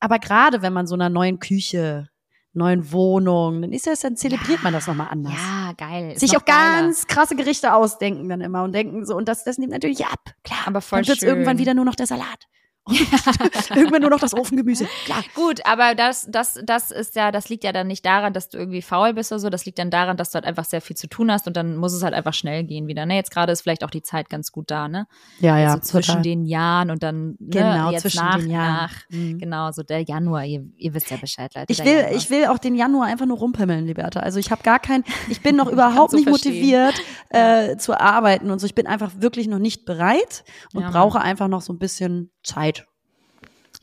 Aber 0.00 0.18
gerade 0.18 0.62
wenn 0.62 0.72
man 0.72 0.86
so 0.86 0.94
einer 0.94 1.08
neuen 1.08 1.38
Küche 1.38 2.08
neuen 2.54 2.92
Wohnung, 2.92 3.62
dann 3.62 3.72
ist 3.72 3.86
das, 3.86 4.00
dann 4.00 4.16
zelebriert 4.16 4.58
ja, 4.58 4.64
man 4.64 4.72
das 4.72 4.86
nochmal 4.86 5.08
anders. 5.10 5.32
Ja, 5.34 5.72
geil. 5.76 6.18
Sich 6.18 6.36
auch 6.36 6.44
geiler. 6.44 6.82
ganz 6.82 7.06
krasse 7.06 7.34
Gerichte 7.34 7.72
ausdenken 7.72 8.28
dann 8.28 8.40
immer 8.40 8.62
und 8.62 8.72
denken 8.72 9.06
so, 9.06 9.16
und 9.16 9.26
das, 9.26 9.44
das 9.44 9.58
nimmt 9.58 9.72
natürlich 9.72 10.04
ab. 10.04 10.20
Klar. 10.44 10.60
Aber 10.66 10.80
voll 10.80 11.00
dann 11.00 11.08
wird 11.08 11.22
irgendwann 11.22 11.58
wieder 11.58 11.74
nur 11.74 11.84
noch 11.84 11.94
der 11.94 12.06
Salat. 12.06 12.48
irgendwann 13.74 14.00
nur 14.00 14.10
noch 14.10 14.18
das 14.18 14.34
Ofengemüse. 14.34 14.88
Klar. 15.04 15.22
Gut, 15.34 15.64
aber 15.64 15.94
das, 15.94 16.26
das, 16.28 16.58
das 16.64 16.90
ist 16.90 17.14
ja, 17.14 17.30
das 17.30 17.48
liegt 17.48 17.62
ja 17.62 17.72
dann 17.72 17.86
nicht 17.86 18.04
daran, 18.04 18.32
dass 18.32 18.48
du 18.48 18.58
irgendwie 18.58 18.82
faul 18.82 19.14
bist 19.14 19.30
oder 19.30 19.38
so. 19.38 19.50
Das 19.50 19.64
liegt 19.64 19.78
dann 19.78 19.90
daran, 19.90 20.16
dass 20.16 20.30
du 20.30 20.34
halt 20.34 20.44
einfach 20.44 20.64
sehr 20.64 20.80
viel 20.80 20.96
zu 20.96 21.06
tun 21.06 21.30
hast 21.30 21.46
und 21.46 21.56
dann 21.56 21.76
muss 21.76 21.92
es 21.92 22.02
halt 22.02 22.12
einfach 22.12 22.34
schnell 22.34 22.64
gehen 22.64 22.88
wieder. 22.88 23.06
Ne? 23.06 23.14
Jetzt 23.14 23.30
gerade 23.30 23.52
ist 23.52 23.62
vielleicht 23.62 23.84
auch 23.84 23.90
die 23.90 24.02
Zeit 24.02 24.28
ganz 24.28 24.50
gut 24.50 24.70
da, 24.70 24.88
ne? 24.88 25.06
Ja, 25.38 25.58
ja. 25.58 25.68
Also 25.68 25.78
zwischen 25.78 26.08
total. 26.08 26.22
den 26.22 26.44
Jahren 26.44 26.90
und 26.90 27.04
dann 27.04 27.28
ne, 27.28 27.36
genau, 27.40 27.90
jetzt 27.92 28.02
zwischen 28.02 28.24
nach, 28.24 28.38
den 28.38 28.50
Jahren. 28.50 28.74
nach 28.74 28.94
mhm. 29.10 29.38
genau, 29.38 29.70
so 29.70 29.84
der 29.84 30.02
Januar. 30.02 30.44
Ihr, 30.44 30.64
ihr 30.76 30.92
wisst 30.92 31.08
ja 31.10 31.18
Bescheid, 31.18 31.54
Leute. 31.54 31.72
Ich 31.72 31.84
will, 31.84 31.98
Januar. 31.98 32.12
ich 32.12 32.30
will 32.30 32.46
auch 32.46 32.58
den 32.58 32.74
Januar 32.74 33.06
einfach 33.06 33.26
nur 33.26 33.38
rumpimmeln, 33.38 33.86
Liberta. 33.86 34.20
Also 34.20 34.40
ich 34.40 34.50
habe 34.50 34.64
gar 34.64 34.80
kein, 34.80 35.04
ich 35.28 35.40
bin 35.40 35.54
noch 35.54 35.66
überhaupt 35.70 36.10
so 36.10 36.16
nicht 36.16 36.28
verstehen. 36.28 36.54
motiviert 36.54 36.94
äh, 37.30 37.76
zu 37.76 37.98
arbeiten 37.98 38.50
und 38.50 38.58
so. 38.58 38.66
Ich 38.66 38.74
bin 38.74 38.88
einfach 38.88 39.12
wirklich 39.18 39.46
noch 39.46 39.60
nicht 39.60 39.84
bereit 39.84 40.42
und 40.74 40.82
ja, 40.82 40.90
brauche 40.90 41.20
einfach 41.20 41.46
noch 41.46 41.62
so 41.62 41.72
ein 41.72 41.78
bisschen 41.78 42.32
Zeit 42.42 42.81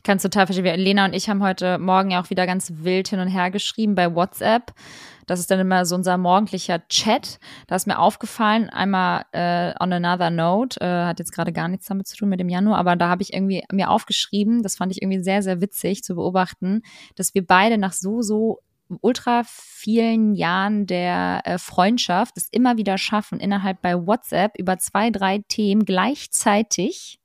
kann 0.02 0.18
total 0.18 0.46
verstehen. 0.46 0.78
Lena 0.78 1.04
und 1.04 1.14
ich 1.14 1.28
haben 1.28 1.42
heute 1.42 1.78
Morgen 1.78 2.10
ja 2.10 2.20
auch 2.20 2.30
wieder 2.30 2.46
ganz 2.46 2.72
wild 2.76 3.08
hin 3.08 3.20
und 3.20 3.28
her 3.28 3.50
geschrieben 3.50 3.94
bei 3.94 4.14
WhatsApp. 4.14 4.72
Das 5.26 5.38
ist 5.38 5.50
dann 5.50 5.60
immer 5.60 5.86
so 5.86 5.94
unser 5.94 6.18
morgendlicher 6.18 6.86
Chat. 6.88 7.38
Da 7.68 7.76
ist 7.76 7.86
mir 7.86 8.00
aufgefallen, 8.00 8.68
einmal 8.68 9.24
äh, 9.30 9.72
on 9.78 9.92
another 9.92 10.30
note, 10.30 10.80
äh, 10.80 11.04
hat 11.06 11.20
jetzt 11.20 11.32
gerade 11.32 11.52
gar 11.52 11.68
nichts 11.68 11.86
damit 11.86 12.08
zu 12.08 12.16
tun 12.16 12.30
mit 12.30 12.40
dem 12.40 12.48
Januar, 12.48 12.78
aber 12.78 12.96
da 12.96 13.08
habe 13.08 13.22
ich 13.22 13.32
irgendwie 13.32 13.62
mir 13.70 13.90
aufgeschrieben, 13.90 14.64
das 14.64 14.76
fand 14.76 14.90
ich 14.90 15.02
irgendwie 15.02 15.22
sehr, 15.22 15.42
sehr 15.42 15.60
witzig 15.60 16.02
zu 16.02 16.16
beobachten, 16.16 16.82
dass 17.14 17.32
wir 17.32 17.46
beide 17.46 17.78
nach 17.78 17.92
so, 17.92 18.22
so 18.22 18.58
ultra 19.02 19.42
vielen 19.46 20.34
Jahren 20.34 20.86
der 20.86 21.42
äh, 21.44 21.58
Freundschaft 21.58 22.36
es 22.36 22.48
immer 22.50 22.76
wieder 22.76 22.98
schaffen, 22.98 23.38
innerhalb 23.38 23.80
bei 23.82 23.94
WhatsApp 23.94 24.58
über 24.58 24.78
zwei, 24.78 25.10
drei 25.10 25.44
Themen 25.46 25.84
gleichzeitig 25.84 27.19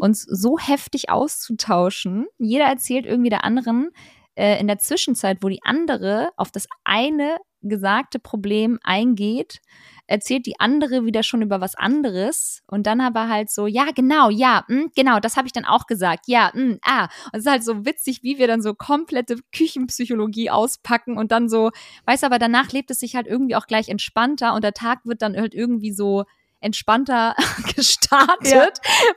uns 0.00 0.22
so 0.22 0.58
heftig 0.58 1.10
auszutauschen. 1.10 2.26
Jeder 2.38 2.64
erzählt 2.64 3.06
irgendwie 3.06 3.30
der 3.30 3.44
anderen 3.44 3.90
äh, 4.34 4.60
in 4.60 4.66
der 4.66 4.78
Zwischenzeit, 4.78 5.38
wo 5.42 5.48
die 5.48 5.62
andere 5.64 6.30
auf 6.36 6.50
das 6.50 6.66
eine 6.84 7.36
gesagte 7.64 8.18
Problem 8.18 8.78
eingeht, 8.82 9.60
erzählt 10.06 10.46
die 10.46 10.60
andere 10.60 11.04
wieder 11.06 11.22
schon 11.22 11.42
über 11.42 11.60
was 11.60 11.74
anderes 11.74 12.62
und 12.66 12.86
dann 12.86 13.00
aber 13.00 13.28
halt 13.28 13.50
so, 13.50 13.66
ja, 13.66 13.86
genau, 13.94 14.28
ja, 14.28 14.64
mh, 14.68 14.82
hm, 14.82 14.90
genau, 14.94 15.18
das 15.18 15.36
habe 15.36 15.46
ich 15.46 15.52
dann 15.52 15.64
auch 15.64 15.86
gesagt, 15.86 16.24
ja, 16.26 16.50
mh, 16.54 16.60
hm, 16.60 16.78
ah. 16.82 17.04
Und 17.32 17.38
es 17.38 17.40
ist 17.40 17.50
halt 17.50 17.64
so 17.64 17.86
witzig, 17.86 18.22
wie 18.22 18.38
wir 18.38 18.46
dann 18.46 18.62
so 18.62 18.74
komplette 18.74 19.36
Küchenpsychologie 19.54 20.50
auspacken 20.50 21.16
und 21.16 21.32
dann 21.32 21.48
so, 21.48 21.70
weiß 22.06 22.24
aber, 22.24 22.38
danach 22.38 22.70
lebt 22.72 22.90
es 22.90 23.00
sich 23.00 23.16
halt 23.16 23.26
irgendwie 23.26 23.56
auch 23.56 23.66
gleich 23.66 23.88
entspannter 23.88 24.54
und 24.54 24.62
der 24.62 24.74
Tag 24.74 25.00
wird 25.04 25.22
dann 25.22 25.36
halt 25.36 25.54
irgendwie 25.54 25.92
so 25.92 26.24
entspannter 26.64 27.34
gestartet, 27.76 28.44
ja. 28.50 28.68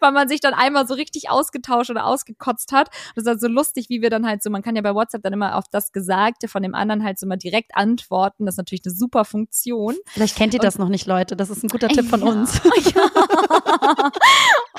weil 0.01 0.11
man 0.11 0.27
sich 0.27 0.39
dann 0.41 0.53
einmal 0.53 0.87
so 0.87 0.93
richtig 0.93 1.29
ausgetauscht 1.29 1.89
oder 1.89 2.05
ausgekotzt 2.05 2.71
hat. 2.71 2.89
Das 3.15 3.23
ist 3.23 3.27
halt 3.27 3.41
so 3.41 3.47
lustig, 3.47 3.89
wie 3.89 4.01
wir 4.01 4.09
dann 4.09 4.27
halt 4.27 4.43
so, 4.43 4.49
man 4.49 4.61
kann 4.61 4.75
ja 4.75 4.81
bei 4.81 4.93
WhatsApp 4.93 5.23
dann 5.23 5.33
immer 5.33 5.55
auf 5.55 5.65
das 5.71 5.91
Gesagte 5.91 6.47
von 6.47 6.61
dem 6.61 6.75
anderen 6.75 7.03
halt 7.03 7.17
so 7.17 7.25
mal 7.25 7.37
direkt 7.37 7.75
antworten. 7.75 8.45
Das 8.45 8.53
ist 8.55 8.57
natürlich 8.57 8.85
eine 8.85 8.93
super 8.93 9.25
Funktion. 9.25 9.95
Vielleicht 10.07 10.35
kennt 10.35 10.53
ihr 10.53 10.59
Und, 10.59 10.65
das 10.65 10.77
noch 10.77 10.89
nicht, 10.89 11.07
Leute. 11.07 11.35
Das 11.35 11.49
ist 11.49 11.63
ein 11.63 11.69
guter 11.69 11.87
Tipp 11.87 12.07
von 12.07 12.21
ja, 12.21 12.27
uns. 12.27 12.61
Ja. 12.93 14.11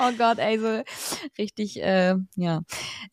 Oh 0.01 0.11
Gott, 0.17 0.39
ey, 0.39 0.59
so 0.59 0.81
richtig, 1.37 1.81
äh, 1.81 2.15
ja. 2.35 2.61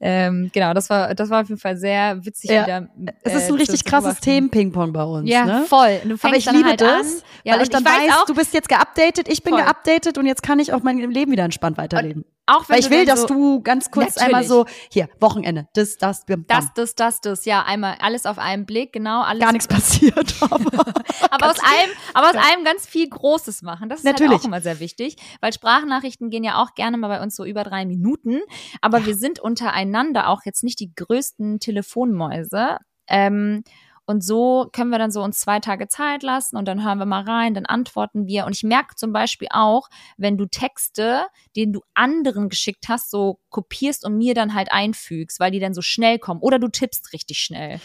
Ähm, 0.01 0.51
genau, 0.53 0.75
das 0.75 0.91
war, 0.91 1.15
das 1.15 1.31
war 1.31 1.43
auf 1.43 1.49
jeden 1.49 1.61
Fall 1.61 1.77
sehr 1.77 2.25
witzig 2.25 2.51
ja. 2.51 2.65
wieder. 2.65 2.89
Äh, 3.07 3.13
es 3.23 3.35
ist 3.35 3.51
ein 3.51 3.57
richtig 3.57 3.85
krasses 3.85 4.21
Themen-Ping-Pong 4.21 4.93
bei 4.93 5.05
uns. 5.05 5.29
Ja, 5.29 5.45
ne? 5.45 5.65
voll. 5.69 6.01
Aber 6.23 6.37
ich 6.37 6.51
liebe 6.51 6.69
halt 6.69 6.81
das. 6.81 7.23
Ja, 7.45 7.55
weil 7.55 7.63
ich 7.63 7.71
dann 7.71 7.83
ich 7.83 7.89
weiß, 7.89 8.09
weiß 8.09 8.17
auch, 8.19 8.27
du 8.27 8.35
bist 8.35 8.55
jetzt 8.55 8.69
geupdatet, 8.69 9.29
ich 9.29 9.43
bin 9.43 9.55
Voll. 9.55 9.63
geupdatet 9.63 10.19
und 10.19 10.27
jetzt 10.27 10.43
kann 10.43 10.59
ich 10.59 10.73
auch 10.73 10.83
mein 10.83 10.99
Leben 10.99 11.33
wieder 11.33 11.45
entspannt 11.45 11.79
weiterleben. 11.79 12.23
Und 12.23 12.36
auch 12.47 12.69
wenn 12.69 12.75
Weil 12.75 12.81
ich 12.81 12.91
will, 12.91 13.05
dass 13.05 13.23
so, 13.23 13.27
du 13.27 13.61
ganz 13.61 13.91
kurz 13.91 14.17
natürlich. 14.17 14.25
einmal 14.25 14.45
so, 14.45 14.67
hier, 14.91 15.09
Wochenende, 15.21 15.69
das, 15.75 15.97
das, 15.97 16.25
bam. 16.25 16.45
das, 16.47 16.73
das, 16.75 16.95
das, 16.95 17.21
das, 17.21 17.45
ja, 17.45 17.65
einmal 17.65 17.97
alles 18.01 18.25
auf 18.25 18.39
einen 18.39 18.67
Blick, 18.67 18.93
genau, 18.93 19.23
alles. 19.23 19.43
Gar 19.43 19.53
nichts 19.53 19.67
passiert, 19.67 20.35
aber. 20.41 20.57
aber 21.31 21.51
aus 21.51 21.59
allem, 21.59 21.91
aber 22.15 22.29
aus 22.29 22.37
allem 22.37 22.65
ganz 22.65 22.87
viel 22.87 23.09
Großes 23.09 23.63
machen. 23.63 23.89
Das 23.89 24.01
ist 24.01 24.05
natürlich. 24.05 24.31
Halt 24.31 24.41
auch 24.43 24.45
immer 24.45 24.61
sehr 24.61 24.79
wichtig, 24.79 25.17
weil 25.41 25.53
Sprachnachrichten 25.53 26.31
gehen 26.31 26.45
ja 26.45 26.63
auch 26.63 26.75
gerne 26.75 26.97
mal 26.99 27.09
bei 27.09 27.21
uns 27.21 27.35
so 27.35 27.45
über 27.45 27.65
drei 27.65 27.85
Minuten, 27.85 28.41
aber 28.81 28.99
ja. 28.99 29.07
wir 29.07 29.17
sind 29.17 29.41
untereinander 29.41 30.29
auch 30.29 30.43
jetzt 30.45 30.63
nicht 30.63 30.79
die 30.79 30.95
größten 30.95 31.59
Telefonmäuse. 31.59 32.79
Ähm, 33.09 33.63
Und 34.07 34.25
so 34.25 34.69
können 34.73 34.91
wir 34.91 34.99
dann 34.99 35.11
so 35.11 35.23
uns 35.23 35.39
zwei 35.39 35.59
Tage 35.59 35.89
Zeit 35.89 36.23
lassen 36.23 36.57
und 36.57 36.67
dann 36.67 36.85
hören 36.85 36.99
wir 36.99 37.07
mal 37.07 37.25
rein, 37.25 37.55
dann 37.55 37.67
antworten 37.67 38.27
wir. 38.27 38.47
Und 38.47 38.55
ich 38.55 38.63
merke 38.63 38.95
zum 38.95 39.13
Beispiel 39.13 39.49
auch, 39.51 39.89
wenn 40.17 40.39
du 40.39 40.47
Texte, 40.47 41.27
den 41.57 41.73
du 41.73 41.83
anderen 41.95 42.49
geschickt 42.49 42.89
hast, 42.89 43.11
so 43.11 43.41
kopierst 43.51 44.05
und 44.05 44.17
mir 44.17 44.35
dann 44.35 44.55
halt 44.55 44.71
einfügst, 44.71 45.41
weil 45.41 45.51
die 45.51 45.61
dann 45.61 45.75
so 45.75 45.83
schnell 45.83 46.19
kommen. 46.19 46.41
Oder 46.41 46.59
du 46.61 46.69
tippst 46.69 47.13
richtig 47.13 47.39
schnell. 47.39 47.81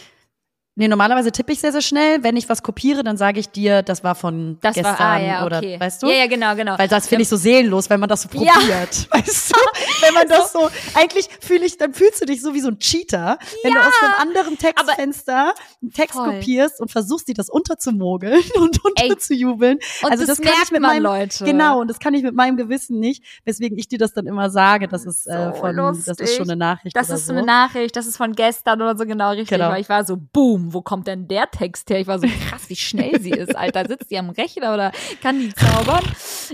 Nee, 0.74 0.88
normalerweise 0.88 1.30
tippe 1.32 1.52
ich 1.52 1.60
sehr, 1.60 1.70
sehr 1.70 1.82
schnell. 1.82 2.22
Wenn 2.24 2.34
ich 2.34 2.48
was 2.48 2.62
kopiere, 2.62 3.04
dann 3.04 3.18
sage 3.18 3.38
ich 3.38 3.50
dir, 3.50 3.82
das 3.82 4.02
war 4.02 4.14
von 4.14 4.56
Das 4.62 4.74
gestern 4.74 4.98
war, 4.98 5.00
ah, 5.06 5.20
ja, 5.20 5.44
oder 5.44 5.58
okay. 5.58 5.78
weißt 5.78 6.02
du? 6.02 6.06
Ja, 6.06 6.14
ja, 6.14 6.26
genau, 6.26 6.54
genau. 6.56 6.78
Weil 6.78 6.88
das 6.88 7.08
finde 7.08 7.22
ich 7.24 7.28
so 7.28 7.36
seelenlos, 7.36 7.90
wenn 7.90 8.00
man 8.00 8.08
das 8.08 8.22
so 8.22 8.28
Ja. 8.32 8.52
probiert. 8.54 9.06
Weißt 9.10 9.50
du? 9.54 9.60
Wenn 10.00 10.14
man 10.14 10.28
das 10.28 10.50
so, 10.52 10.70
eigentlich 10.94 11.28
fühle 11.40 11.66
ich, 11.66 11.76
dann 11.76 11.92
fühlst 11.92 12.22
du 12.22 12.24
dich 12.24 12.40
so 12.40 12.54
wie 12.54 12.60
so 12.60 12.68
ein 12.68 12.78
Cheater, 12.78 13.38
wenn 13.62 13.74
du 13.74 13.80
aus 13.80 13.92
einem 14.02 14.14
anderen 14.28 14.56
Textfenster 14.58 15.52
einen 15.82 15.90
Text 15.92 16.14
Voll. 16.14 16.30
kopierst 16.36 16.80
und 16.80 16.90
versuchst, 16.90 17.28
dir 17.28 17.34
das 17.34 17.50
unterzumogeln 17.50 18.42
und 18.58 18.78
Ey. 18.96 19.10
unterzujubeln. 19.10 19.78
Und 20.02 20.10
also 20.10 20.24
das 20.26 20.38
das, 20.38 20.40
kann 20.46 20.54
ich 20.64 20.70
mit 20.70 20.80
man, 20.80 20.92
meinem, 20.92 21.02
Leute. 21.02 21.44
Genau, 21.44 21.80
und 21.80 21.88
das 21.88 21.98
kann 21.98 22.14
ich 22.14 22.22
mit 22.22 22.34
meinem 22.34 22.56
Gewissen 22.56 22.98
nicht, 22.98 23.22
weswegen 23.44 23.76
ich 23.78 23.88
dir 23.88 23.98
das 23.98 24.14
dann 24.14 24.26
immer 24.26 24.48
sage, 24.48 24.88
das 24.88 25.04
ist 25.04 25.26
äh, 25.26 25.48
So 25.52 25.60
von, 25.60 25.76
das 25.76 26.06
lustig. 26.06 26.20
ist 26.20 26.36
schon 26.36 26.48
eine 26.50 26.56
Nachricht 26.56 26.96
Das 26.96 27.10
ist 27.10 27.26
so. 27.26 27.32
eine 27.34 27.42
Nachricht, 27.44 27.94
das 27.94 28.06
ist 28.06 28.16
von 28.16 28.32
gestern 28.32 28.80
oder 28.80 28.96
so 28.96 29.04
genau 29.04 29.30
richtig. 29.30 29.48
Genau. 29.48 29.68
Weil 29.70 29.82
ich 29.82 29.88
war 29.90 30.04
so, 30.04 30.16
boom, 30.16 30.61
wo 30.68 30.82
kommt 30.82 31.06
denn 31.06 31.28
der 31.28 31.50
Text 31.50 31.90
her? 31.90 32.00
Ich 32.00 32.06
war 32.06 32.18
so 32.18 32.26
krass, 32.48 32.68
wie 32.68 32.76
schnell 32.76 33.20
sie 33.20 33.30
ist, 33.30 33.56
Alter. 33.56 33.86
Sitzt 33.86 34.10
die 34.10 34.18
am 34.18 34.30
Rechner 34.30 34.74
oder 34.74 34.92
kann 35.22 35.38
die 35.38 35.54
zaubern? 35.54 36.04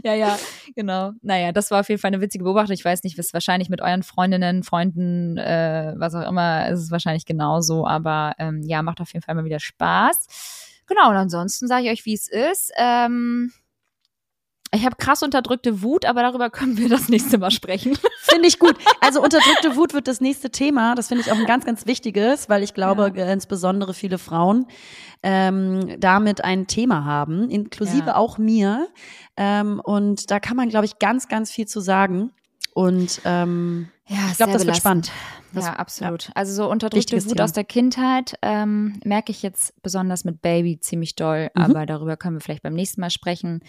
Ja, 0.04 0.14
ja, 0.14 0.38
genau. 0.74 1.12
Naja, 1.22 1.52
das 1.52 1.70
war 1.70 1.80
auf 1.80 1.88
jeden 1.88 2.00
Fall 2.00 2.08
eine 2.08 2.20
witzige 2.20 2.44
Beobachtung. 2.44 2.74
Ich 2.74 2.84
weiß 2.84 3.02
nicht, 3.02 3.18
was 3.18 3.32
wahrscheinlich 3.32 3.68
mit 3.68 3.80
euren 3.80 4.02
Freundinnen, 4.02 4.62
Freunden, 4.62 5.36
äh, 5.36 5.94
was 5.96 6.14
auch 6.14 6.28
immer, 6.28 6.68
ist 6.68 6.80
es 6.80 6.90
wahrscheinlich 6.90 7.26
genauso. 7.26 7.86
Aber 7.86 8.34
ähm, 8.38 8.62
ja, 8.62 8.82
macht 8.82 9.00
auf 9.00 9.12
jeden 9.12 9.24
Fall 9.24 9.34
mal 9.34 9.44
wieder 9.44 9.60
Spaß. 9.60 10.84
Genau, 10.86 11.10
und 11.10 11.16
ansonsten 11.16 11.66
sage 11.66 11.84
ich 11.84 11.90
euch, 11.90 12.06
wie 12.06 12.14
es 12.14 12.28
ist. 12.28 12.72
Ähm, 12.78 13.52
ich 14.74 14.84
habe 14.84 14.96
krass 14.96 15.22
unterdrückte 15.22 15.82
Wut, 15.82 16.04
aber 16.04 16.22
darüber 16.22 16.50
können 16.50 16.76
wir 16.78 16.88
das 16.88 17.08
nächste 17.08 17.38
Mal 17.38 17.50
sprechen. 17.50 17.96
Finde 18.20 18.48
ich 18.48 18.58
gut. 18.58 18.76
Also 19.00 19.22
unterdrückte 19.22 19.76
Wut 19.76 19.94
wird 19.94 20.08
das 20.08 20.20
nächste 20.20 20.50
Thema. 20.50 20.94
Das 20.94 21.08
finde 21.08 21.22
ich 21.24 21.32
auch 21.32 21.36
ein 21.36 21.46
ganz, 21.46 21.64
ganz 21.64 21.86
wichtiges, 21.86 22.48
weil 22.48 22.62
ich 22.62 22.74
glaube, 22.74 23.12
äh, 23.16 23.32
insbesondere 23.32 23.94
viele 23.94 24.18
Frauen 24.18 24.66
ähm, 25.22 25.96
damit 25.98 26.44
ein 26.44 26.66
Thema 26.66 27.04
haben, 27.04 27.50
inklusive 27.50 28.08
Ja. 28.08 28.16
auch 28.16 28.38
mir. 28.38 28.88
Ähm, 29.36 29.80
und 29.82 30.30
da 30.30 30.40
kann 30.40 30.56
man, 30.56 30.68
glaube 30.68 30.86
ich, 30.86 30.98
ganz, 30.98 31.28
ganz 31.28 31.50
viel 31.50 31.66
zu 31.66 31.80
sagen. 31.80 32.30
Und 32.74 33.20
ähm, 33.24 33.88
Ja, 34.06 34.18
ich 34.30 34.36
glaube, 34.36 34.52
das 34.52 34.66
wird 34.66 34.76
spannend. 34.76 35.10
Das- 35.52 35.64
ja, 35.64 35.72
absolut. 35.74 36.30
Also 36.34 36.52
so 36.52 36.70
unterdrückte 36.70 36.96
Wichtiges 36.98 37.24
Wut 37.26 37.34
Thema. 37.36 37.44
aus 37.44 37.52
der 37.52 37.64
Kindheit 37.64 38.34
ähm, 38.42 39.00
merke 39.04 39.32
ich 39.32 39.42
jetzt 39.42 39.72
besonders 39.82 40.24
mit 40.24 40.42
Baby 40.42 40.78
ziemlich 40.80 41.14
doll, 41.16 41.50
Mhm. 41.54 41.62
aber 41.62 41.86
darüber 41.86 42.16
können 42.16 42.36
wir 42.36 42.40
vielleicht 42.40 42.62
beim 42.62 42.74
nächsten 42.74 43.00
Mal 43.00 43.10
sprechen. 43.10 43.60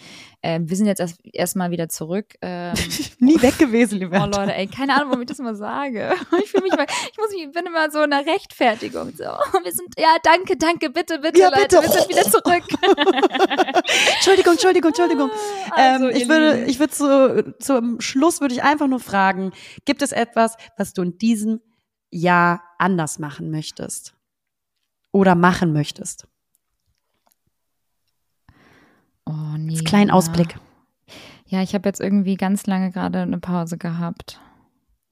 Ähm, 0.42 0.68
wir 0.68 0.76
sind 0.76 0.86
jetzt 0.86 1.00
erst 1.00 1.18
erstmal 1.24 1.70
wieder 1.70 1.88
zurück. 1.88 2.34
Ähm, 2.42 2.74
Nie 3.18 3.40
weg 3.42 3.58
gewesen, 3.58 3.96
oh 3.96 3.98
lieber. 4.04 4.18
Leute, 4.26 4.54
ey, 4.54 4.66
keine 4.66 4.94
Ahnung, 4.94 5.08
warum 5.08 5.22
ich 5.22 5.28
das 5.28 5.38
immer 5.38 5.54
sage. 5.54 6.12
Ich 6.42 6.50
fühle 6.50 6.62
mich 6.64 6.72
mal, 6.76 6.86
ich 7.10 7.18
muss 7.18 7.30
mich, 7.30 7.50
bin 7.52 7.66
immer 7.66 7.90
so 7.90 8.02
in 8.02 8.12
einer 8.12 8.26
Rechtfertigung. 8.26 9.12
So, 9.16 9.24
wir 9.24 9.72
sind, 9.72 9.94
ja, 9.98 10.16
danke, 10.22 10.56
danke, 10.56 10.90
bitte, 10.90 11.18
bitte, 11.18 11.40
Ja, 11.40 11.48
Leute, 11.48 11.80
bitte. 11.80 11.82
wir 11.82 11.90
sind 11.90 12.08
wieder 12.08 12.22
zurück. 12.24 12.64
Entschuldigung, 14.16 14.52
Entschuldigung, 14.52 14.88
Entschuldigung. 14.90 15.30
Also, 15.72 16.08
ähm, 16.08 16.16
ich 16.16 16.28
würde, 16.28 16.54
Lieben. 16.54 16.68
ich 16.68 16.78
würde 16.78 16.92
zu, 16.92 17.54
zum 17.58 18.00
Schluss 18.00 18.40
würde 18.40 18.54
ich 18.54 18.62
einfach 18.62 18.86
nur 18.86 19.00
fragen: 19.00 19.52
Gibt 19.84 20.02
es 20.02 20.12
etwas, 20.12 20.56
was 20.76 20.92
du 20.92 21.02
in 21.02 21.18
diesem 21.18 21.60
Jahr 22.10 22.62
anders 22.78 23.18
machen 23.18 23.50
möchtest 23.50 24.14
oder 25.12 25.34
machen 25.34 25.72
möchtest? 25.72 26.26
Oh 29.26 29.56
nee. 29.56 29.74
Als 29.74 29.84
kleinen 29.84 30.08
ja. 30.08 30.14
Ausblick. 30.14 30.58
Ja, 31.46 31.62
ich 31.62 31.74
habe 31.74 31.88
jetzt 31.88 32.00
irgendwie 32.00 32.36
ganz 32.36 32.66
lange 32.66 32.90
gerade 32.90 33.20
eine 33.20 33.38
Pause 33.38 33.76
gehabt. 33.76 34.40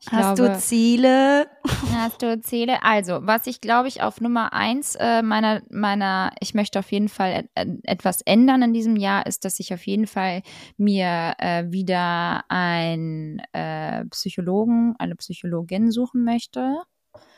Ich 0.01 0.13
Hast 0.13 0.37
glaube, 0.37 0.53
du 0.53 0.59
Ziele? 0.59 1.47
Hast 1.93 2.23
du 2.23 2.41
Ziele? 2.41 2.83
Also, 2.85 3.19
was 3.23 3.47
ich 3.47 3.61
glaube 3.61 3.89
ich 3.89 4.01
auf 4.03 4.21
Nummer 4.21 4.53
eins 4.53 4.95
äh, 4.95 5.23
meiner, 5.23 5.63
meiner, 5.71 6.33
ich 6.41 6.55
möchte 6.55 6.79
auf 6.79 6.93
jeden 6.93 7.09
Fall 7.09 7.33
et 7.33 7.51
et- 7.55 7.81
etwas 7.85 8.23
ändern 8.23 8.63
in 8.63 8.73
diesem 8.73 8.95
Jahr, 8.97 9.27
ist, 9.27 9.45
dass 9.45 9.59
ich 9.59 9.75
auf 9.75 9.87
jeden 9.87 10.07
Fall 10.07 10.43
mir 10.77 11.35
äh, 11.39 11.65
wieder 11.71 12.45
einen 12.49 13.41
äh, 13.53 14.05
Psychologen, 14.07 14.95
eine 14.99 15.17
Psychologin 15.17 15.91
suchen 15.91 16.25
möchte. 16.25 16.77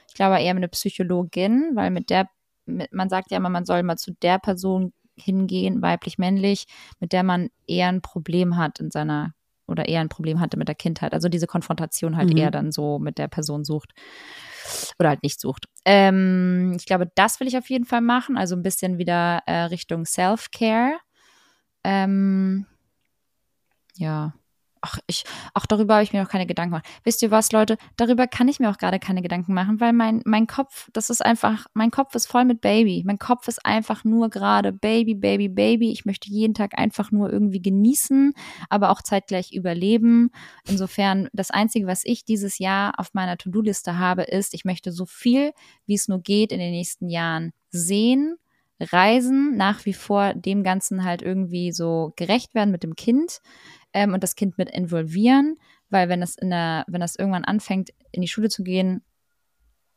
Ich 0.08 0.14
glaube 0.14 0.40
eher 0.40 0.50
eine 0.50 0.68
Psychologin, 0.68 1.70
weil 1.74 1.90
mit 1.90 2.10
der, 2.10 2.28
mit, 2.66 2.92
man 2.92 3.08
sagt 3.08 3.30
ja 3.30 3.38
immer, 3.38 3.48
man 3.48 3.64
soll 3.64 3.82
mal 3.82 3.96
zu 3.96 4.12
der 4.22 4.38
Person 4.38 4.92
hingehen, 5.16 5.80
weiblich, 5.82 6.18
männlich, 6.18 6.66
mit 6.98 7.12
der 7.12 7.22
man 7.22 7.48
eher 7.66 7.88
ein 7.88 8.02
Problem 8.02 8.56
hat 8.56 8.80
in 8.80 8.90
seiner 8.90 9.32
oder 9.70 9.88
eher 9.88 10.00
ein 10.00 10.08
Problem 10.08 10.40
hatte 10.40 10.56
mit 10.56 10.68
der 10.68 10.74
Kindheit. 10.74 11.12
Also 11.12 11.28
diese 11.28 11.46
Konfrontation 11.46 12.16
halt 12.16 12.30
Mhm. 12.30 12.38
eher 12.38 12.50
dann 12.50 12.72
so 12.72 12.98
mit 12.98 13.18
der 13.18 13.28
Person 13.28 13.64
sucht 13.64 13.92
oder 14.98 15.08
halt 15.10 15.22
nicht 15.22 15.40
sucht. 15.40 15.66
Ähm, 15.84 16.74
ich 16.76 16.86
glaube, 16.86 17.10
das 17.14 17.40
will 17.40 17.48
ich 17.48 17.56
auf 17.56 17.70
jeden 17.70 17.84
Fall 17.84 18.00
machen. 18.00 18.36
Also 18.36 18.56
ein 18.56 18.62
bisschen 18.62 18.98
wieder 18.98 19.42
äh, 19.46 19.62
Richtung 19.62 20.04
Self-Care. 20.04 20.98
Ähm, 21.84 22.66
ja. 23.96 24.34
Ach, 24.82 24.98
ich, 25.06 25.24
auch 25.52 25.66
darüber 25.66 25.94
habe 25.94 26.04
ich 26.04 26.12
mir 26.14 26.22
noch 26.22 26.30
keine 26.30 26.46
Gedanken 26.46 26.70
gemacht. 26.70 26.86
Wisst 27.04 27.20
ihr 27.22 27.30
was, 27.30 27.52
Leute? 27.52 27.76
Darüber 27.96 28.26
kann 28.26 28.48
ich 28.48 28.60
mir 28.60 28.70
auch 28.70 28.78
gerade 28.78 28.98
keine 28.98 29.20
Gedanken 29.20 29.52
machen, 29.52 29.78
weil 29.78 29.92
mein, 29.92 30.22
mein 30.24 30.46
Kopf, 30.46 30.88
das 30.94 31.10
ist 31.10 31.22
einfach, 31.24 31.66
mein 31.74 31.90
Kopf 31.90 32.14
ist 32.14 32.26
voll 32.26 32.46
mit 32.46 32.62
Baby. 32.62 33.02
Mein 33.04 33.18
Kopf 33.18 33.46
ist 33.48 33.64
einfach 33.66 34.04
nur 34.04 34.30
gerade 34.30 34.72
Baby, 34.72 35.14
Baby, 35.14 35.48
Baby. 35.48 35.92
Ich 35.92 36.06
möchte 36.06 36.30
jeden 36.30 36.54
Tag 36.54 36.78
einfach 36.78 37.10
nur 37.10 37.30
irgendwie 37.30 37.60
genießen, 37.60 38.32
aber 38.70 38.90
auch 38.90 39.02
zeitgleich 39.02 39.52
überleben. 39.52 40.30
Insofern, 40.66 41.28
das 41.34 41.50
Einzige, 41.50 41.86
was 41.86 42.02
ich 42.04 42.24
dieses 42.24 42.58
Jahr 42.58 42.98
auf 42.98 43.12
meiner 43.12 43.36
To-Do-Liste 43.36 43.98
habe, 43.98 44.22
ist, 44.22 44.54
ich 44.54 44.64
möchte 44.64 44.92
so 44.92 45.04
viel, 45.04 45.52
wie 45.84 45.94
es 45.94 46.08
nur 46.08 46.22
geht, 46.22 46.52
in 46.52 46.58
den 46.58 46.72
nächsten 46.72 47.10
Jahren 47.10 47.52
sehen, 47.70 48.36
reisen, 48.80 49.56
nach 49.56 49.84
wie 49.84 49.92
vor 49.92 50.34
dem 50.34 50.62
Ganzen 50.62 51.04
halt 51.04 51.22
irgendwie 51.22 51.72
so 51.72 52.12
gerecht 52.16 52.54
werden 52.54 52.70
mit 52.70 52.82
dem 52.82 52.96
Kind 52.96 53.40
ähm, 53.92 54.14
und 54.14 54.22
das 54.22 54.36
Kind 54.36 54.58
mit 54.58 54.70
involvieren, 54.70 55.56
weil 55.88 56.08
wenn 56.08 56.20
das 56.20 56.36
in 56.36 56.50
der, 56.50 56.84
wenn 56.88 57.00
das 57.00 57.16
irgendwann 57.16 57.44
anfängt, 57.44 57.90
in 58.12 58.22
die 58.22 58.28
Schule 58.28 58.48
zu 58.48 58.62
gehen, 58.62 59.02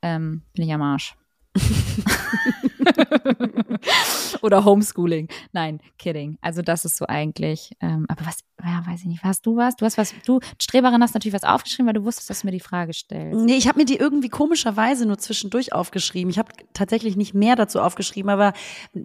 ähm, 0.02 0.41
bin 0.54 0.66
ich 0.66 0.74
am 0.74 0.82
Arsch. 0.82 1.16
Oder 4.41 4.66
Homeschooling. 4.66 5.30
Nein, 5.52 5.80
kidding. 5.98 6.38
Also 6.41 6.62
das 6.62 6.86
ist 6.86 6.98
so 6.98 7.06
eigentlich. 7.08 7.72
Ähm, 7.80 8.06
aber 8.10 8.26
was, 8.26 8.39
ja, 8.66 8.84
weiß 8.86 9.01
ich 9.01 9.05
nicht. 9.05 9.24
Hast 9.24 9.45
du 9.45 9.55
was? 9.55 9.76
Du 9.76 9.86
hast 9.86 9.97
was, 9.97 10.14
du 10.26 10.39
Streberin 10.61 11.01
hast 11.01 11.14
natürlich 11.14 11.34
was 11.34 11.43
aufgeschrieben, 11.43 11.88
weil 11.88 11.93
du 11.93 12.05
wusstest, 12.05 12.30
dass 12.30 12.41
du 12.41 12.47
mir 12.47 12.51
die 12.51 12.59
Frage 12.59 12.93
stellst. 12.93 13.41
Nee, 13.41 13.55
ich 13.55 13.68
habe 13.68 13.80
mir 13.80 13.86
die 13.86 13.97
irgendwie 13.97 14.30
komischerweise 14.30 15.05
nur 15.05 15.18
zwischendurch 15.18 15.74
aufgeschrieben. 15.74 16.30
Ich 16.30 16.39
habe 16.39 16.51
tatsächlich 16.74 17.16
nicht 17.16 17.34
mehr 17.34 17.55
dazu 17.55 17.82
aufgeschrieben, 17.82 18.30
aber 18.30 18.53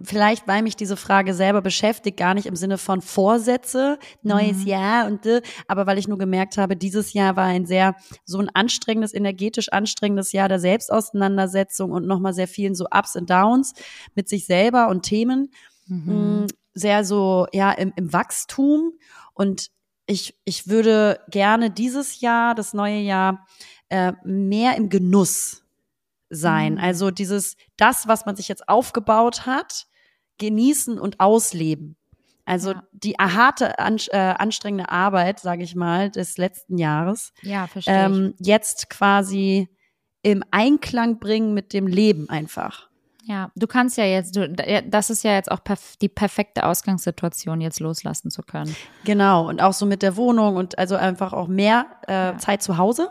vielleicht, 0.03 0.47
weil 0.47 0.61
mich 0.61 0.75
diese 0.75 0.97
Frage 0.97 1.33
selber 1.33 1.61
beschäftigt, 1.61 2.17
gar 2.17 2.33
nicht 2.33 2.45
im 2.45 2.55
Sinne 2.55 2.77
von 2.77 3.01
Vorsätze, 3.01 3.99
neues 4.23 4.65
Jahr 4.65 5.07
und 5.07 5.19
aber 5.67 5.85
weil 5.85 5.97
ich 5.97 6.07
nur 6.07 6.17
gemerkt 6.17 6.57
habe, 6.57 6.75
dieses 6.75 7.13
Jahr 7.13 7.35
war 7.35 7.45
ein 7.45 7.65
sehr 7.65 7.95
so 8.25 8.39
ein 8.39 8.49
anstrengendes, 8.53 9.13
energetisch 9.13 9.69
anstrengendes 9.71 10.31
Jahr 10.31 10.47
der 10.47 10.59
Selbstauseinandersetzung 10.59 11.91
und 11.91 12.07
nochmal 12.07 12.33
sehr 12.33 12.47
vielen 12.47 12.75
so 12.75 12.85
Ups 12.91 13.15
und 13.15 13.29
Downs 13.29 13.73
mit 14.15 14.29
sich 14.29 14.45
selber 14.45 14.87
und 14.87 15.03
Themen. 15.03 15.51
Mhm. 15.87 16.41
mh, 16.41 16.47
sehr 16.73 17.03
so, 17.03 17.47
ja, 17.51 17.71
im, 17.71 17.93
im 17.95 18.13
Wachstum. 18.13 18.93
Und 19.39 19.69
ich, 20.05 20.37
ich 20.43 20.67
würde 20.67 21.21
gerne 21.29 21.71
dieses 21.71 22.19
Jahr, 22.19 22.55
das 22.55 22.73
neue 22.73 22.99
Jahr, 22.99 23.47
äh, 23.87 24.11
mehr 24.25 24.75
im 24.75 24.89
Genuss 24.89 25.63
sein. 26.29 26.73
Mhm. 26.73 26.79
Also 26.79 27.09
dieses, 27.09 27.55
das, 27.77 28.07
was 28.07 28.25
man 28.25 28.35
sich 28.35 28.49
jetzt 28.49 28.67
aufgebaut 28.67 29.45
hat, 29.45 29.85
genießen 30.39 30.99
und 30.99 31.19
ausleben. 31.21 31.95
Also 32.45 32.71
Ja. 32.73 32.83
die 32.91 33.13
harte, 33.13 33.75
äh, 33.77 34.17
anstrengende 34.17 34.89
Arbeit, 34.89 35.39
sage 35.39 35.63
ich 35.63 35.73
mal, 35.75 36.09
des 36.11 36.37
letzten 36.37 36.77
Jahres, 36.77 37.31
Ja, 37.41 37.67
verstehe 37.67 37.93
ich. 37.93 37.99
ähm, 38.17 38.33
jetzt 38.39 38.89
quasi 38.89 39.69
im 40.21 40.43
Einklang 40.51 41.19
bringen 41.19 41.53
mit 41.53 41.71
dem 41.71 41.87
Leben 41.87 42.27
einfach. 42.29 42.88
Ja, 43.29 43.51
du 43.55 43.67
kannst 43.67 43.95
ja 43.97 44.05
jetzt, 44.05 44.35
du, 44.35 44.49
das 44.49 45.11
ist 45.11 45.23
ja 45.23 45.33
jetzt 45.35 45.51
auch 45.51 45.63
perf 45.63 45.97
die 46.01 46.09
perfekte 46.09 46.65
Ausgangssituation, 46.65 47.61
jetzt 47.61 47.79
loslassen 47.79 48.31
zu 48.31 48.41
können. 48.41 48.75
Genau, 49.05 49.47
und 49.47 49.61
auch 49.61 49.73
so 49.73 49.85
mit 49.85 50.01
der 50.01 50.17
Wohnung 50.17 50.55
und 50.55 50.79
also 50.79 50.95
einfach 50.95 51.31
auch 51.33 51.47
mehr 51.47 51.85
äh, 52.07 52.11
Ja. 52.31 52.37
Zeit 52.39 52.63
zu 52.63 52.77
Hause, 52.77 53.09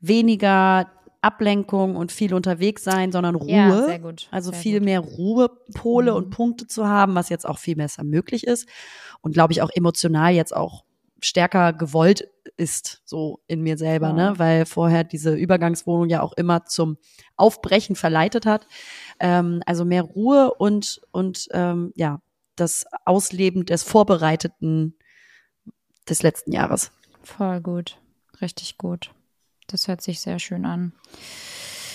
weniger 0.00 0.90
Ablenkung 1.22 1.96
und 1.96 2.12
viel 2.12 2.34
unterwegs 2.34 2.84
sein, 2.84 3.10
sondern 3.12 3.34
Ruhe. 3.34 3.50
Ja, 3.50 3.84
sehr 3.84 3.98
gut. 3.98 4.28
Also 4.30 4.50
sehr 4.50 4.60
viel 4.60 4.78
gut. 4.78 4.84
mehr 4.84 5.00
Ruhepole 5.00 6.10
Mhm. 6.10 6.16
und 6.16 6.30
Punkte 6.30 6.66
zu 6.66 6.86
haben, 6.86 7.14
was 7.14 7.28
jetzt 7.28 7.46
auch 7.46 7.58
viel 7.58 7.76
besser 7.76 8.04
möglich 8.04 8.46
ist 8.46 8.68
und 9.22 9.32
glaube 9.32 9.52
ich 9.52 9.62
auch 9.62 9.70
emotional 9.74 10.32
jetzt 10.32 10.54
auch 10.54 10.84
stärker 11.26 11.72
gewollt 11.72 12.28
ist, 12.56 13.02
so 13.04 13.40
in 13.46 13.60
mir 13.62 13.76
selber, 13.76 14.08
Ja. 14.08 14.12
ne? 14.12 14.38
Weil 14.38 14.66
vorher 14.66 15.04
diese 15.04 15.34
Übergangswohnung 15.34 16.08
ja 16.08 16.22
auch 16.22 16.32
immer 16.34 16.64
zum 16.64 16.96
Aufbrechen 17.36 17.96
verleitet 17.96 18.46
hat. 18.46 18.66
Ähm, 19.20 19.62
also 19.66 19.84
mehr 19.84 20.02
Ruhe 20.02 20.54
und, 20.54 21.00
und 21.10 21.48
ähm, 21.52 21.92
ja, 21.96 22.20
das 22.54 22.86
Ausleben 23.04 23.66
des 23.66 23.82
Vorbereiteten 23.82 24.94
des 26.08 26.22
letzten 26.22 26.52
Jahres. 26.52 26.92
Voll 27.22 27.60
gut. 27.60 27.98
Richtig 28.40 28.78
gut. 28.78 29.10
Das 29.66 29.88
hört 29.88 30.00
sich 30.00 30.20
sehr 30.20 30.38
schön 30.38 30.64
an. 30.64 30.92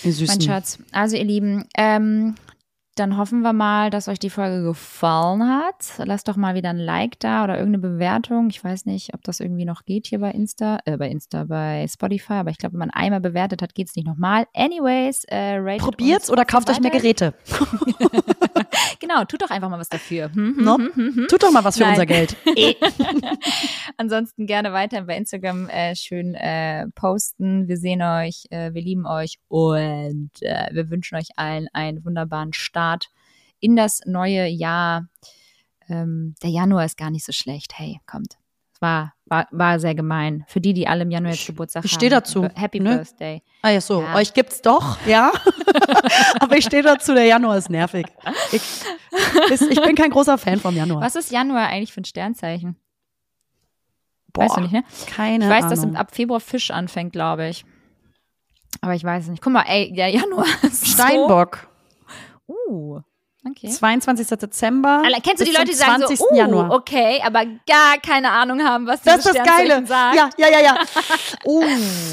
Mein 0.04 0.40
Schatz. 0.40 0.78
Also, 0.90 1.16
ihr 1.16 1.24
Lieben, 1.24 1.64
ähm, 1.76 2.34
dann 2.94 3.16
hoffen 3.16 3.40
wir 3.40 3.52
mal, 3.52 3.90
dass 3.90 4.08
euch 4.08 4.18
die 4.18 4.30
Folge 4.30 4.62
gefallen 4.62 5.42
hat. 5.48 5.94
Lasst 6.04 6.28
doch 6.28 6.36
mal 6.36 6.54
wieder 6.54 6.70
ein 6.70 6.78
Like 6.78 7.18
da 7.20 7.44
oder 7.44 7.58
irgendeine 7.58 7.94
Bewertung. 7.94 8.50
Ich 8.50 8.62
weiß 8.62 8.84
nicht, 8.84 9.14
ob 9.14 9.22
das 9.24 9.40
irgendwie 9.40 9.64
noch 9.64 9.84
geht 9.84 10.06
hier 10.06 10.18
bei 10.18 10.30
Insta, 10.30 10.78
äh, 10.84 10.98
bei 10.98 11.08
Insta, 11.08 11.44
bei 11.44 11.86
Spotify, 11.88 12.34
aber 12.34 12.50
ich 12.50 12.58
glaube, 12.58 12.74
wenn 12.74 12.80
man 12.80 12.90
einmal 12.90 13.20
bewertet 13.20 13.62
hat, 13.62 13.74
geht 13.74 13.88
es 13.88 13.96
nicht 13.96 14.06
nochmal. 14.06 14.46
Anyways, 14.54 15.24
äh, 15.24 15.56
ratet 15.56 15.82
Probiert's 15.82 16.30
oder 16.30 16.44
kauft 16.44 16.68
euch 16.68 16.80
mehr 16.80 16.92
weiter. 16.92 17.00
Geräte. 17.00 17.34
Genau, 19.00 19.24
tut 19.24 19.42
doch 19.42 19.50
einfach 19.50 19.68
mal 19.68 19.80
was 19.80 19.88
dafür. 19.88 20.30
Hm, 20.32 20.56
hm, 20.56 20.64
No? 20.64 20.78
hm, 20.78 20.92
hm, 20.94 21.14
hm. 21.16 21.26
Tut 21.28 21.42
doch 21.42 21.50
mal 21.50 21.64
was 21.64 21.76
für 21.76 21.82
Nein. 21.82 21.90
unser 21.90 22.06
Geld. 22.06 22.36
Ansonsten 23.96 24.46
gerne 24.46 24.72
weiter 24.72 25.02
bei 25.02 25.16
Instagram 25.16 25.68
äh, 25.68 25.96
schön 25.96 26.36
äh, 26.36 26.86
posten. 26.94 27.66
Wir 27.66 27.78
sehen 27.78 28.00
euch, 28.00 28.44
äh, 28.50 28.72
wir 28.74 28.80
lieben 28.80 29.04
euch 29.04 29.38
und 29.48 30.30
äh, 30.40 30.68
wir 30.70 30.88
wünschen 30.88 31.16
euch 31.16 31.30
allen 31.34 31.66
einen 31.72 32.04
wunderbaren 32.04 32.52
Start 32.52 32.81
in 33.60 33.76
das 33.76 34.00
neue 34.06 34.46
Jahr. 34.46 35.06
Ähm, 35.88 36.34
der 36.42 36.50
Januar 36.50 36.84
ist 36.84 36.96
gar 36.96 37.10
nicht 37.10 37.24
so 37.24 37.32
schlecht. 37.32 37.72
Hey, 37.76 38.00
kommt. 38.06 38.38
Es 38.74 38.80
War, 38.80 39.14
war, 39.26 39.46
war 39.50 39.78
sehr 39.80 39.94
gemein. 39.94 40.44
Für 40.48 40.60
die, 40.60 40.72
die 40.74 40.86
alle 40.88 41.02
im 41.02 41.10
Januar 41.10 41.32
jetzt 41.32 41.46
Geburtstag 41.46 41.84
ich 41.84 41.92
haben. 41.92 41.98
steh 41.98 42.08
dazu, 42.08 42.48
Happy 42.54 42.80
ne? 42.80 42.96
Birthday. 42.96 43.42
Ah 43.62 43.70
ja, 43.70 43.80
so. 43.80 44.02
Ja. 44.02 44.14
Euch 44.14 44.32
gibt's 44.34 44.62
doch, 44.62 44.98
ja. 45.06 45.30
Aber 46.40 46.56
ich 46.56 46.64
stehe 46.64 46.82
dazu, 46.82 47.14
der 47.14 47.24
Januar 47.26 47.58
ist 47.58 47.70
nervig. 47.70 48.06
Ich, 48.52 48.62
ist, 49.50 49.62
ich 49.62 49.80
bin 49.82 49.94
kein 49.96 50.10
großer 50.10 50.38
Fan 50.38 50.58
vom 50.60 50.74
Januar. 50.74 51.02
Was 51.02 51.16
ist 51.16 51.30
Januar 51.30 51.66
eigentlich 51.68 51.92
für 51.92 52.00
ein 52.00 52.04
Sternzeichen? 52.04 52.76
Boah, 54.32 54.44
Weißt 54.44 54.56
du 54.56 54.60
nicht, 54.62 54.72
ne? 54.72 54.84
Keine 55.08 55.44
Ich 55.44 55.50
weiß, 55.50 55.64
Ahnung. 55.64 55.92
dass 55.92 56.00
ab 56.00 56.14
Februar 56.14 56.40
Fisch 56.40 56.70
anfängt, 56.70 57.12
glaube 57.12 57.48
ich. 57.48 57.64
Aber 58.80 58.94
ich 58.94 59.04
weiß 59.04 59.24
es 59.24 59.30
nicht. 59.30 59.42
Guck 59.42 59.52
mal, 59.52 59.64
ey, 59.68 59.92
der 59.92 60.08
Januar 60.08 60.46
ist 60.62 60.86
Steinbock. 60.88 61.58
So, 61.60 61.68
uh, 62.68 63.00
okay. 63.48 63.68
22. 63.68 64.26
Dezember. 64.38 65.02
Alle, 65.04 65.16
kennst 65.22 65.40
du 65.40 65.44
die 65.44 65.52
Leute, 65.52 65.66
die 65.66 65.74
sagen 65.74 65.98
20. 66.02 66.18
so, 66.18 66.24
uh, 66.30 66.34
Januar. 66.36 66.70
okay, 66.70 67.20
aber 67.24 67.44
gar 67.66 67.98
keine 68.04 68.30
Ahnung 68.30 68.62
haben, 68.62 68.86
was 68.86 69.02
Das 69.02 69.24
ist 69.24 69.34
das 69.36 69.46
Geile. 69.46 69.84
Sagt? 69.86 70.16
Ja, 70.16 70.28
ja, 70.36 70.48
ja, 70.48 70.60
ja. 70.60 70.74
Uh, 71.44 71.62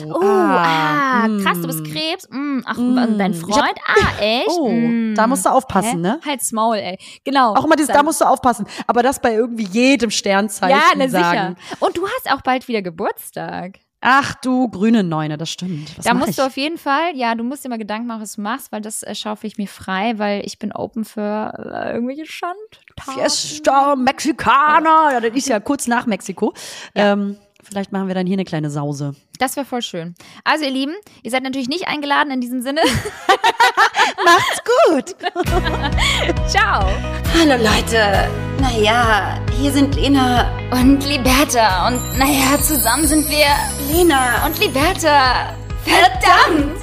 Uh, 0.06 0.24
ah, 0.24 1.28
krass, 1.44 1.62
du 1.62 1.68
mm. 1.68 1.68
bist 1.68 1.86
Krebs. 1.86 2.28
Mm, 2.32 2.60
ach, 2.66 2.78
Mm. 2.78 3.18
dein 3.18 3.34
Freund? 3.34 3.76
ah, 3.86 4.22
echt? 4.22 4.48
Oh, 4.50 4.70
Mm. 4.70 5.14
da 5.16 5.28
musst 5.28 5.46
du 5.46 5.50
aufpassen, 5.52 5.90
Hä? 5.92 5.98
ne? 5.98 6.20
Halt's 6.26 6.52
Maul, 6.52 6.78
ey. 6.78 6.98
Genau. 7.24 7.54
Auch 7.54 7.66
immer 7.66 7.76
dieses, 7.76 7.94
da 7.94 8.02
musst 8.02 8.20
du 8.22 8.26
aufpassen. 8.26 8.66
Aber 8.88 9.04
das 9.04 9.20
bei 9.22 9.34
irgendwie 9.36 9.66
jedem 9.66 10.10
Sternzeichen 10.10 10.76
Ja, 10.78 10.84
na 10.96 11.08
sagen. 11.10 11.56
sicher. 11.58 11.76
Und 11.86 11.96
du 11.98 12.08
hast 12.08 12.32
auch 12.34 12.42
bald 12.42 12.68
wieder 12.68 12.82
Geburtstag. 12.82 13.80
Ach 14.02 14.34
du 14.36 14.70
grüne 14.70 15.04
Neune, 15.04 15.38
das 15.38 15.50
stimmt. 15.50 15.98
Was 15.98 16.06
da 16.06 16.14
musst 16.14 16.30
ich? 16.30 16.36
du 16.38 16.46
auf 16.46 16.56
jeden 16.56 16.78
Fall, 16.78 17.16
ja, 17.16 17.36
du 17.36 17.44
musst 17.44 17.66
dir 17.66 17.70
mal 17.70 17.78
Gedanken 17.78 18.08
machen, 18.08 18.22
was 18.22 18.34
du 18.34 18.42
machst, 18.42 18.72
weil 18.72 18.80
das 18.82 19.04
äh, 19.04 19.14
schaufel 19.14 19.48
ich 19.48 19.58
mir 19.58 19.68
frei, 19.68 20.18
weil 20.18 20.46
ich 20.46 20.58
bin 20.58 20.72
open 20.72 21.04
für 21.04 21.54
äh, 21.74 21.94
irgendwelche 21.96 22.26
Schandtaten. 22.26 23.14
Fiesta 23.14 23.96
Mexikaner. 23.98 25.10
Ja, 25.14 25.20
das 25.20 25.36
ist 25.36 25.50
ja 25.50 25.60
kurz 25.60 25.88
nach 25.88 26.06
Mexiko. 26.06 26.54
Ähm, 26.96 27.38
vielleicht 27.70 27.92
machen 27.92 28.08
wir 28.08 28.16
dann 28.16 28.28
hier 28.28 28.36
eine 28.36 28.46
kleine 28.46 28.70
Sause. 28.70 29.16
Das 29.38 29.56
wäre 29.56 29.66
voll 29.66 29.82
schön. 29.82 30.16
Also, 30.44 30.66
ihr 30.66 30.72
Lieben, 30.72 30.94
ihr 31.24 31.32
seid 31.32 31.44
natürlich 31.44 31.70
nicht 31.70 31.88
eingeladen 31.88 32.32
in 32.32 32.42
diesem 32.42 32.62
Sinne. 32.62 32.82
Macht's 34.26 34.62
gut. 34.88 35.16
Ciao. 36.48 36.90
Hallo 37.38 37.64
Leute. 37.64 38.30
Naja, 38.60 39.40
hier 39.58 39.72
sind 39.72 39.96
Lena 39.96 40.52
Und 40.72 41.06
Liberta. 41.06 41.88
Und 41.88 42.18
naja, 42.18 42.60
zusammen 42.62 43.08
sind 43.08 43.30
wir 43.30 43.46
Lena 43.92 44.46
und 44.46 44.60
Liberta. 44.60 45.56
Verdammt! 45.86 46.80